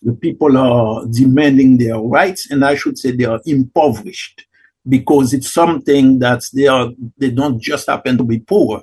The 0.03 0.12
people 0.14 0.57
are 0.57 1.05
demanding 1.07 1.79
their 1.79 1.99
rights, 1.99 2.51
and 2.51 2.64
I 2.64 2.74
should 2.74 2.99
say 2.99 3.12
they 3.12 3.24
are 3.24 3.41
impoverished 3.45 4.47
because 4.89 5.33
it's 5.35 5.53
something 5.53 6.18
that 6.20 6.43
they 6.55 6.66
are 6.66 6.91
they 7.18 7.31
don't 7.31 7.61
just 7.61 7.89
happen 7.89 8.16
to 8.18 8.24
be 8.24 8.39
poor. 8.39 8.83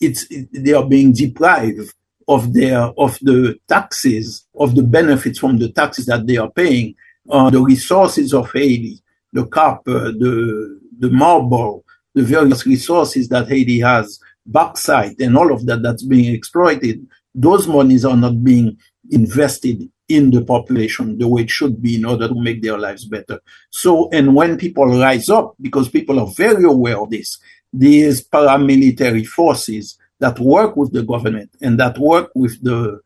It's 0.00 0.26
it, 0.30 0.48
they 0.52 0.72
are 0.72 0.86
being 0.86 1.12
deprived 1.12 1.92
of 2.28 2.52
their 2.54 2.80
of 2.96 3.18
the 3.20 3.58
taxes 3.68 4.46
of 4.58 4.74
the 4.74 4.82
benefits 4.82 5.38
from 5.38 5.58
the 5.58 5.70
taxes 5.72 6.06
that 6.06 6.26
they 6.26 6.36
are 6.36 6.50
paying, 6.50 6.94
uh, 7.28 7.50
the 7.50 7.60
resources 7.60 8.32
of 8.32 8.50
Haiti, 8.52 9.02
the 9.32 9.46
copper, 9.46 10.12
the 10.12 10.80
the 10.98 11.10
marble, 11.10 11.84
the 12.14 12.22
various 12.22 12.66
resources 12.66 13.28
that 13.28 13.48
Haiti 13.48 13.80
has, 13.80 14.20
bauxite, 14.46 15.20
and 15.20 15.36
all 15.36 15.52
of 15.52 15.66
that 15.66 15.82
that's 15.82 16.02
being 16.02 16.34
exploited. 16.34 17.06
Those 17.34 17.68
monies 17.68 18.04
are 18.04 18.16
not 18.16 18.42
being 18.42 18.78
invested 19.10 19.88
in 20.08 20.30
the 20.32 20.42
population 20.44 21.18
the 21.18 21.28
way 21.28 21.42
it 21.42 21.50
should 21.50 21.80
be 21.80 21.94
in 21.94 22.04
order 22.04 22.26
to 22.26 22.34
make 22.34 22.62
their 22.62 22.76
lives 22.76 23.04
better. 23.04 23.40
So, 23.70 24.10
and 24.10 24.34
when 24.34 24.58
people 24.58 24.86
rise 24.86 25.28
up, 25.28 25.54
because 25.60 25.88
people 25.88 26.18
are 26.18 26.26
very 26.26 26.64
aware 26.64 27.00
of 27.00 27.10
this, 27.10 27.38
these 27.72 28.26
paramilitary 28.26 29.24
forces 29.26 29.96
that 30.18 30.38
work 30.40 30.76
with 30.76 30.92
the 30.92 31.04
government 31.04 31.50
and 31.62 31.78
that 31.78 31.96
work 31.98 32.30
with 32.34 32.62
the 32.62 33.00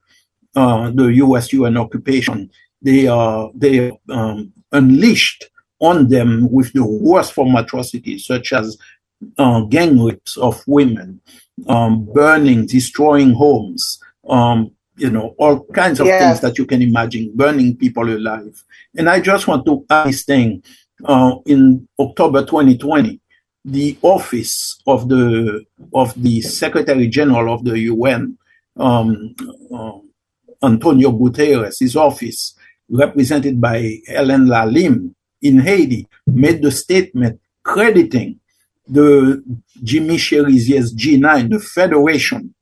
uh, 0.56 0.90
the 0.90 1.06
U.S. 1.06 1.52
UN 1.52 1.76
occupation, 1.76 2.50
they 2.80 3.06
are 3.06 3.50
they 3.54 3.90
are 3.90 3.92
um, 4.08 4.52
unleashed 4.72 5.44
on 5.80 6.08
them 6.08 6.50
with 6.50 6.72
the 6.72 6.84
worst 6.84 7.32
form 7.32 7.56
of 7.56 7.64
atrocities, 7.64 8.24
such 8.24 8.52
as 8.52 8.78
uh, 9.38 9.62
gang 9.62 10.00
rapes 10.02 10.36
of 10.36 10.62
women, 10.66 11.20
um, 11.68 12.06
burning, 12.12 12.66
destroying 12.66 13.32
homes, 13.32 13.98
um, 14.28 14.70
you 14.96 15.10
know, 15.10 15.34
all 15.38 15.64
kinds 15.66 16.00
of 16.00 16.06
yeah. 16.06 16.18
things 16.18 16.40
that 16.40 16.58
you 16.58 16.66
can 16.66 16.82
imagine, 16.82 17.32
burning 17.34 17.76
people 17.76 18.08
alive. 18.08 18.62
And 18.96 19.08
I 19.08 19.20
just 19.20 19.46
want 19.48 19.66
to 19.66 19.84
add 19.90 20.08
this 20.08 20.24
thing. 20.24 20.62
Uh, 21.04 21.36
in 21.46 21.88
October 21.98 22.44
2020, 22.44 23.20
the 23.64 23.98
office 24.02 24.80
of 24.86 25.08
the 25.08 25.64
of 25.92 26.14
the 26.22 26.40
Secretary 26.42 27.08
General 27.08 27.52
of 27.52 27.64
the 27.64 27.78
UN, 27.80 28.38
um, 28.76 29.34
uh, 29.74 29.98
Antonio 30.62 31.10
Guterres, 31.10 31.80
his 31.80 31.96
office, 31.96 32.54
represented 32.88 33.60
by 33.60 33.98
Helen 34.06 34.46
La 34.46 34.64
Lime 34.64 35.14
in 35.42 35.60
Haiti, 35.60 36.06
made 36.26 36.62
the 36.62 36.70
statement 36.70 37.40
crediting 37.62 38.38
the 38.86 39.42
Jimmy 39.82 40.16
Cherizier's 40.16 40.94
G9, 40.94 41.50
the 41.50 41.58
Federation 41.58 42.54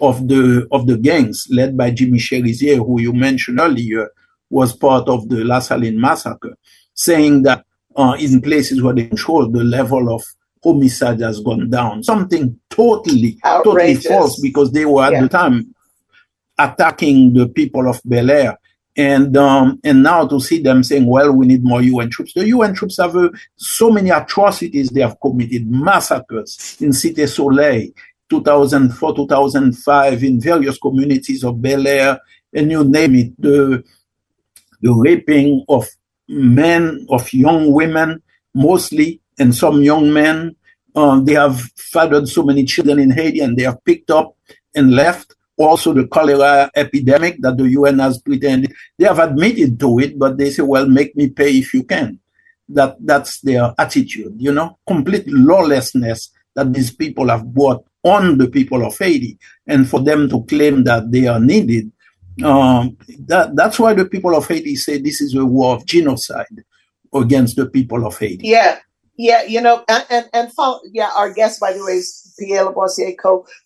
of 0.00 0.28
the 0.28 0.66
of 0.72 0.86
the 0.86 0.96
gangs 0.96 1.46
led 1.50 1.76
by 1.76 1.90
Jimmy 1.90 2.18
Cherizier, 2.18 2.76
who 2.76 3.00
you 3.00 3.12
mentioned 3.12 3.60
earlier, 3.60 4.10
was 4.50 4.76
part 4.76 5.08
of 5.08 5.28
the 5.28 5.44
La 5.44 5.60
Saline 5.60 6.00
massacre, 6.00 6.56
saying 6.94 7.42
that 7.42 7.64
uh, 7.96 8.16
in 8.18 8.40
places 8.40 8.82
where 8.82 8.94
they 8.94 9.06
control, 9.06 9.48
the 9.50 9.64
level 9.64 10.14
of 10.14 10.22
homicide 10.62 11.20
has 11.20 11.40
gone 11.40 11.70
down. 11.70 12.02
Something 12.02 12.58
totally, 12.70 13.38
Outrageous. 13.44 14.04
totally 14.04 14.18
false 14.18 14.40
because 14.40 14.72
they 14.72 14.84
were 14.84 15.04
at 15.04 15.12
yeah. 15.12 15.22
the 15.22 15.28
time 15.28 15.74
attacking 16.58 17.34
the 17.34 17.48
people 17.48 17.88
of 17.88 18.00
Bel 18.04 18.30
Air. 18.30 18.58
And 18.96 19.36
um, 19.36 19.78
and 19.84 20.02
now 20.02 20.26
to 20.26 20.40
see 20.40 20.62
them 20.62 20.82
saying, 20.82 21.06
well, 21.06 21.30
we 21.32 21.46
need 21.46 21.62
more 21.62 21.82
UN 21.82 22.08
troops. 22.08 22.32
The 22.32 22.46
UN 22.48 22.74
troops 22.74 22.96
have 22.96 23.14
uh, 23.14 23.28
so 23.56 23.90
many 23.90 24.08
atrocities 24.08 24.88
they 24.88 25.02
have 25.02 25.20
committed, 25.20 25.70
massacres 25.70 26.78
in 26.80 26.90
Cité 26.90 27.28
Soleil, 27.28 27.90
2004, 28.30 29.16
2005, 29.16 30.24
in 30.24 30.40
various 30.40 30.78
communities 30.78 31.44
of 31.44 31.60
Bel 31.60 31.86
Air, 31.86 32.18
and 32.54 32.70
you 32.70 32.84
name 32.84 33.14
it, 33.16 33.40
the, 33.40 33.84
the 34.80 34.92
raping 34.92 35.64
of 35.68 35.86
men, 36.28 37.06
of 37.10 37.30
young 37.32 37.72
women, 37.72 38.22
mostly, 38.54 39.20
and 39.38 39.54
some 39.54 39.82
young 39.82 40.12
men. 40.12 40.56
Um, 40.94 41.26
they 41.26 41.34
have 41.34 41.60
fathered 41.76 42.28
so 42.28 42.42
many 42.42 42.64
children 42.64 42.98
in 42.98 43.10
Haiti 43.10 43.40
and 43.40 43.56
they 43.56 43.64
have 43.64 43.84
picked 43.84 44.10
up 44.10 44.34
and 44.74 44.92
left. 44.92 45.35
Also, 45.58 45.94
the 45.94 46.06
cholera 46.06 46.70
epidemic 46.76 47.40
that 47.40 47.56
the 47.56 47.68
UN 47.70 47.98
has 47.98 48.18
pretended 48.18 48.72
they 48.98 49.06
have 49.06 49.18
admitted 49.18 49.80
to 49.80 49.98
it, 49.98 50.18
but 50.18 50.36
they 50.36 50.50
say, 50.50 50.62
"Well, 50.62 50.86
make 50.86 51.16
me 51.16 51.28
pay 51.28 51.58
if 51.58 51.72
you 51.72 51.84
can." 51.84 52.18
That 52.68 52.96
that's 53.00 53.40
their 53.40 53.74
attitude, 53.78 54.34
you 54.38 54.52
know, 54.52 54.78
complete 54.86 55.24
lawlessness 55.28 56.30
that 56.54 56.72
these 56.72 56.90
people 56.90 57.28
have 57.28 57.54
brought 57.54 57.84
on 58.02 58.38
the 58.38 58.48
people 58.48 58.84
of 58.84 58.98
Haiti, 58.98 59.38
and 59.66 59.88
for 59.88 60.00
them 60.00 60.28
to 60.28 60.42
claim 60.44 60.84
that 60.84 61.10
they 61.10 61.26
are 61.26 61.40
needed. 61.40 61.90
Um, 62.44 62.98
that 63.26 63.56
that's 63.56 63.78
why 63.78 63.94
the 63.94 64.04
people 64.04 64.36
of 64.36 64.46
Haiti 64.46 64.76
say 64.76 64.98
this 64.98 65.20
is 65.22 65.34
a 65.34 65.44
war 65.44 65.76
of 65.76 65.86
genocide 65.86 66.64
against 67.14 67.56
the 67.56 67.66
people 67.66 68.06
of 68.06 68.18
Haiti. 68.18 68.46
Yeah, 68.46 68.78
yeah, 69.16 69.42
you 69.44 69.60
know, 69.60 69.84
and 69.88 70.04
and, 70.10 70.28
and 70.32 70.52
follow, 70.52 70.80
yeah, 70.92 71.10
our 71.16 71.32
guest, 71.32 71.60
by 71.60 71.72
the 71.72 71.82
way, 71.84 71.92
is 71.92 72.25
Pierre 72.38 72.64
Labossiere 72.64 73.16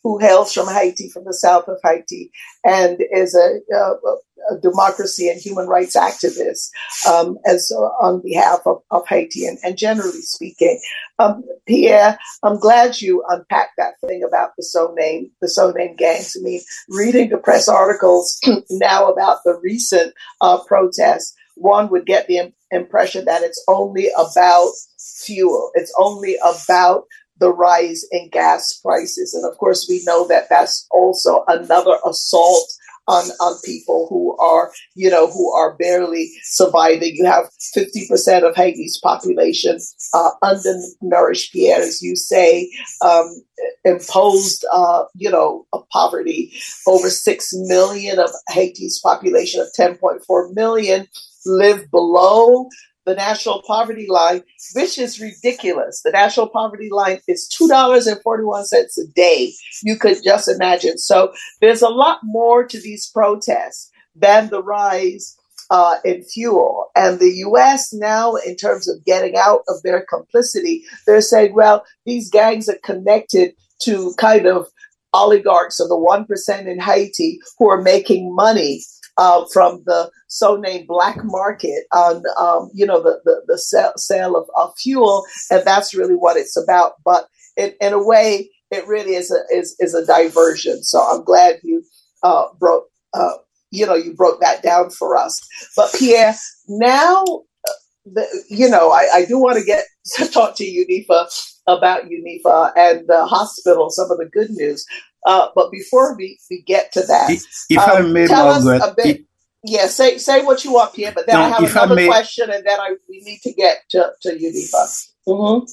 who 0.02 0.18
hails 0.18 0.52
from 0.52 0.68
Haiti, 0.68 1.08
from 1.08 1.24
the 1.24 1.34
south 1.34 1.68
of 1.68 1.78
Haiti, 1.82 2.30
and 2.64 2.98
is 3.12 3.34
a, 3.34 3.60
a, 3.74 4.54
a 4.54 4.58
democracy 4.60 5.28
and 5.28 5.40
human 5.40 5.66
rights 5.66 5.96
activist, 5.96 6.70
um, 7.08 7.38
as 7.46 7.72
uh, 7.74 7.80
on 7.80 8.22
behalf 8.22 8.60
of, 8.66 8.82
of 8.90 9.06
Haiti, 9.08 9.46
and, 9.46 9.58
and 9.62 9.76
generally 9.76 10.22
speaking, 10.22 10.80
um, 11.18 11.44
Pierre, 11.66 12.18
I'm 12.42 12.58
glad 12.58 13.00
you 13.00 13.24
unpacked 13.28 13.74
that 13.76 13.94
thing 14.00 14.22
about 14.26 14.50
the 14.56 14.62
so 14.62 14.94
name, 14.96 15.30
the 15.40 15.48
so 15.48 15.70
name 15.70 15.96
gangs. 15.96 16.36
I 16.38 16.42
mean, 16.42 16.60
reading 16.88 17.28
the 17.30 17.38
press 17.38 17.68
articles 17.68 18.40
now 18.70 19.08
about 19.10 19.38
the 19.44 19.58
recent 19.62 20.14
uh, 20.40 20.62
protests, 20.64 21.34
one 21.56 21.90
would 21.90 22.06
get 22.06 22.26
the 22.26 22.52
impression 22.70 23.26
that 23.26 23.42
it's 23.42 23.62
only 23.68 24.08
about 24.16 24.70
fuel. 24.98 25.70
It's 25.74 25.92
only 25.98 26.36
about 26.36 27.04
the 27.40 27.52
rise 27.52 28.04
in 28.12 28.28
gas 28.28 28.80
prices. 28.84 29.34
And 29.34 29.50
of 29.50 29.58
course, 29.58 29.86
we 29.88 30.02
know 30.04 30.28
that 30.28 30.48
that's 30.48 30.86
also 30.90 31.44
another 31.48 31.98
assault 32.06 32.72
on, 33.08 33.24
on 33.40 33.58
people 33.64 34.06
who 34.08 34.36
are, 34.38 34.70
you 34.94 35.10
know, 35.10 35.26
who 35.30 35.52
are 35.52 35.74
barely 35.76 36.30
surviving. 36.44 37.16
You 37.16 37.24
have 37.26 37.50
50% 37.76 38.48
of 38.48 38.54
Haiti's 38.54 39.00
population 39.02 39.78
uh, 40.14 40.30
undernourished, 40.42 41.52
Pierre, 41.52 41.80
as 41.80 42.00
you 42.02 42.14
say, 42.14 42.70
um, 43.04 43.42
imposed, 43.84 44.64
uh, 44.72 45.04
you 45.14 45.30
know, 45.30 45.66
poverty. 45.92 46.52
Over 46.86 47.10
6 47.10 47.48
million 47.54 48.18
of 48.18 48.30
Haiti's 48.48 49.00
population 49.02 49.60
of 49.60 49.68
10.4 49.78 50.54
million 50.54 51.08
live 51.46 51.90
below 51.90 52.68
the 53.10 53.16
national 53.16 53.60
poverty 53.66 54.06
line, 54.08 54.44
which 54.74 54.96
is 54.96 55.20
ridiculous. 55.20 56.02
The 56.04 56.12
national 56.12 56.48
poverty 56.48 56.90
line 56.92 57.18
is 57.26 57.52
$2.41 57.60 58.72
a 58.72 59.12
day. 59.16 59.52
You 59.82 59.96
could 59.96 60.18
just 60.22 60.48
imagine. 60.48 60.96
So 60.96 61.32
there's 61.60 61.82
a 61.82 61.88
lot 61.88 62.20
more 62.22 62.64
to 62.64 62.80
these 62.80 63.10
protests 63.12 63.90
than 64.14 64.48
the 64.50 64.62
rise 64.62 65.36
uh, 65.70 65.96
in 66.04 66.22
fuel. 66.22 66.90
And 66.94 67.18
the 67.18 67.32
US 67.46 67.92
now, 67.92 68.36
in 68.36 68.54
terms 68.54 68.88
of 68.88 69.04
getting 69.04 69.36
out 69.36 69.62
of 69.66 69.82
their 69.82 70.06
complicity, 70.08 70.84
they're 71.04 71.20
saying, 71.20 71.52
well, 71.52 71.84
these 72.06 72.30
gangs 72.30 72.68
are 72.68 72.78
connected 72.84 73.54
to 73.82 74.14
kind 74.18 74.46
of 74.46 74.68
oligarchs 75.12 75.80
of 75.80 75.88
the 75.88 75.96
1% 75.96 76.66
in 76.68 76.78
Haiti 76.78 77.40
who 77.58 77.68
are 77.68 77.82
making 77.82 78.32
money 78.36 78.84
uh, 79.16 79.44
from 79.52 79.82
the 79.86 80.10
so-named 80.28 80.86
black 80.86 81.18
market 81.24 81.84
on, 81.92 82.22
um, 82.38 82.70
you 82.72 82.86
know, 82.86 83.02
the 83.02 83.20
the, 83.24 83.42
the 83.46 83.58
sale, 83.96 84.36
of, 84.36 84.48
of, 84.56 84.72
fuel, 84.78 85.24
and 85.50 85.64
that's 85.64 85.94
really 85.94 86.14
what 86.14 86.36
it's 86.36 86.56
about. 86.56 86.92
But 87.04 87.26
in, 87.56 87.72
in 87.80 87.92
a 87.92 88.02
way, 88.02 88.50
it 88.70 88.86
really 88.86 89.14
is 89.14 89.30
a 89.30 89.56
is, 89.56 89.76
is 89.78 89.94
a 89.94 90.06
diversion. 90.06 90.82
So 90.82 91.00
I'm 91.00 91.24
glad 91.24 91.60
you 91.62 91.82
uh, 92.22 92.46
broke, 92.58 92.86
uh, 93.14 93.34
you 93.70 93.86
know, 93.86 93.94
you 93.94 94.14
broke 94.14 94.40
that 94.40 94.62
down 94.62 94.90
for 94.90 95.16
us. 95.16 95.40
But 95.76 95.94
Pierre, 95.98 96.34
now, 96.68 97.22
uh, 97.24 97.72
the, 98.06 98.44
you 98.48 98.68
know, 98.68 98.90
I, 98.90 99.08
I 99.14 99.24
do 99.24 99.38
want 99.38 99.58
to 99.58 99.64
get 99.64 99.84
to 100.16 100.26
talk 100.26 100.56
to 100.56 100.64
UNIFA 100.64 101.50
about 101.66 102.04
UNIFA 102.04 102.72
and 102.76 103.08
the 103.08 103.26
hospital, 103.26 103.90
some 103.90 104.10
of 104.10 104.18
the 104.18 104.28
good 104.32 104.50
news. 104.50 104.84
Uh, 105.26 105.48
but 105.54 105.70
before 105.70 106.16
we, 106.16 106.38
we 106.50 106.62
get 106.62 106.92
to 106.92 107.02
that, 107.02 107.30
if 107.68 107.78
um, 107.78 107.90
I 107.90 108.00
may, 108.02 108.26
tell 108.26 108.46
Margaret, 108.46 108.82
us 108.82 108.90
a 108.90 108.94
bit. 108.94 109.24
Yeah, 109.62 109.86
say 109.88 110.16
say 110.16 110.42
what 110.42 110.64
you 110.64 110.72
want, 110.72 110.94
Pierre. 110.94 111.12
But 111.12 111.26
then 111.26 111.36
no, 111.36 111.42
I 111.42 111.48
have 111.48 111.70
another 111.70 111.92
I 111.92 111.96
may, 111.96 112.06
question, 112.06 112.50
and 112.50 112.64
then 112.66 112.80
I 112.80 112.94
we 113.08 113.20
need 113.20 113.40
to 113.42 113.52
get 113.52 113.82
to 113.90 114.10
to 114.22 114.30
UNIFA. 114.30 115.08
Mm-hmm. 115.28 115.66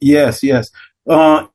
Yes, 0.00 0.42
yes. 0.44 0.70
Uh, 1.08 1.46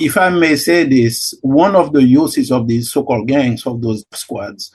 if 0.00 0.16
I 0.16 0.30
may 0.30 0.56
say 0.56 0.82
this, 0.82 1.34
one 1.42 1.76
of 1.76 1.92
the 1.92 2.02
uses 2.02 2.50
of 2.50 2.66
these 2.66 2.90
so-called 2.90 3.28
gangs 3.28 3.64
of 3.64 3.80
those 3.80 4.04
squads 4.12 4.72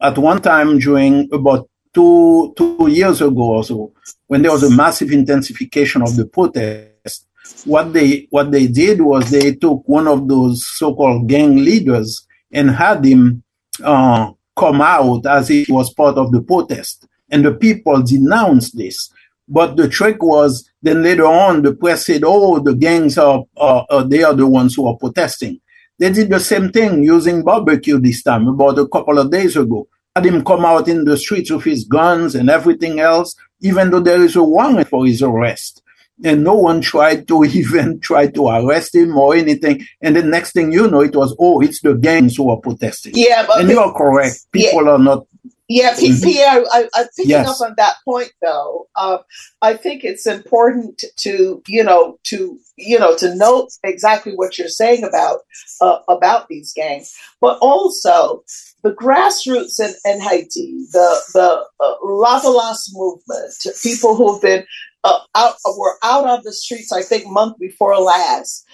at 0.00 0.18
one 0.18 0.42
time 0.42 0.78
during 0.78 1.28
about 1.32 1.68
two 1.92 2.52
two 2.56 2.88
years 2.88 3.20
ago 3.20 3.54
or 3.54 3.64
so, 3.64 3.92
when 4.26 4.42
there 4.42 4.50
was 4.50 4.64
a 4.64 4.70
massive 4.70 5.12
intensification 5.12 6.02
of 6.02 6.16
the 6.16 6.26
protest, 6.26 6.90
what 7.64 7.92
they 7.92 8.26
what 8.30 8.50
they 8.50 8.66
did 8.66 9.00
was 9.00 9.30
they 9.30 9.54
took 9.54 9.82
one 9.86 10.08
of 10.08 10.28
those 10.28 10.66
so-called 10.66 11.28
gang 11.28 11.56
leaders 11.56 12.26
and 12.52 12.70
had 12.70 13.04
him 13.04 13.42
uh, 13.82 14.30
come 14.56 14.80
out 14.80 15.26
as 15.26 15.50
if 15.50 15.66
he 15.66 15.72
was 15.72 15.92
part 15.92 16.16
of 16.16 16.32
the 16.32 16.42
protest, 16.42 17.06
and 17.30 17.44
the 17.44 17.52
people 17.52 18.02
denounced 18.02 18.76
this. 18.76 19.10
But 19.46 19.76
the 19.76 19.88
trick 19.88 20.22
was 20.22 20.70
then 20.80 21.02
later 21.02 21.26
on 21.26 21.62
the 21.62 21.74
press 21.74 22.06
said, 22.06 22.22
"Oh, 22.24 22.60
the 22.60 22.74
gangs 22.74 23.18
are, 23.18 23.44
are, 23.56 23.86
are 23.90 24.04
they 24.04 24.22
are 24.22 24.34
the 24.34 24.46
ones 24.46 24.74
who 24.74 24.86
are 24.86 24.96
protesting." 24.96 25.60
They 25.98 26.10
did 26.10 26.30
the 26.30 26.40
same 26.40 26.72
thing 26.72 27.04
using 27.04 27.44
barbecue 27.44 28.00
this 28.00 28.22
time, 28.22 28.48
about 28.48 28.78
a 28.78 28.88
couple 28.88 29.18
of 29.18 29.30
days 29.30 29.56
ago. 29.56 29.86
Had 30.16 30.26
him 30.26 30.44
come 30.44 30.64
out 30.64 30.88
in 30.88 31.04
the 31.04 31.16
streets 31.16 31.50
with 31.50 31.64
his 31.64 31.84
guns 31.84 32.34
and 32.34 32.48
everything 32.48 33.00
else, 33.00 33.34
even 33.60 33.90
though 33.90 34.00
there 34.00 34.22
is 34.22 34.36
a 34.36 34.42
warrant 34.42 34.88
for 34.88 35.06
his 35.06 35.22
arrest. 35.22 35.82
And 36.22 36.44
no 36.44 36.54
one 36.54 36.80
tried 36.80 37.26
to 37.28 37.44
even 37.44 38.00
try 38.00 38.28
to 38.28 38.48
arrest 38.48 38.94
him 38.94 39.16
or 39.16 39.34
anything. 39.34 39.84
And 40.00 40.14
the 40.16 40.22
next 40.22 40.52
thing 40.52 40.72
you 40.72 40.88
know, 40.88 41.00
it 41.00 41.16
was, 41.16 41.34
oh, 41.40 41.60
it's 41.60 41.80
the 41.80 41.94
gangs 41.94 42.36
who 42.36 42.50
are 42.50 42.58
protesting. 42.58 43.14
Yeah, 43.16 43.44
but 43.46 43.60
and 43.60 43.68
you 43.70 43.80
are 43.80 43.92
correct. 43.92 44.46
People 44.52 44.84
yeah. 44.84 44.90
are 44.92 44.98
not 44.98 45.26
yeah, 45.68 45.96
P- 45.96 46.10
Mhm. 46.10 46.22
Pierre, 46.22 46.64
I, 46.72 46.88
I'm 46.94 47.06
picking 47.16 47.30
Yes. 47.30 47.48
up 47.48 47.66
on 47.66 47.74
that 47.78 47.96
point 48.04 48.30
though. 48.42 48.86
Um, 48.96 49.20
I 49.62 49.74
think 49.74 50.04
it's 50.04 50.26
important 50.26 51.02
to, 51.18 51.62
you 51.66 51.82
know, 51.82 52.18
to, 52.24 52.58
you 52.76 52.98
know, 52.98 53.16
to 53.16 53.34
note 53.34 53.70
exactly 53.82 54.32
what 54.34 54.58
you're 54.58 54.68
saying 54.68 55.04
about, 55.04 55.40
uh, 55.80 56.00
about 56.08 56.48
these 56.48 56.72
gangs, 56.74 57.14
but 57.40 57.58
also 57.62 58.44
the 58.82 58.92
grassroots 58.92 59.80
in, 59.80 59.94
in 60.04 60.20
Haiti, 60.20 60.84
the, 60.92 61.20
the 61.32 61.64
uh, 61.80 61.94
Lavalas 62.04 62.90
movement, 62.92 63.54
people 63.82 64.14
who've 64.16 64.42
been 64.42 64.66
uh, 65.04 65.18
out, 65.34 65.54
were 65.76 65.96
out 66.02 66.26
on 66.26 66.40
the 66.44 66.52
streets, 66.52 66.90
I 66.90 67.02
think 67.02 67.26
month 67.26 67.58
before 67.58 67.96
last, 67.98 68.66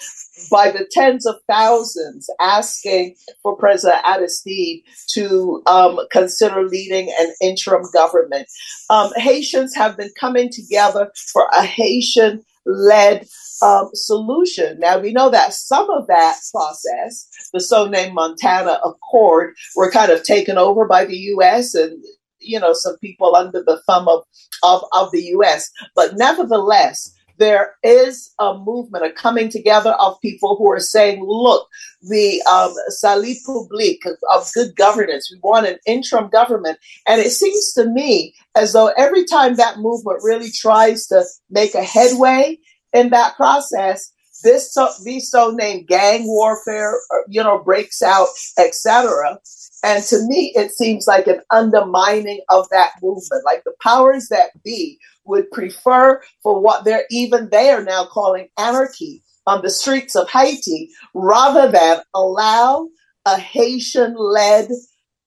by 0.51 0.70
the 0.70 0.89
tens 0.91 1.26
of 1.26 1.37
thousands 1.49 2.31
asking 2.41 3.16
for 3.43 3.57
President 3.57 4.01
Aristide 4.07 4.83
to 5.11 5.62
um, 5.66 5.99
consider 6.11 6.66
leading 6.66 7.12
an 7.18 7.35
interim 7.43 7.83
government. 7.93 8.49
Um, 8.89 9.11
Haitians 9.16 9.74
have 9.74 9.97
been 9.97 10.11
coming 10.18 10.51
together 10.51 11.11
for 11.33 11.47
a 11.53 11.64
Haitian 11.64 12.45
led 12.64 13.26
um, 13.62 13.91
solution. 13.93 14.78
Now, 14.78 14.99
we 14.99 15.12
know 15.12 15.31
that 15.31 15.53
some 15.53 15.91
of 15.91 16.07
that 16.07 16.39
process, 16.53 17.26
the 17.53 17.61
so 17.61 17.87
named 17.87 18.14
Montana 18.14 18.78
Accord, 18.85 19.55
were 19.76 19.91
kind 19.91 20.11
of 20.11 20.22
taken 20.22 20.57
over 20.57 20.87
by 20.87 21.05
the 21.05 21.16
U.S. 21.16 21.74
and 21.74 22.03
you 22.41 22.59
know 22.59 22.72
some 22.72 22.97
people 22.99 23.34
under 23.36 23.62
the 23.62 23.80
thumb 23.86 24.09
of, 24.09 24.24
of, 24.62 24.84
of 24.93 25.11
the 25.12 25.22
US. 25.36 25.70
But 25.95 26.16
nevertheless, 26.16 27.14
there 27.41 27.74
is 27.82 28.32
a 28.38 28.57
movement, 28.57 29.05
a 29.05 29.11
coming 29.11 29.49
together 29.49 29.93
of 29.93 30.20
people 30.20 30.57
who 30.57 30.70
are 30.70 30.78
saying, 30.78 31.24
look, 31.24 31.66
the 32.03 32.41
um, 32.43 32.72
salut 32.88 33.38
public 33.47 34.03
of 34.30 34.49
good 34.55 34.76
governance, 34.76 35.30
we 35.32 35.41
want 35.43 35.66
an 35.66 35.78
interim 35.86 36.28
government. 36.28 36.78
And 37.09 37.20
it 37.20 37.30
seems 37.30 37.72
to 37.72 37.86
me 37.86 38.34
as 38.55 38.74
though 38.74 38.93
every 38.97 39.24
time 39.24 39.57
that 39.57 39.78
movement 39.78 40.20
really 40.22 40.51
tries 40.51 41.07
to 41.07 41.24
make 41.49 41.74
a 41.74 41.82
headway 41.82 42.59
in 42.93 43.09
that 43.09 43.36
process, 43.36 44.12
this 44.43 44.72
so, 44.72 44.88
these 45.05 45.30
so-named 45.30 45.86
gang 45.86 46.26
warfare, 46.26 46.95
uh, 47.12 47.18
you 47.28 47.43
know, 47.43 47.62
breaks 47.62 48.03
out, 48.03 48.28
etc. 48.59 49.38
And 49.82 50.05
to 50.05 50.26
me, 50.26 50.53
it 50.55 50.72
seems 50.72 51.07
like 51.07 51.26
an 51.26 51.41
undermining 51.51 52.41
of 52.49 52.68
that 52.70 52.93
movement. 53.03 53.45
Like 53.45 53.64
the 53.64 53.74
powers 53.82 54.28
that 54.28 54.51
be 54.62 54.99
would 55.24 55.51
prefer 55.51 56.20
for 56.43 56.61
what 56.61 56.84
they're 56.84 57.05
even 57.11 57.49
they 57.51 57.70
are 57.70 57.84
now 57.84 58.05
calling 58.05 58.49
anarchy 58.59 59.22
on 59.47 59.62
the 59.62 59.70
streets 59.70 60.14
of 60.14 60.30
Haiti, 60.30 60.91
rather 61.14 61.70
than 61.70 62.01
allow 62.14 62.88
a 63.26 63.38
Haitian-led 63.38 64.68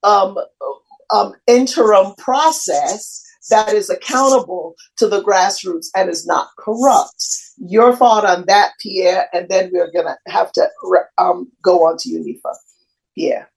um, 0.03 0.37
um, 1.11 1.33
interim 1.47 2.13
process 2.17 3.23
that 3.49 3.73
is 3.73 3.89
accountable 3.89 4.75
to 4.97 5.07
the 5.07 5.21
grassroots 5.21 5.87
and 5.95 6.09
is 6.09 6.25
not 6.25 6.49
corrupt. 6.57 7.42
Your 7.57 7.95
thought 7.95 8.25
on 8.25 8.45
that, 8.47 8.71
Pierre, 8.79 9.27
and 9.33 9.47
then 9.49 9.69
we're 9.71 9.91
going 9.91 10.07
to 10.07 10.31
have 10.31 10.51
to 10.53 10.67
um, 11.17 11.51
go 11.61 11.85
on 11.85 11.97
to 11.97 12.09
Unifa. 12.09 12.53
Pierre. 13.15 13.49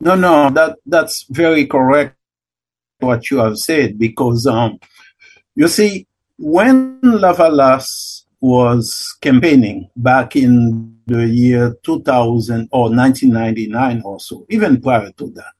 No, 0.00 0.14
no, 0.14 0.50
that 0.50 0.78
that's 0.86 1.26
very 1.30 1.66
correct 1.66 2.16
what 3.00 3.30
you 3.30 3.38
have 3.38 3.58
said 3.58 3.98
because 3.98 4.46
um, 4.46 4.78
you 5.54 5.68
see 5.68 6.06
when 6.38 7.00
Lavalas 7.02 8.24
was 8.40 9.16
campaigning 9.20 9.90
back 9.96 10.36
in 10.36 10.96
the 11.06 11.26
year 11.26 11.76
2000 11.82 12.68
or 12.72 12.88
1999 12.88 14.02
or 14.04 14.18
so, 14.18 14.46
even 14.48 14.80
prior 14.80 15.10
to 15.12 15.30
that, 15.32 15.52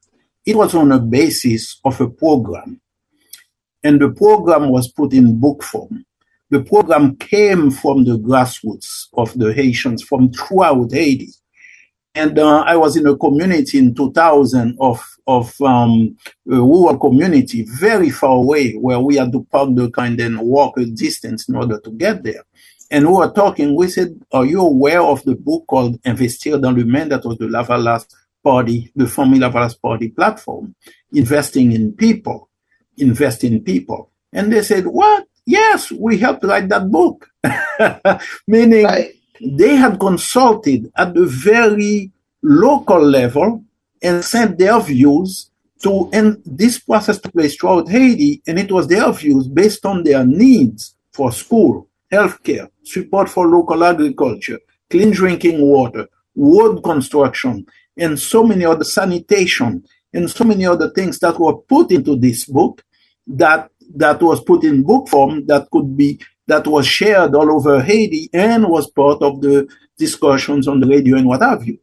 it 0.45 0.55
was 0.55 0.73
on 0.73 0.91
a 0.91 0.99
basis 0.99 1.79
of 1.85 2.01
a 2.01 2.09
program, 2.09 2.81
and 3.83 4.01
the 4.01 4.09
program 4.09 4.69
was 4.69 4.91
put 4.91 5.13
in 5.13 5.39
book 5.39 5.61
form. 5.61 6.03
The 6.51 6.63
program 6.63 7.15
came 7.15 7.71
from 7.71 8.03
the 8.03 8.19
grassroots 8.19 9.07
of 9.13 9.33
the 9.37 9.53
Haitians 9.53 10.03
from 10.03 10.31
throughout 10.31 10.91
Haiti 10.91 11.31
and 12.13 12.37
uh, 12.37 12.63
I 12.65 12.75
was 12.75 12.97
in 12.97 13.07
a 13.07 13.15
community 13.15 13.77
in 13.77 13.95
2000 13.95 14.77
of 14.79 15.01
of 15.27 15.53
um, 15.61 16.17
a 16.49 16.55
rural 16.55 16.97
community, 16.97 17.63
very 17.63 18.09
far 18.09 18.31
away, 18.37 18.73
where 18.73 18.99
we 18.99 19.15
had 19.15 19.31
to 19.31 19.45
park 19.45 19.69
the 19.75 19.89
car 19.89 20.05
and 20.05 20.19
then 20.19 20.39
walk 20.39 20.77
a 20.77 20.85
distance 20.85 21.47
in 21.47 21.55
order 21.55 21.79
to 21.79 21.91
get 21.91 22.23
there. 22.23 22.43
And 22.89 23.07
we 23.07 23.13
were 23.13 23.31
talking. 23.31 23.75
We 23.75 23.87
said, 23.87 24.19
"Are 24.33 24.45
you 24.45 24.61
aware 24.61 25.01
of 25.01 25.23
the 25.23 25.35
book 25.35 25.65
called 25.67 26.01
Investir 26.03 26.59
dans 26.61 26.75
l'humain?" 26.75 27.09
That 27.09 27.23
was 27.23 27.37
the 27.37 27.45
Lavalas 27.45 28.07
Party, 28.43 28.91
the 28.95 29.07
Family 29.07 29.39
Lavalas 29.39 29.79
Party 29.79 30.09
platform, 30.09 30.75
investing 31.13 31.71
in 31.71 31.93
people, 31.93 32.49
invest 32.97 33.45
in 33.45 33.61
people. 33.63 34.11
And 34.33 34.51
they 34.51 34.63
said, 34.63 34.85
"What? 34.87 35.27
Yes, 35.45 35.91
we 35.91 36.17
helped 36.17 36.43
write 36.43 36.69
that 36.69 36.89
book." 36.91 37.29
Meaning 38.47 38.85
Right. 38.85 39.11
they 39.41 39.75
had 39.75 39.99
consulted 39.99 40.91
at 40.97 41.13
the 41.13 41.25
very 41.25 42.11
local 42.43 43.01
level 43.01 43.63
and 44.01 44.23
sent 44.23 44.57
their 44.57 44.79
views 44.79 45.49
to 45.83 46.09
and 46.13 46.41
this 46.45 46.79
process 46.79 47.19
took 47.19 47.33
place 47.33 47.55
throughout 47.55 47.89
Haiti 47.89 48.41
and 48.47 48.59
it 48.59 48.71
was 48.71 48.87
their 48.87 49.11
views 49.11 49.47
based 49.47 49.85
on 49.85 50.03
their 50.03 50.25
needs 50.25 50.95
for 51.11 51.31
school, 51.31 51.87
healthcare, 52.11 52.69
support 52.83 53.29
for 53.29 53.47
local 53.47 53.83
agriculture, 53.83 54.59
clean 54.89 55.11
drinking 55.11 55.61
water, 55.61 56.07
road 56.35 56.83
construction, 56.83 57.65
and 57.97 58.19
so 58.19 58.43
many 58.43 58.63
other 58.65 58.83
sanitation 58.83 59.83
and 60.13 60.29
so 60.29 60.43
many 60.43 60.65
other 60.65 60.89
things 60.91 61.19
that 61.19 61.39
were 61.39 61.57
put 61.57 61.91
into 61.91 62.15
this 62.15 62.45
book 62.45 62.83
that 63.27 63.69
that 63.95 64.21
was 64.21 64.43
put 64.43 64.63
in 64.63 64.83
book 64.83 65.07
form 65.09 65.45
that 65.47 65.69
could 65.71 65.95
be 65.97 66.19
that 66.47 66.67
was 66.67 66.85
shared 66.85 67.35
all 67.35 67.51
over 67.51 67.81
Haiti 67.81 68.29
and 68.33 68.67
was 68.67 68.89
part 68.89 69.21
of 69.21 69.41
the 69.41 69.67
discussions 69.97 70.67
on 70.67 70.79
the 70.79 70.87
radio 70.87 71.17
and 71.17 71.27
what 71.27 71.41
have 71.41 71.65
you. 71.65 71.77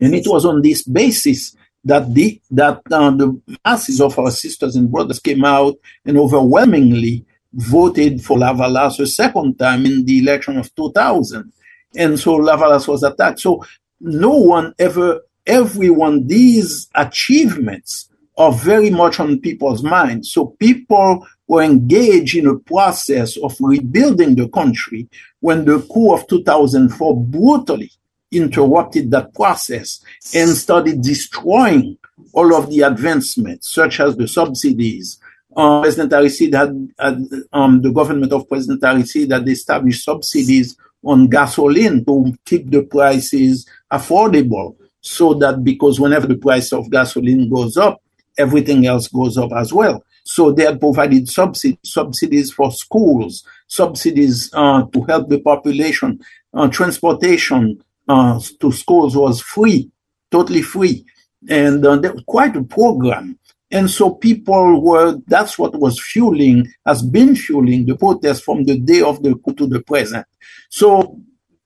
And 0.00 0.14
it 0.14 0.26
was 0.26 0.44
on 0.44 0.62
this 0.62 0.82
basis 0.82 1.54
that 1.84 2.12
the 2.12 2.40
that 2.50 2.80
uh, 2.90 3.10
the 3.10 3.40
masses 3.64 4.00
of 4.00 4.18
our 4.18 4.30
sisters 4.30 4.76
and 4.76 4.90
brothers 4.90 5.18
came 5.18 5.44
out 5.44 5.76
and 6.04 6.16
overwhelmingly 6.18 7.24
voted 7.52 8.24
for 8.24 8.38
Lavalas 8.38 8.98
a 8.98 9.06
second 9.06 9.58
time 9.58 9.84
in 9.84 10.04
the 10.04 10.18
election 10.18 10.56
of 10.58 10.74
2000. 10.74 11.52
And 11.96 12.18
so 12.18 12.38
Lavalas 12.38 12.88
was 12.88 13.02
attacked. 13.02 13.40
So 13.40 13.64
no 14.00 14.30
one 14.30 14.74
ever, 14.78 15.20
everyone, 15.46 16.26
these 16.26 16.88
achievements 16.94 18.08
are 18.38 18.52
very 18.52 18.90
much 18.90 19.20
on 19.20 19.40
people's 19.40 19.82
minds. 19.82 20.32
So 20.32 20.56
people 20.58 21.26
were 21.48 21.62
engaged 21.62 22.36
in 22.36 22.46
a 22.46 22.58
process 22.58 23.36
of 23.36 23.54
rebuilding 23.60 24.36
the 24.36 24.48
country 24.48 25.08
when 25.40 25.64
the 25.64 25.80
coup 25.92 26.14
of 26.14 26.26
2004 26.28 27.24
brutally 27.24 27.90
interrupted 28.30 29.10
that 29.10 29.34
process 29.34 30.02
and 30.34 30.50
started 30.50 31.02
destroying 31.02 31.98
all 32.32 32.54
of 32.56 32.70
the 32.70 32.80
advancements, 32.80 33.68
such 33.68 34.00
as 34.00 34.16
the 34.16 34.26
subsidies. 34.26 35.18
Uh, 35.54 35.82
President 35.82 36.12
Aristide 36.14 36.54
had, 36.54 36.88
had 36.98 37.22
um, 37.52 37.82
the 37.82 37.92
government 37.92 38.32
of 38.32 38.48
President 38.48 38.82
Aristide 38.82 39.30
had 39.30 39.46
established 39.48 40.04
subsidies 40.04 40.76
on 41.04 41.28
gasoline 41.28 42.04
to 42.04 42.34
keep 42.46 42.70
the 42.70 42.82
prices 42.84 43.68
affordable, 43.92 44.76
so 45.00 45.34
that 45.34 45.62
because 45.62 46.00
whenever 46.00 46.26
the 46.26 46.36
price 46.36 46.72
of 46.72 46.90
gasoline 46.90 47.50
goes 47.50 47.76
up, 47.76 48.01
everything 48.38 48.86
else 48.86 49.08
goes 49.08 49.36
up 49.38 49.52
as 49.52 49.72
well. 49.72 50.04
So 50.24 50.52
they 50.52 50.64
had 50.64 50.80
provided 50.80 51.28
subsidies, 51.28 51.78
subsidies 51.84 52.52
for 52.52 52.70
schools, 52.70 53.44
subsidies 53.66 54.50
uh, 54.52 54.84
to 54.92 55.02
help 55.02 55.28
the 55.28 55.40
population, 55.40 56.20
uh, 56.54 56.68
transportation 56.68 57.82
uh, 58.08 58.40
to 58.60 58.72
schools 58.72 59.16
was 59.16 59.40
free, 59.40 59.90
totally 60.30 60.62
free. 60.62 61.04
and 61.48 61.84
uh, 61.84 62.14
quite 62.26 62.56
a 62.56 62.62
program. 62.62 63.38
And 63.70 63.90
so 63.90 64.10
people 64.10 64.82
were, 64.82 65.18
that's 65.26 65.58
what 65.58 65.74
was 65.78 66.00
fueling, 66.00 66.68
has 66.84 67.02
been 67.02 67.34
fueling 67.34 67.86
the 67.86 67.96
protest 67.96 68.44
from 68.44 68.64
the 68.64 68.78
day 68.78 69.00
of 69.00 69.22
the 69.22 69.34
coup 69.36 69.54
to 69.54 69.66
the 69.66 69.80
present. 69.80 70.26
So 70.68 71.18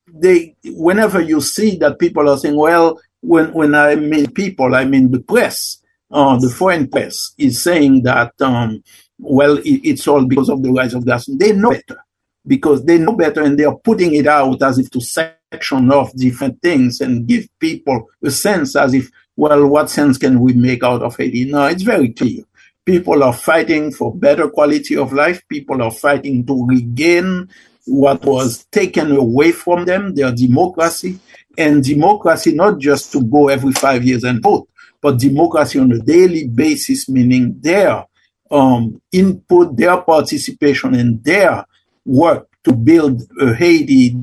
they, 0.06 0.54
whenever 0.64 1.20
you 1.20 1.40
see 1.40 1.76
that 1.78 1.98
people 1.98 2.28
are 2.28 2.38
saying, 2.38 2.56
well, 2.56 3.00
when, 3.20 3.52
when 3.52 3.74
I 3.74 3.96
mean 3.96 4.30
people, 4.30 4.74
I 4.74 4.84
mean 4.84 5.10
the 5.10 5.18
press, 5.18 5.82
uh, 6.10 6.38
the 6.38 6.48
foreign 6.48 6.88
press 6.88 7.34
is 7.38 7.62
saying 7.62 8.02
that, 8.04 8.32
um, 8.40 8.82
well, 9.18 9.58
it, 9.58 9.80
it's 9.84 10.06
all 10.06 10.24
because 10.24 10.48
of 10.48 10.62
the 10.62 10.70
rise 10.70 10.94
of 10.94 11.04
gas. 11.04 11.26
They 11.26 11.52
know 11.52 11.70
better 11.70 12.00
because 12.46 12.84
they 12.84 12.98
know 12.98 13.12
better 13.12 13.42
and 13.42 13.58
they 13.58 13.64
are 13.64 13.76
putting 13.76 14.14
it 14.14 14.26
out 14.26 14.62
as 14.62 14.78
if 14.78 14.90
to 14.90 15.00
section 15.00 15.90
off 15.90 16.14
different 16.14 16.60
things 16.62 17.00
and 17.00 17.26
give 17.26 17.48
people 17.58 18.08
a 18.22 18.30
sense 18.30 18.76
as 18.76 18.94
if, 18.94 19.10
well, 19.36 19.66
what 19.66 19.90
sense 19.90 20.16
can 20.16 20.40
we 20.40 20.52
make 20.52 20.82
out 20.82 21.02
of 21.02 21.16
Haiti? 21.16 21.50
No, 21.50 21.66
it's 21.66 21.82
very 21.82 22.10
clear. 22.10 22.42
People 22.84 23.24
are 23.24 23.32
fighting 23.32 23.90
for 23.90 24.14
better 24.14 24.48
quality 24.48 24.96
of 24.96 25.12
life. 25.12 25.42
People 25.48 25.82
are 25.82 25.90
fighting 25.90 26.46
to 26.46 26.66
regain 26.66 27.48
what 27.86 28.24
was 28.24 28.64
taken 28.66 29.12
away 29.16 29.50
from 29.50 29.84
them, 29.84 30.14
their 30.14 30.32
democracy. 30.32 31.18
And 31.58 31.82
democracy, 31.82 32.52
not 32.52 32.78
just 32.78 33.10
to 33.12 33.22
go 33.24 33.48
every 33.48 33.72
five 33.72 34.04
years 34.04 34.22
and 34.22 34.42
vote, 34.42 34.68
but 35.06 35.20
democracy 35.20 35.78
on 35.78 35.92
a 35.92 36.00
daily 36.00 36.48
basis, 36.48 37.08
meaning 37.08 37.54
their 37.60 38.04
um, 38.50 39.00
input, 39.12 39.76
their 39.76 39.98
participation, 39.98 40.96
and 40.96 41.22
their 41.22 41.64
work 42.04 42.48
to 42.64 42.72
build 42.72 43.22
a 43.40 43.54
Haiti 43.54 44.16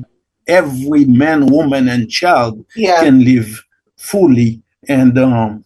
every 0.46 1.06
man, 1.06 1.46
woman, 1.46 1.88
and 1.88 2.10
child 2.10 2.62
yeah. 2.76 3.02
can 3.02 3.24
live 3.24 3.64
fully. 3.96 4.60
And 4.86 5.18
um, 5.18 5.64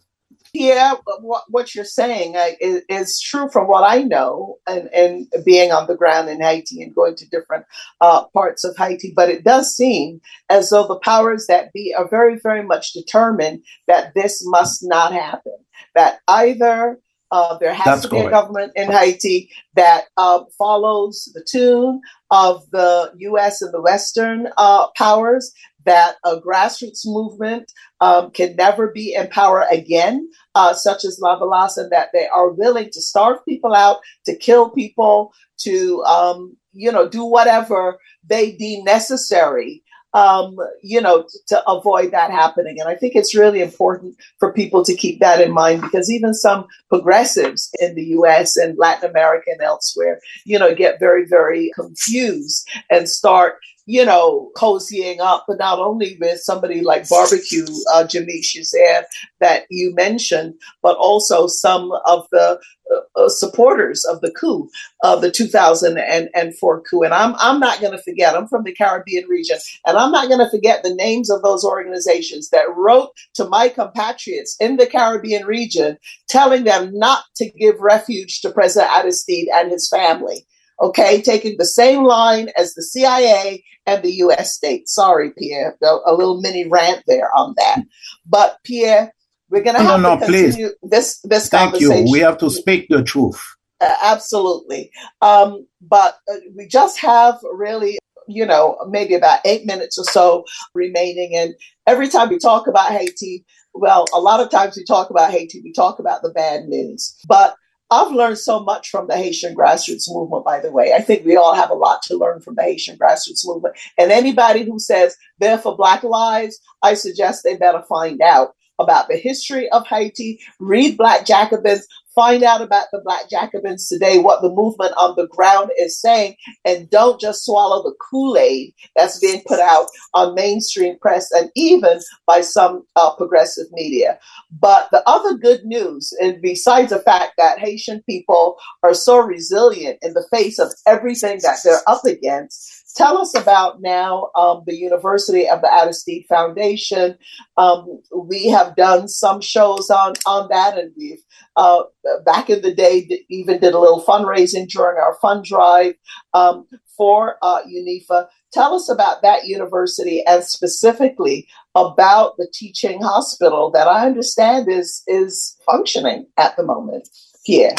yeah, 0.53 0.95
what, 1.21 1.43
what 1.49 1.75
you're 1.75 1.85
saying 1.85 2.35
uh, 2.35 2.49
is, 2.59 2.83
is, 2.89 3.19
true 3.21 3.49
from 3.49 3.67
what 3.67 3.83
I 3.83 4.03
know, 4.03 4.57
and, 4.67 4.89
and 4.93 5.27
being 5.45 5.71
on 5.71 5.87
the 5.87 5.95
ground 5.95 6.29
in 6.29 6.41
Haiti 6.41 6.81
and 6.81 6.95
going 6.95 7.15
to 7.15 7.29
different 7.29 7.65
uh, 8.01 8.25
parts 8.33 8.63
of 8.63 8.75
Haiti. 8.77 9.13
But 9.15 9.29
it 9.29 9.43
does 9.43 9.75
seem 9.75 10.21
as 10.49 10.69
though 10.69 10.87
the 10.87 10.99
powers 10.99 11.45
that 11.47 11.71
be 11.73 11.93
are 11.97 12.07
very, 12.07 12.39
very 12.41 12.63
much 12.63 12.93
determined 12.93 13.63
that 13.87 14.13
this 14.15 14.41
must 14.45 14.79
not 14.83 15.13
happen. 15.13 15.57
That 15.95 16.19
either 16.27 16.99
uh, 17.31 17.57
there 17.57 17.73
has 17.73 17.85
That's 17.85 18.01
to 18.03 18.09
be 18.09 18.17
correct. 18.17 18.27
a 18.27 18.31
government 18.31 18.71
in 18.75 18.91
Haiti 18.91 19.51
that 19.75 20.05
uh, 20.17 20.43
follows 20.57 21.29
the 21.33 21.45
tune 21.49 22.01
of 22.31 22.63
the 22.71 23.11
U.S. 23.17 23.61
and 23.61 23.73
the 23.73 23.81
Western 23.81 24.47
uh, 24.57 24.87
powers. 24.97 25.51
That 25.89 26.17
a 26.23 26.39
grassroots 26.39 27.01
movement 27.05 27.71
um, 27.99 28.29
can 28.29 28.55
never 28.55 28.91
be 28.91 29.15
in 29.15 29.27
power 29.29 29.65
again, 29.71 30.29
uh, 30.53 30.73
such 30.75 31.03
as 31.03 31.19
Lavalas, 31.19 31.77
and 31.77 31.91
that 31.91 32.09
they 32.13 32.27
are 32.27 32.51
willing 32.51 32.91
to 32.91 33.01
starve 33.01 33.43
people 33.43 33.73
out, 33.73 33.97
to 34.25 34.35
kill 34.35 34.69
people, 34.69 35.33
to 35.61 36.03
um, 36.03 36.55
you 36.73 36.91
know 36.91 37.09
do 37.09 37.25
whatever 37.25 37.97
they 38.23 38.51
deem 38.51 38.83
necessary 38.83 39.83
um, 40.13 40.57
you 40.81 41.01
know, 41.01 41.27
to 41.47 41.69
avoid 41.69 42.11
that 42.11 42.31
happening. 42.31 42.79
And 42.79 42.89
I 42.89 42.95
think 42.95 43.15
it's 43.15 43.35
really 43.35 43.61
important 43.61 44.15
for 44.39 44.51
people 44.51 44.83
to 44.83 44.95
keep 44.95 45.19
that 45.19 45.41
in 45.41 45.51
mind 45.51 45.81
because 45.81 46.11
even 46.11 46.33
some 46.33 46.65
progressives 46.89 47.69
in 47.79 47.95
the 47.95 48.05
US 48.05 48.57
and 48.57 48.77
Latin 48.77 49.09
America 49.09 49.51
and 49.51 49.61
elsewhere, 49.61 50.19
you 50.45 50.57
know, 50.57 50.73
get 50.73 50.99
very, 50.99 51.25
very 51.25 51.71
confused 51.75 52.67
and 52.89 53.07
start 53.07 53.57
you 53.89 54.05
know, 54.05 54.51
cozying 54.55 55.19
up, 55.19 55.45
but 55.47 55.57
not 55.57 55.79
only 55.79 56.15
with 56.21 56.39
somebody 56.41 56.81
like 56.81 57.09
Barbecue, 57.09 57.65
uh, 57.91 58.03
Shazam, 58.03 59.01
that 59.39 59.63
you 59.71 59.95
mentioned, 59.95 60.53
but 60.83 60.95
also 60.97 61.47
some 61.47 61.91
of 62.05 62.27
the 62.31 62.59
uh, 62.91 63.19
uh 63.19 63.29
supporters 63.29 64.05
of 64.05 64.21
the 64.21 64.29
coup, 64.29 64.69
of 65.03 65.21
the 65.21 65.31
2004 65.31 66.81
coup. 66.83 67.01
And 67.01 67.15
I'm, 67.15 67.33
I'm 67.39 67.59
not 67.59 67.81
going 67.81 67.91
to 67.93 68.03
forget, 68.03 68.35
I'm 68.35 68.47
from 68.47 68.63
the 68.63 68.75
Caribbean 68.75 69.27
region, 69.27 69.57
and 69.87 69.97
I'm 69.97 70.11
not 70.11 70.27
going 70.27 70.45
to 70.45 70.51
forget 70.51 70.83
the 70.83 70.93
names 70.93 71.31
of 71.31 71.41
those 71.41 71.65
organizations 71.65 72.49
that 72.49 72.67
wrote 72.75 73.09
to 73.33 73.49
my 73.49 73.69
compatriots 73.69 74.55
in 74.59 74.77
the 74.77 74.85
Caribbean 74.85 75.47
region, 75.47 75.97
telling 76.27 76.63
them 76.63 76.91
not 76.93 77.23
to 77.37 77.49
give 77.49 77.79
refuge 77.79 78.41
to 78.41 78.51
President 78.51 78.91
Aristide 78.91 79.47
and 79.51 79.71
his 79.71 79.89
family 79.89 80.45
okay, 80.81 81.21
taking 81.21 81.55
the 81.57 81.65
same 81.65 82.03
line 82.03 82.49
as 82.57 82.73
the 82.73 82.83
CIA 82.83 83.63
and 83.85 84.03
the 84.03 84.13
US 84.13 84.53
state. 84.55 84.87
Sorry, 84.87 85.31
Pierre, 85.37 85.77
a 85.81 86.13
little 86.13 86.41
mini 86.41 86.67
rant 86.67 87.03
there 87.07 87.29
on 87.35 87.53
that. 87.57 87.83
But 88.25 88.57
Pierre, 88.63 89.13
we're 89.49 89.63
going 89.63 89.75
to 89.75 89.83
have 89.83 89.99
no, 90.01 90.15
no, 90.15 90.19
to 90.19 90.25
continue 90.25 90.67
please. 90.67 90.75
this 90.83 91.19
this 91.23 91.49
Thank 91.49 91.71
conversation. 91.71 92.07
you. 92.07 92.13
We 92.13 92.19
have 92.19 92.37
to 92.39 92.49
speak 92.49 92.87
the 92.89 93.03
truth. 93.03 93.43
Uh, 93.81 93.93
absolutely. 94.03 94.91
Um, 95.21 95.65
but 95.81 96.17
uh, 96.31 96.35
we 96.55 96.67
just 96.67 96.99
have 96.99 97.39
really, 97.53 97.97
you 98.27 98.45
know, 98.45 98.77
maybe 98.89 99.15
about 99.15 99.39
eight 99.45 99.65
minutes 99.65 99.97
or 99.97 100.03
so 100.03 100.43
remaining. 100.73 101.35
And 101.35 101.53
every 101.87 102.09
time 102.09 102.29
we 102.29 102.37
talk 102.37 102.67
about 102.67 102.91
Haiti, 102.91 103.45
well, 103.73 104.05
a 104.13 104.19
lot 104.19 104.41
of 104.41 104.49
times 104.49 104.75
we 104.75 104.83
talk 104.83 105.09
about 105.09 105.31
Haiti, 105.31 105.61
we 105.63 105.71
talk 105.71 105.99
about 105.99 106.21
the 106.21 106.29
bad 106.29 106.65
news. 106.65 107.15
But 107.27 107.55
I've 107.91 108.11
learned 108.11 108.37
so 108.37 108.59
much 108.59 108.89
from 108.89 109.07
the 109.07 109.17
Haitian 109.17 109.55
grassroots 109.55 110.05
movement, 110.07 110.45
by 110.45 110.59
the 110.59 110.71
way. 110.71 110.93
I 110.93 111.01
think 111.01 111.25
we 111.25 111.35
all 111.35 111.55
have 111.55 111.71
a 111.71 111.75
lot 111.75 112.03
to 112.03 112.17
learn 112.17 112.39
from 112.39 112.55
the 112.55 112.63
Haitian 112.63 112.97
grassroots 112.97 113.45
movement. 113.45 113.75
And 113.97 114.11
anybody 114.11 114.63
who 114.63 114.77
says 114.77 115.15
they're 115.39 115.57
for 115.57 115.75
Black 115.75 116.03
lives, 116.03 116.59
I 116.83 116.93
suggest 116.93 117.43
they 117.43 117.57
better 117.57 117.83
find 117.89 118.21
out 118.21 118.53
about 118.77 119.07
the 119.09 119.17
history 119.17 119.69
of 119.69 119.87
Haiti, 119.87 120.39
read 120.59 120.97
Black 120.97 121.25
Jacobins, 121.25 121.85
find 122.19 122.43
out 122.43 122.61
about 122.61 122.87
the 122.91 122.99
Black 123.01 123.29
Jacobins 123.29 123.87
today, 123.87 124.19
what 124.19 124.41
the 124.41 124.49
movement 124.49 124.91
on 124.97 125.15
the 125.15 125.27
ground 125.27 125.69
is 125.79 125.99
saying, 126.01 126.35
and 126.65 126.89
don't 126.89 127.19
just 127.19 127.45
swallow 127.45 127.81
the 127.81 127.95
Kool 128.11 128.37
Aid 128.37 128.73
that's 128.93 129.19
being 129.19 129.41
put 129.47 129.61
out 129.61 129.87
on 130.13 130.35
mainstream 130.35 130.99
press 130.99 131.31
and 131.31 131.49
even 131.55 132.01
by 132.27 132.41
some 132.41 132.83
uh, 132.97 133.15
progressive 133.15 133.67
media. 133.71 134.19
But 134.51 134.89
the 134.91 135.01
other 135.07 135.37
good 135.37 135.63
news, 135.63 136.13
and 136.19 136.41
besides 136.41 136.89
the 136.89 136.99
fact 136.99 137.35
that 137.37 137.59
Haitian 137.59 138.03
people 138.03 138.57
are 138.83 138.93
so 138.93 139.19
resilient 139.19 139.99
in 140.01 140.13
the 140.13 140.27
face 140.29 140.59
of 140.59 140.73
everything 140.85 141.39
that 141.43 141.59
they're 141.63 141.79
up 141.87 142.03
against, 142.03 142.78
Tell 142.99 143.17
us 143.17 143.33
about 143.33 143.81
now 143.81 144.29
um, 144.35 144.63
the 144.65 144.75
University 144.75 145.47
of 145.47 145.61
the 145.61 145.69
Aristide 145.69 146.25
Foundation. 146.27 147.17
Um, 147.55 148.01
we 148.13 148.49
have 148.49 148.75
done 148.75 149.07
some 149.07 149.39
shows 149.39 149.89
on 149.89 150.15
on 150.25 150.49
that, 150.49 150.77
and 150.77 150.91
we've 150.97 151.21
uh, 151.55 151.83
back 152.25 152.49
in 152.49 152.61
the 152.61 152.75
day 152.75 153.23
even 153.29 153.61
did 153.61 153.73
a 153.73 153.79
little 153.79 154.03
fundraising 154.03 154.67
during 154.67 154.97
our 154.97 155.15
fund 155.21 155.45
drive 155.45 155.93
um, 156.33 156.67
for 156.97 157.37
uh, 157.41 157.61
UNIFA. 157.63 158.27
Tell 158.51 158.75
us 158.75 158.89
about 158.89 159.21
that 159.21 159.45
university 159.45 160.21
and 160.27 160.43
specifically 160.43 161.47
about 161.75 162.35
the 162.35 162.51
teaching 162.53 163.01
hospital 163.01 163.71
that 163.71 163.87
I 163.87 164.07
understand 164.07 164.69
is 164.69 165.03
is 165.07 165.55
functioning 165.65 166.25
at 166.35 166.57
the 166.57 166.63
moment. 166.63 167.07
here. 167.45 167.75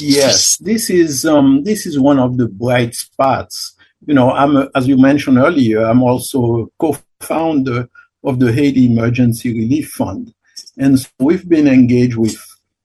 Yes, 0.00 0.56
this 0.56 0.88
is 0.88 1.26
um, 1.26 1.64
this 1.64 1.84
is 1.84 2.00
one 2.00 2.18
of 2.18 2.38
the 2.38 2.48
bright 2.48 2.94
spots 2.94 3.74
you 4.06 4.14
know, 4.14 4.32
I'm 4.32 4.68
as 4.74 4.86
you 4.86 4.96
mentioned 4.96 5.38
earlier, 5.38 5.82
I'm 5.82 6.02
also 6.02 6.70
co-founder 6.78 7.88
of 8.24 8.38
the 8.38 8.52
Haiti 8.52 8.86
Emergency 8.86 9.52
Relief 9.52 9.90
Fund, 9.90 10.32
and 10.76 10.98
so 10.98 11.08
we've 11.18 11.48
been 11.48 11.68
engaged 11.68 12.16
with 12.16 12.36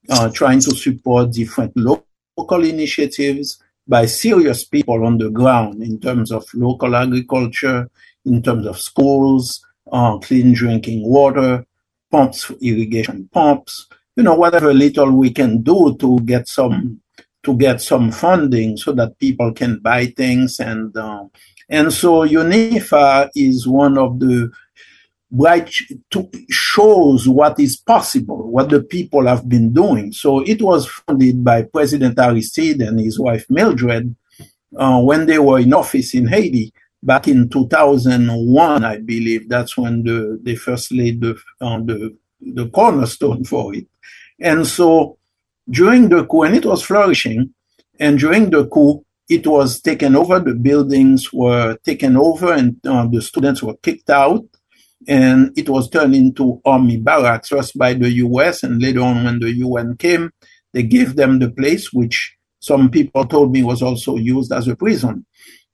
uh, 0.09 0.29
trying 0.29 0.59
to 0.61 0.75
support 0.75 1.31
different 1.31 1.75
local 1.75 2.63
initiatives 2.63 3.61
by 3.87 4.05
serious 4.05 4.63
people 4.63 5.05
on 5.05 5.17
the 5.17 5.29
ground 5.29 5.81
in 5.81 5.99
terms 5.99 6.31
of 6.31 6.45
local 6.53 6.95
agriculture, 6.95 7.89
in 8.25 8.41
terms 8.41 8.65
of 8.65 8.79
schools, 8.79 9.65
uh, 9.91 10.17
clean 10.19 10.53
drinking 10.53 11.07
water, 11.07 11.65
pumps, 12.11 12.51
irrigation 12.61 13.29
pumps, 13.33 13.87
you 14.15 14.23
know, 14.23 14.35
whatever 14.35 14.73
little 14.73 15.11
we 15.11 15.31
can 15.31 15.61
do 15.61 15.95
to 15.99 16.19
get 16.21 16.47
some 16.47 17.01
to 17.43 17.55
get 17.57 17.81
some 17.81 18.11
funding 18.11 18.77
so 18.77 18.91
that 18.93 19.19
people 19.19 19.51
can 19.53 19.79
buy 19.79 20.05
things 20.07 20.59
and 20.59 20.95
uh, 20.95 21.25
and 21.69 21.93
so 21.93 22.27
UNIFA 22.27 23.29
is 23.35 23.67
one 23.67 23.97
of 23.97 24.19
the 24.19 24.51
bright 25.31 25.73
to 26.11 26.29
shows 26.49 27.27
what 27.27 27.59
is 27.59 27.77
possible, 27.77 28.51
what 28.51 28.69
the 28.69 28.83
people 28.83 29.25
have 29.25 29.49
been 29.49 29.73
doing. 29.73 30.11
So 30.11 30.41
it 30.41 30.61
was 30.61 30.85
funded 30.85 31.43
by 31.43 31.63
President 31.63 32.19
Aristide 32.19 32.81
and 32.81 32.99
his 32.99 33.19
wife 33.19 33.45
Mildred 33.49 34.15
uh, 34.77 35.01
when 35.01 35.25
they 35.25 35.39
were 35.39 35.59
in 35.59 35.73
office 35.73 36.13
in 36.13 36.27
Haiti 36.27 36.73
back 37.01 37.27
in 37.27 37.49
2001, 37.49 38.83
I 38.83 38.97
believe. 38.99 39.49
That's 39.49 39.75
when 39.77 40.03
the, 40.03 40.39
they 40.41 40.55
first 40.55 40.91
laid 40.91 41.21
the, 41.21 41.39
uh, 41.59 41.79
the 41.79 42.15
the 42.45 42.69
cornerstone 42.69 43.43
for 43.51 43.73
it. 43.73 43.87
And 44.39 44.67
so 44.67 45.17
during 45.69 46.09
the 46.09 46.25
coup, 46.25 46.43
and 46.43 46.55
it 46.55 46.65
was 46.65 46.83
flourishing, 46.83 47.53
and 47.99 48.19
during 48.19 48.49
the 48.49 48.67
coup, 48.67 49.03
it 49.29 49.47
was 49.47 49.81
taken 49.81 50.15
over. 50.15 50.39
The 50.39 50.53
buildings 50.53 51.31
were 51.31 51.77
taken 51.85 52.17
over, 52.17 52.53
and 52.53 52.77
uh, 52.85 53.07
the 53.07 53.21
students 53.21 53.63
were 53.63 53.75
kicked 53.77 54.09
out. 54.09 54.43
and 55.07 55.51
it 55.57 55.69
was 55.69 55.89
turned 55.89 56.15
into 56.15 56.61
army 56.65 56.97
barracks 56.97 57.49
first 57.49 57.77
by 57.77 57.93
the 57.93 58.09
US 58.11 58.63
and 58.63 58.81
later 58.81 59.01
on 59.01 59.23
when 59.23 59.39
the 59.39 59.51
UN 59.51 59.97
came, 59.97 60.31
they 60.73 60.83
gave 60.83 61.15
them 61.15 61.39
the 61.39 61.51
place 61.51 61.91
which 61.91 62.35
some 62.59 62.89
people 62.89 63.25
told 63.25 63.51
me 63.51 63.63
was 63.63 63.81
also 63.81 64.15
used 64.15 64.51
as 64.51 64.67
a 64.67 64.75
prison. 64.75 65.25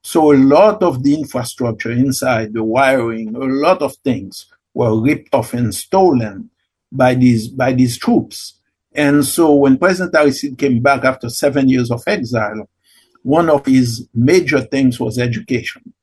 So 0.02 0.34
a 0.34 0.38
lot 0.38 0.82
of 0.82 1.04
the 1.04 1.14
infrastructure 1.14 1.92
inside, 1.92 2.54
the 2.54 2.64
wiring, 2.64 3.36
a 3.36 3.40
lot 3.40 3.82
of 3.82 3.96
things 3.98 4.48
were 4.74 5.00
ripped 5.00 5.34
off 5.34 5.54
and 5.54 5.74
stolen 5.76 6.50
by 6.92 7.14
these 7.14 7.48
by 7.48 7.74
these 7.74 7.98
troops. 7.98 8.59
And 8.94 9.26
so 9.26 9.54
when 9.54 9.78
President 9.78 10.16
Aristide 10.16 10.58
came 10.58 10.82
back 10.82 11.04
after 11.04 11.30
seven 11.30 11.70
years 11.70 11.92
of 11.92 12.04
exile, 12.08 12.70
one 13.24 13.50
of 13.50 13.66
his 13.66 14.08
major 14.14 14.62
things 14.62 15.00
was 15.00 15.20
education. 15.20 15.94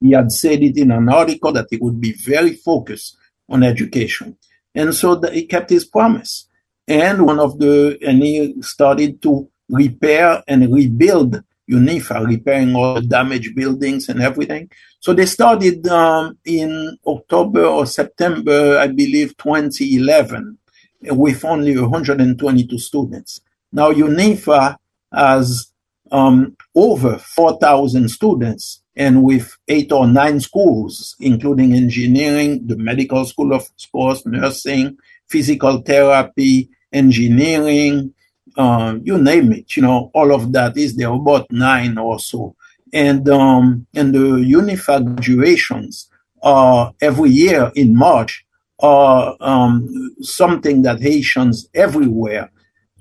He 0.00 0.12
had 0.12 0.32
said 0.32 0.62
it 0.62 0.76
in 0.76 0.90
an 0.90 1.08
article 1.08 1.52
that 1.52 1.68
he 1.70 1.76
would 1.76 2.00
be 2.00 2.12
very 2.12 2.54
focused 2.54 3.16
on 3.48 3.62
education. 3.62 4.36
And 4.74 4.94
so 4.94 5.20
he 5.30 5.46
kept 5.46 5.70
his 5.70 5.84
promise. 5.84 6.48
And 6.88 7.24
one 7.24 7.38
of 7.38 7.58
the, 7.58 7.98
and 8.06 8.22
he 8.22 8.54
started 8.60 9.22
to 9.22 9.48
repair 9.68 10.42
and 10.48 10.72
rebuild 10.72 11.42
UNIFA, 11.70 12.26
repairing 12.26 12.74
all 12.74 12.94
the 12.94 13.02
damaged 13.02 13.54
buildings 13.54 14.08
and 14.08 14.20
everything. 14.20 14.70
So 15.00 15.12
they 15.12 15.26
started 15.26 15.86
um, 15.86 16.38
in 16.44 16.98
October 17.06 17.64
or 17.64 17.86
September, 17.86 18.78
I 18.78 18.88
believe, 18.88 19.36
2011, 19.36 20.58
with 21.04 21.44
only 21.44 21.76
122 21.78 22.78
students. 22.78 23.40
Now 23.72 23.90
UNIFA 23.92 24.76
has 25.12 25.72
um, 26.10 26.56
over 26.74 27.18
4,000 27.18 28.08
students 28.08 28.82
and 28.94 29.22
with 29.22 29.56
eight 29.68 29.90
or 29.90 30.06
nine 30.06 30.40
schools, 30.40 31.16
including 31.18 31.72
engineering, 31.72 32.66
the 32.66 32.76
medical 32.76 33.24
school 33.24 33.54
of 33.54 33.68
course, 33.90 34.24
nursing, 34.26 34.98
physical 35.28 35.80
therapy, 35.80 36.68
engineering, 36.92 38.12
uh, 38.56 38.96
you 39.02 39.16
name 39.16 39.52
it, 39.52 39.76
you 39.76 39.82
know, 39.82 40.10
all 40.14 40.34
of 40.34 40.52
that 40.52 40.76
is 40.76 40.96
there, 40.96 41.08
about 41.08 41.50
nine 41.50 41.96
or 41.96 42.18
so. 42.18 42.54
And, 42.92 43.26
um, 43.30 43.86
and 43.94 44.14
the 44.14 44.18
UNIFA 44.18 45.14
graduations 45.16 46.10
are 46.42 46.92
every 47.00 47.30
year 47.30 47.72
in 47.74 47.96
March 47.96 48.44
are 48.82 49.36
um, 49.40 50.14
something 50.20 50.82
that 50.82 51.00
Haitians 51.00 51.68
everywhere 51.74 52.50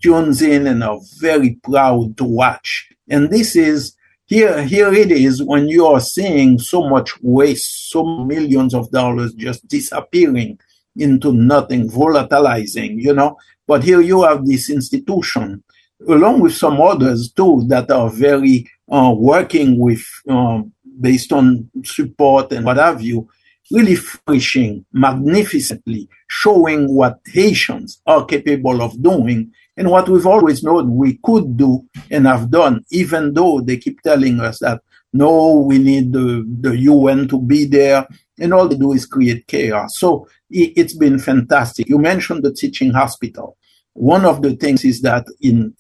tunes 0.02 0.42
in 0.42 0.68
and 0.68 0.84
are 0.84 1.00
very 1.20 1.60
proud 1.64 2.18
to 2.18 2.24
watch. 2.24 2.90
And 3.10 3.30
this 3.30 3.56
is 3.56 3.96
here, 4.26 4.64
here 4.64 4.94
it 4.94 5.12
is 5.12 5.44
when 5.44 5.68
you 5.68 5.86
are 5.86 6.00
seeing 6.00 6.58
so 6.58 6.88
much 6.88 7.12
waste, 7.22 7.90
so 7.90 8.04
millions 8.04 8.74
of 8.74 8.90
dollars 8.92 9.34
just 9.34 9.68
disappearing 9.68 10.58
into 10.96 11.34
nothing, 11.34 11.90
volatilizing, 11.90 13.02
you 13.02 13.14
know. 13.14 13.38
But 13.68 13.84
here 13.84 14.02
you 14.02 14.24
have 14.24 14.46
this 14.46 14.70
institution, 14.70 15.64
along 16.08 16.40
with 16.42 16.54
some 16.54 16.80
others 16.82 17.32
too, 17.32 17.64
that 17.68 17.92
are 17.92 18.10
very 18.10 18.68
uh, 18.92 19.14
working 19.16 19.80
with, 19.80 20.04
uh, 20.30 20.62
based 21.00 21.32
on 21.32 21.70
support 21.84 22.52
and 22.52 22.66
what 22.66 22.78
have 22.78 23.02
you, 23.02 23.30
really 23.72 23.96
flourishing 23.96 24.86
magnificently, 24.94 26.10
showing 26.28 26.94
what 26.94 27.20
Haitians 27.28 28.02
are 28.06 28.26
capable 28.26 28.82
of 28.82 29.02
doing 29.02 29.52
and 29.78 29.90
what 29.90 30.10
we've 30.10 30.28
always 30.28 30.64
known 30.64 30.96
we 30.96 31.20
could 31.24 31.58
do 31.58 31.88
and 32.10 32.28
have 32.28 32.52
done, 32.52 32.84
even 32.92 33.34
though 33.34 33.62
they 33.62 33.78
keep 33.78 34.02
telling 34.02 34.40
us 34.40 34.60
that 34.60 34.82
no, 35.14 35.56
we 35.56 35.78
need 35.78 36.14
the, 36.14 36.46
the 36.62 36.78
UN 36.78 37.28
to 37.28 37.42
be 37.42 37.66
there, 37.66 38.08
and 38.40 38.54
all 38.54 38.68
they 38.68 38.78
do 38.78 38.94
is 38.94 39.06
create 39.06 39.46
chaos. 39.48 39.98
So 39.98 40.28
it, 40.50 40.74
it's 40.78 40.96
been 40.96 41.20
fantastic. 41.20 41.90
You 41.90 42.00
mentioned 42.00 42.44
the 42.44 42.54
teaching 42.54 42.92
hospital. 42.94 43.58
One 43.94 44.24
of 44.24 44.42
the 44.42 44.56
things 44.56 44.86
is 44.86 45.02
that 45.02 45.26
in 45.42 45.76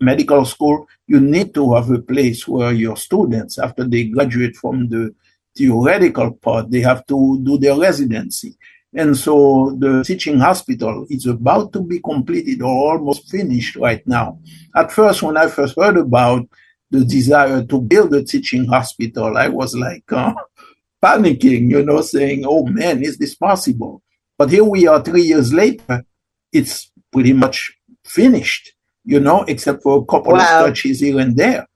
medical 0.00 0.46
school, 0.46 0.86
you 1.06 1.20
need 1.20 1.52
to 1.54 1.74
have 1.74 1.90
a 1.90 1.98
place 1.98 2.48
where 2.48 2.72
your 2.72 2.96
students, 2.96 3.58
after 3.58 3.84
they 3.86 4.04
graduate 4.04 4.56
from 4.56 4.88
the 4.88 5.14
theoretical 5.56 6.32
part, 6.32 6.70
they 6.70 6.80
have 6.80 7.06
to 7.06 7.40
do 7.42 7.58
their 7.58 7.76
residency. 7.76 8.56
And 8.94 9.16
so 9.16 9.76
the 9.78 10.02
teaching 10.04 10.38
hospital 10.38 11.06
is 11.08 11.26
about 11.26 11.72
to 11.74 11.80
be 11.80 12.00
completed 12.00 12.60
or 12.62 12.92
almost 12.92 13.30
finished 13.30 13.76
right 13.76 14.04
now. 14.06 14.40
At 14.74 14.90
first, 14.90 15.22
when 15.22 15.36
I 15.36 15.46
first 15.46 15.76
heard 15.78 15.96
about 15.96 16.48
the 16.90 17.04
desire 17.04 17.64
to 17.64 17.80
build 17.80 18.12
a 18.14 18.24
teaching 18.24 18.66
hospital, 18.66 19.36
I 19.36 19.48
was 19.48 19.76
like 19.76 20.04
uh, 20.12 20.34
panicking, 21.02 21.70
you 21.70 21.84
know, 21.84 22.00
saying, 22.00 22.44
oh 22.46 22.66
man, 22.66 23.02
is 23.02 23.18
this 23.18 23.34
possible? 23.34 24.02
But 24.36 24.50
here 24.50 24.64
we 24.64 24.88
are 24.88 25.02
three 25.02 25.22
years 25.22 25.52
later, 25.52 26.04
it's 26.52 26.90
pretty 27.12 27.32
much 27.32 27.72
finished, 28.04 28.72
you 29.04 29.20
know, 29.20 29.42
except 29.42 29.82
for 29.82 30.02
a 30.02 30.04
couple 30.04 30.32
wow. 30.32 30.64
of 30.64 30.66
touches 30.66 31.00
here 31.00 31.20
and 31.20 31.36
there. 31.36 31.66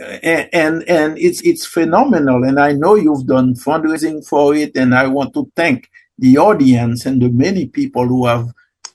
And, 0.00 0.84
and 0.88 1.18
it's 1.18 1.40
it's 1.42 1.66
phenomenal, 1.66 2.44
and 2.44 2.60
I 2.60 2.72
know 2.72 2.94
you've 2.94 3.26
done 3.26 3.54
fundraising 3.54 4.26
for 4.26 4.54
it, 4.54 4.76
and 4.76 4.94
I 4.94 5.08
want 5.08 5.34
to 5.34 5.50
thank 5.56 5.90
the 6.18 6.38
audience 6.38 7.06
and 7.06 7.22
the 7.22 7.30
many 7.30 7.66
people 7.66 8.06
who 8.06 8.26
have 8.26 8.48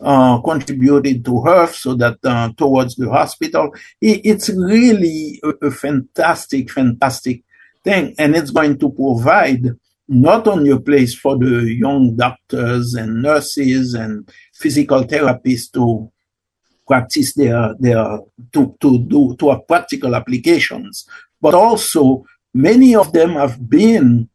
uh, 0.04 0.42
contributed 0.42 1.24
to 1.24 1.42
her 1.42 1.68
so 1.68 1.94
that 1.96 2.18
uh, 2.26 2.52
towards 2.58 2.96
the 2.96 3.10
hospital. 3.10 3.74
It, 4.02 4.22
it's 4.26 4.50
really 4.50 5.40
a, 5.44 5.68
a, 5.68 5.72
fantastic, 5.72 6.70
fantastic 6.70 7.44
thing. 7.84 8.14
And 8.18 8.36
it's 8.36 8.52
going 8.52 8.80
to 8.80 8.92
provide 8.92 9.66
not 10.10 10.48
only 10.48 10.72
a 10.72 10.80
place 10.80 11.16
for 11.16 11.38
the 11.38 11.74
young 11.74 12.16
doctors 12.18 12.94
and 12.96 13.22
nurses 13.22 13.94
and 13.94 14.30
physical 14.54 15.06
therapists 15.06 15.72
to 15.74 16.12
practice 16.88 17.34
their, 17.34 17.74
their 17.80 18.20
to, 18.52 18.76
to 18.80 19.00
do 19.00 19.36
to 19.38 19.62
practical 19.68 20.16
applications, 20.16 21.08
but 21.42 21.54
also 21.54 22.26
many 22.54 22.96
of 22.96 23.14
them 23.14 23.32
have 23.32 23.70
been 23.70 24.30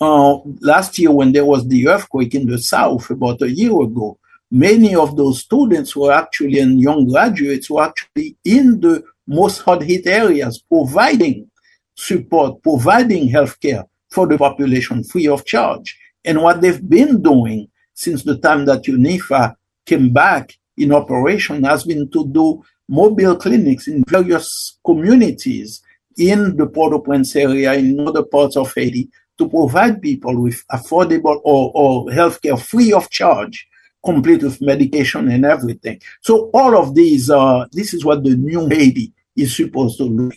uh, 0.00 0.38
last 0.60 0.98
year 0.98 1.12
when 1.12 1.32
there 1.32 1.44
was 1.44 1.66
the 1.68 1.86
earthquake 1.88 2.34
in 2.34 2.46
the 2.46 2.58
south 2.58 3.08
about 3.10 3.40
a 3.40 3.50
year 3.50 3.80
ago, 3.80 4.18
many 4.50 4.94
of 4.96 5.16
those 5.16 5.40
students 5.40 5.94
were 5.94 6.12
actually 6.12 6.58
and 6.58 6.80
young 6.80 7.06
graduates 7.06 7.70
were 7.70 7.84
actually 7.84 8.36
in 8.44 8.80
the 8.80 9.02
most 9.26 9.60
hard 9.60 9.82
hit 9.82 10.06
areas 10.06 10.62
providing 10.68 11.48
support, 11.94 12.60
providing 12.62 13.28
healthcare 13.28 13.84
for 14.10 14.26
the 14.26 14.36
population 14.36 15.04
free 15.04 15.28
of 15.28 15.44
charge. 15.44 15.96
And 16.24 16.42
what 16.42 16.60
they've 16.60 16.88
been 16.88 17.22
doing 17.22 17.68
since 17.94 18.24
the 18.24 18.38
time 18.38 18.64
that 18.66 18.82
UNIFA 18.84 19.54
came 19.86 20.12
back 20.12 20.58
in 20.76 20.92
operation 20.92 21.64
has 21.64 21.84
been 21.84 22.10
to 22.10 22.26
do 22.26 22.62
mobile 22.88 23.36
clinics 23.36 23.88
in 23.88 24.04
various 24.08 24.78
communities 24.84 25.82
in 26.18 26.56
the 26.56 26.66
Port-au-Prince 26.66 27.36
area, 27.36 27.74
in 27.74 28.06
other 28.06 28.22
parts 28.22 28.56
of 28.56 28.72
Haiti, 28.74 29.08
to 29.38 29.48
provide 29.48 30.02
people 30.02 30.40
with 30.40 30.62
affordable 30.68 31.40
or, 31.44 31.72
or 31.74 32.06
healthcare 32.06 32.60
free 32.60 32.92
of 32.92 33.08
charge, 33.10 33.66
complete 34.04 34.42
with 34.42 34.60
medication 34.60 35.28
and 35.28 35.44
everything. 35.44 36.00
So 36.20 36.50
all 36.52 36.76
of 36.76 36.94
these, 36.94 37.30
uh, 37.30 37.66
this 37.72 37.94
is 37.94 38.04
what 38.04 38.24
the 38.24 38.36
new 38.36 38.68
Haiti 38.68 39.12
is 39.36 39.56
supposed 39.56 39.98
to 39.98 40.04
look. 40.04 40.34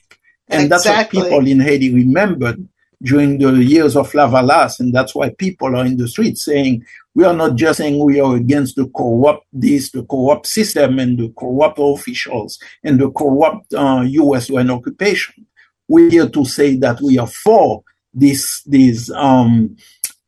And 0.48 0.72
exactly. 0.72 1.20
that's 1.20 1.30
what 1.30 1.30
people 1.30 1.48
in 1.48 1.60
Haiti 1.60 1.94
remembered 1.94 2.68
during 3.06 3.38
the 3.38 3.64
years 3.64 3.96
of 3.96 4.12
Lavalas. 4.12 4.80
And 4.80 4.94
that's 4.94 5.16
why 5.16 5.30
people 5.30 5.76
are 5.76 5.86
in 5.86 5.98
the 5.98 6.08
streets 6.08 6.44
saying, 6.44 6.84
we 7.14 7.24
are 7.24 7.34
not 7.34 7.56
just 7.56 7.78
saying 7.78 8.04
we 8.04 8.20
are 8.20 8.36
against 8.36 8.76
the 8.76 8.88
corrupt 8.96 9.46
this, 9.54 9.92
the 9.92 10.04
corrupt 10.04 10.48
system 10.48 11.00
and 11.00 11.18
the 11.18 11.34
corrupt 11.38 11.80
officials 11.80 12.60
and 12.84 13.00
the 13.00 13.10
corrupt 13.12 13.74
uh, 13.74 14.04
US 14.06 14.50
UN 14.50 14.72
occupation. 14.72 15.46
We're 15.88 16.10
here 16.10 16.30
to 16.30 16.46
say 16.46 16.76
that 16.78 17.00
we 17.00 17.18
are 17.20 17.28
for 17.28 17.84
this 18.14 18.64
this 18.64 19.12
um 19.12 19.76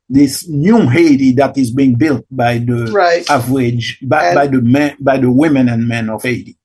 this 0.09 0.47
new 0.47 0.87
Haiti 0.87 1.33
that 1.33 1.57
is 1.57 1.71
being 1.71 1.95
built 1.95 2.25
by 2.29 2.59
the 2.59 2.91
right. 2.91 3.29
average 3.29 3.99
by, 4.03 4.35
by 4.35 4.47
the 4.47 4.61
men 4.61 4.95
by 4.99 5.17
the 5.17 5.31
women 5.31 5.67
and 5.67 5.87
men 5.87 6.09
of 6.09 6.23
Haiti. 6.23 6.55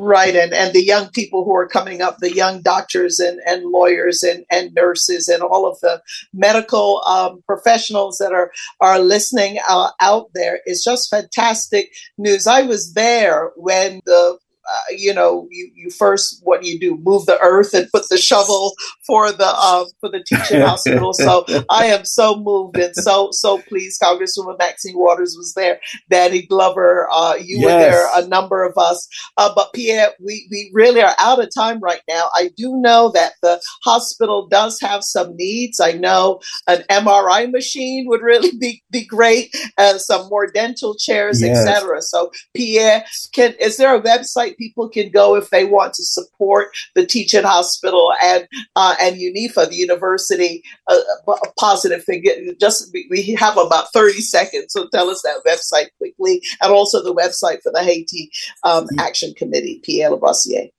Right, 0.00 0.36
and, 0.36 0.52
and 0.52 0.72
the 0.72 0.84
young 0.84 1.08
people 1.08 1.44
who 1.44 1.56
are 1.56 1.66
coming 1.66 2.02
up, 2.02 2.18
the 2.18 2.32
young 2.32 2.62
doctors 2.62 3.18
and, 3.18 3.40
and 3.44 3.64
lawyers 3.64 4.22
and, 4.22 4.44
and 4.48 4.72
nurses 4.72 5.26
and 5.26 5.42
all 5.42 5.68
of 5.68 5.80
the 5.80 6.00
medical 6.32 7.02
um, 7.04 7.42
professionals 7.46 8.18
that 8.18 8.32
are 8.32 8.52
are 8.80 9.00
listening 9.00 9.58
uh, 9.68 9.90
out 10.00 10.30
there 10.34 10.60
is 10.66 10.84
just 10.84 11.10
fantastic 11.10 11.90
news. 12.16 12.46
I 12.46 12.62
was 12.62 12.92
there 12.92 13.50
when 13.56 14.00
the 14.06 14.38
uh, 14.70 14.80
you 14.90 15.14
know, 15.14 15.46
you, 15.50 15.70
you 15.74 15.90
first 15.90 16.40
what 16.42 16.62
do 16.62 16.68
you 16.68 16.78
do? 16.78 16.98
Move 16.98 17.26
the 17.26 17.38
earth 17.40 17.74
and 17.74 17.88
put 17.90 18.08
the 18.08 18.18
shovel 18.18 18.74
for 19.06 19.32
the 19.32 19.46
uh, 19.46 19.84
for 20.00 20.10
the 20.10 20.22
teaching 20.22 20.60
hospital. 20.66 21.12
So 21.12 21.44
I 21.70 21.86
am 21.86 22.04
so 22.04 22.36
moved 22.36 22.76
and 22.76 22.94
so 22.94 23.30
so 23.32 23.58
pleased. 23.58 24.00
Congresswoman 24.00 24.58
Maxine 24.58 24.98
Waters 24.98 25.34
was 25.36 25.54
there. 25.54 25.80
Danny 26.10 26.42
Glover, 26.42 27.08
uh, 27.12 27.34
you 27.40 27.58
yes. 27.58 27.64
were 27.64 27.70
there. 27.70 28.08
A 28.14 28.28
number 28.28 28.62
of 28.64 28.76
us. 28.76 29.08
Uh, 29.36 29.52
but 29.54 29.72
Pierre, 29.72 30.10
we 30.22 30.46
we 30.50 30.70
really 30.74 31.00
are 31.00 31.14
out 31.18 31.42
of 31.42 31.48
time 31.54 31.80
right 31.80 32.02
now. 32.08 32.28
I 32.34 32.50
do 32.56 32.76
know 32.76 33.10
that 33.14 33.32
the 33.42 33.60
hospital 33.84 34.48
does 34.48 34.78
have 34.80 35.02
some 35.02 35.34
needs. 35.36 35.80
I 35.80 35.92
know 35.92 36.40
an 36.66 36.84
MRI 36.90 37.50
machine 37.50 38.06
would 38.08 38.22
really 38.22 38.56
be 38.58 38.82
be 38.90 39.06
great, 39.06 39.54
some 39.96 40.28
more 40.28 40.46
dental 40.46 40.94
chairs, 40.94 41.40
yes. 41.40 41.66
etc. 41.66 42.02
So 42.02 42.30
Pierre, 42.54 43.04
can 43.32 43.54
is 43.60 43.76
there 43.76 43.94
a 43.94 44.00
website 44.00 44.56
people 44.58 44.88
can 44.88 45.10
go 45.10 45.36
if 45.36 45.50
they 45.50 45.64
want 45.64 45.94
to 45.94 46.04
support 46.04 46.68
the 46.94 47.06
teaching 47.06 47.44
hospital 47.44 48.12
and 48.22 48.46
uh, 48.76 48.94
and 49.00 49.16
UNIFA, 49.16 49.68
the 49.68 49.76
university, 49.76 50.62
uh, 50.88 50.96
a 51.28 51.52
positive 51.58 52.04
thing? 52.04 52.24
Just 52.60 52.94
we 53.10 53.34
have 53.38 53.56
about 53.56 53.92
thirty 53.92 54.20
seconds, 54.20 54.72
so 54.72 54.88
tell 54.92 55.08
us 55.08 55.22
that 55.22 55.42
website 55.46 55.88
quickly, 55.98 56.42
and 56.60 56.72
also 56.72 57.02
the 57.02 57.14
website 57.14 57.62
for 57.62 57.72
the 57.72 57.82
Haiti 57.82 58.30
um, 58.64 58.86
Action 58.98 59.32
Committee, 59.34 59.80
Pierre 59.84 60.10
Labossiere. 60.10 60.70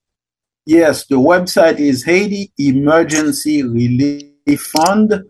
Yes, 0.66 1.06
the 1.08 1.16
website 1.16 1.80
is 1.80 2.04
Haiti 2.04 2.52
Emergency 2.60 3.64
Relief 3.64 4.62
Fund, 4.62 5.24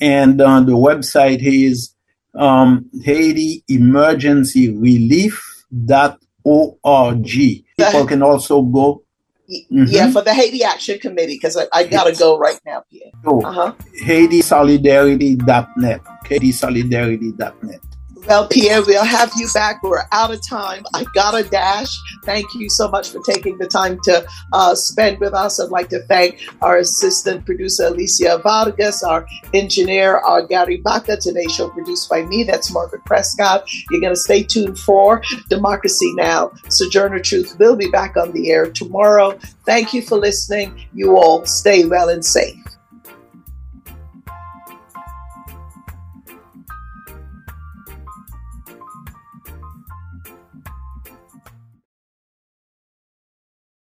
and 0.00 0.40
uh, 0.40 0.60
the 0.60 0.72
website 0.72 1.42
is 1.42 1.94
um, 2.34 2.88
Haiti 3.02 3.64
Emergency 3.68 4.70
Relief 4.70 5.64
dot 5.84 6.18
org. 6.46 7.26
People 7.26 8.06
can 8.06 8.22
also 8.22 8.62
go. 8.62 9.02
Mm-hmm. 9.48 9.84
Yeah, 9.86 10.10
for 10.10 10.22
the 10.22 10.34
Haiti 10.34 10.64
Action 10.64 10.98
Committee, 10.98 11.34
because 11.34 11.56
I, 11.56 11.66
I 11.72 11.84
got 11.84 12.04
to 12.04 12.12
go 12.12 12.36
right 12.36 12.58
now, 12.66 12.82
Pierre. 12.90 13.12
Oh, 13.24 13.40
uh-huh. 13.42 13.74
HaitiSolidarity.net. 14.04 16.00
HaitiSolidarity.net. 16.24 17.80
Well, 18.26 18.48
Pierre, 18.48 18.82
we'll 18.82 19.04
have 19.04 19.30
you 19.36 19.48
back. 19.54 19.84
We're 19.84 20.02
out 20.10 20.32
of 20.32 20.44
time. 20.44 20.84
I 20.94 21.04
got 21.14 21.38
a 21.38 21.48
dash. 21.48 21.96
Thank 22.24 22.46
you 22.54 22.68
so 22.68 22.88
much 22.88 23.10
for 23.10 23.20
taking 23.20 23.56
the 23.56 23.68
time 23.68 24.00
to 24.02 24.26
uh, 24.52 24.74
spend 24.74 25.20
with 25.20 25.32
us. 25.32 25.60
I'd 25.60 25.70
like 25.70 25.88
to 25.90 26.00
thank 26.06 26.40
our 26.60 26.78
assistant 26.78 27.46
producer, 27.46 27.86
Alicia 27.86 28.40
Vargas, 28.42 29.04
our 29.04 29.28
engineer, 29.54 30.16
our 30.16 30.44
Gary 30.44 30.78
Baca. 30.78 31.16
Today's 31.18 31.54
show 31.54 31.68
produced 31.68 32.10
by 32.10 32.22
me. 32.22 32.42
That's 32.42 32.72
Margaret 32.72 33.04
Prescod. 33.04 33.62
You're 33.90 34.00
going 34.00 34.12
to 34.12 34.20
stay 34.20 34.42
tuned 34.42 34.80
for 34.80 35.22
Democracy 35.48 36.12
Now! 36.16 36.50
Sojourner 36.68 37.20
Truth 37.20 37.56
will 37.60 37.76
be 37.76 37.88
back 37.90 38.16
on 38.16 38.32
the 38.32 38.50
air 38.50 38.68
tomorrow. 38.68 39.38
Thank 39.64 39.94
you 39.94 40.02
for 40.02 40.18
listening. 40.18 40.88
You 40.92 41.16
all 41.16 41.46
stay 41.46 41.84
well 41.84 42.08
and 42.08 42.24
safe. 42.24 42.56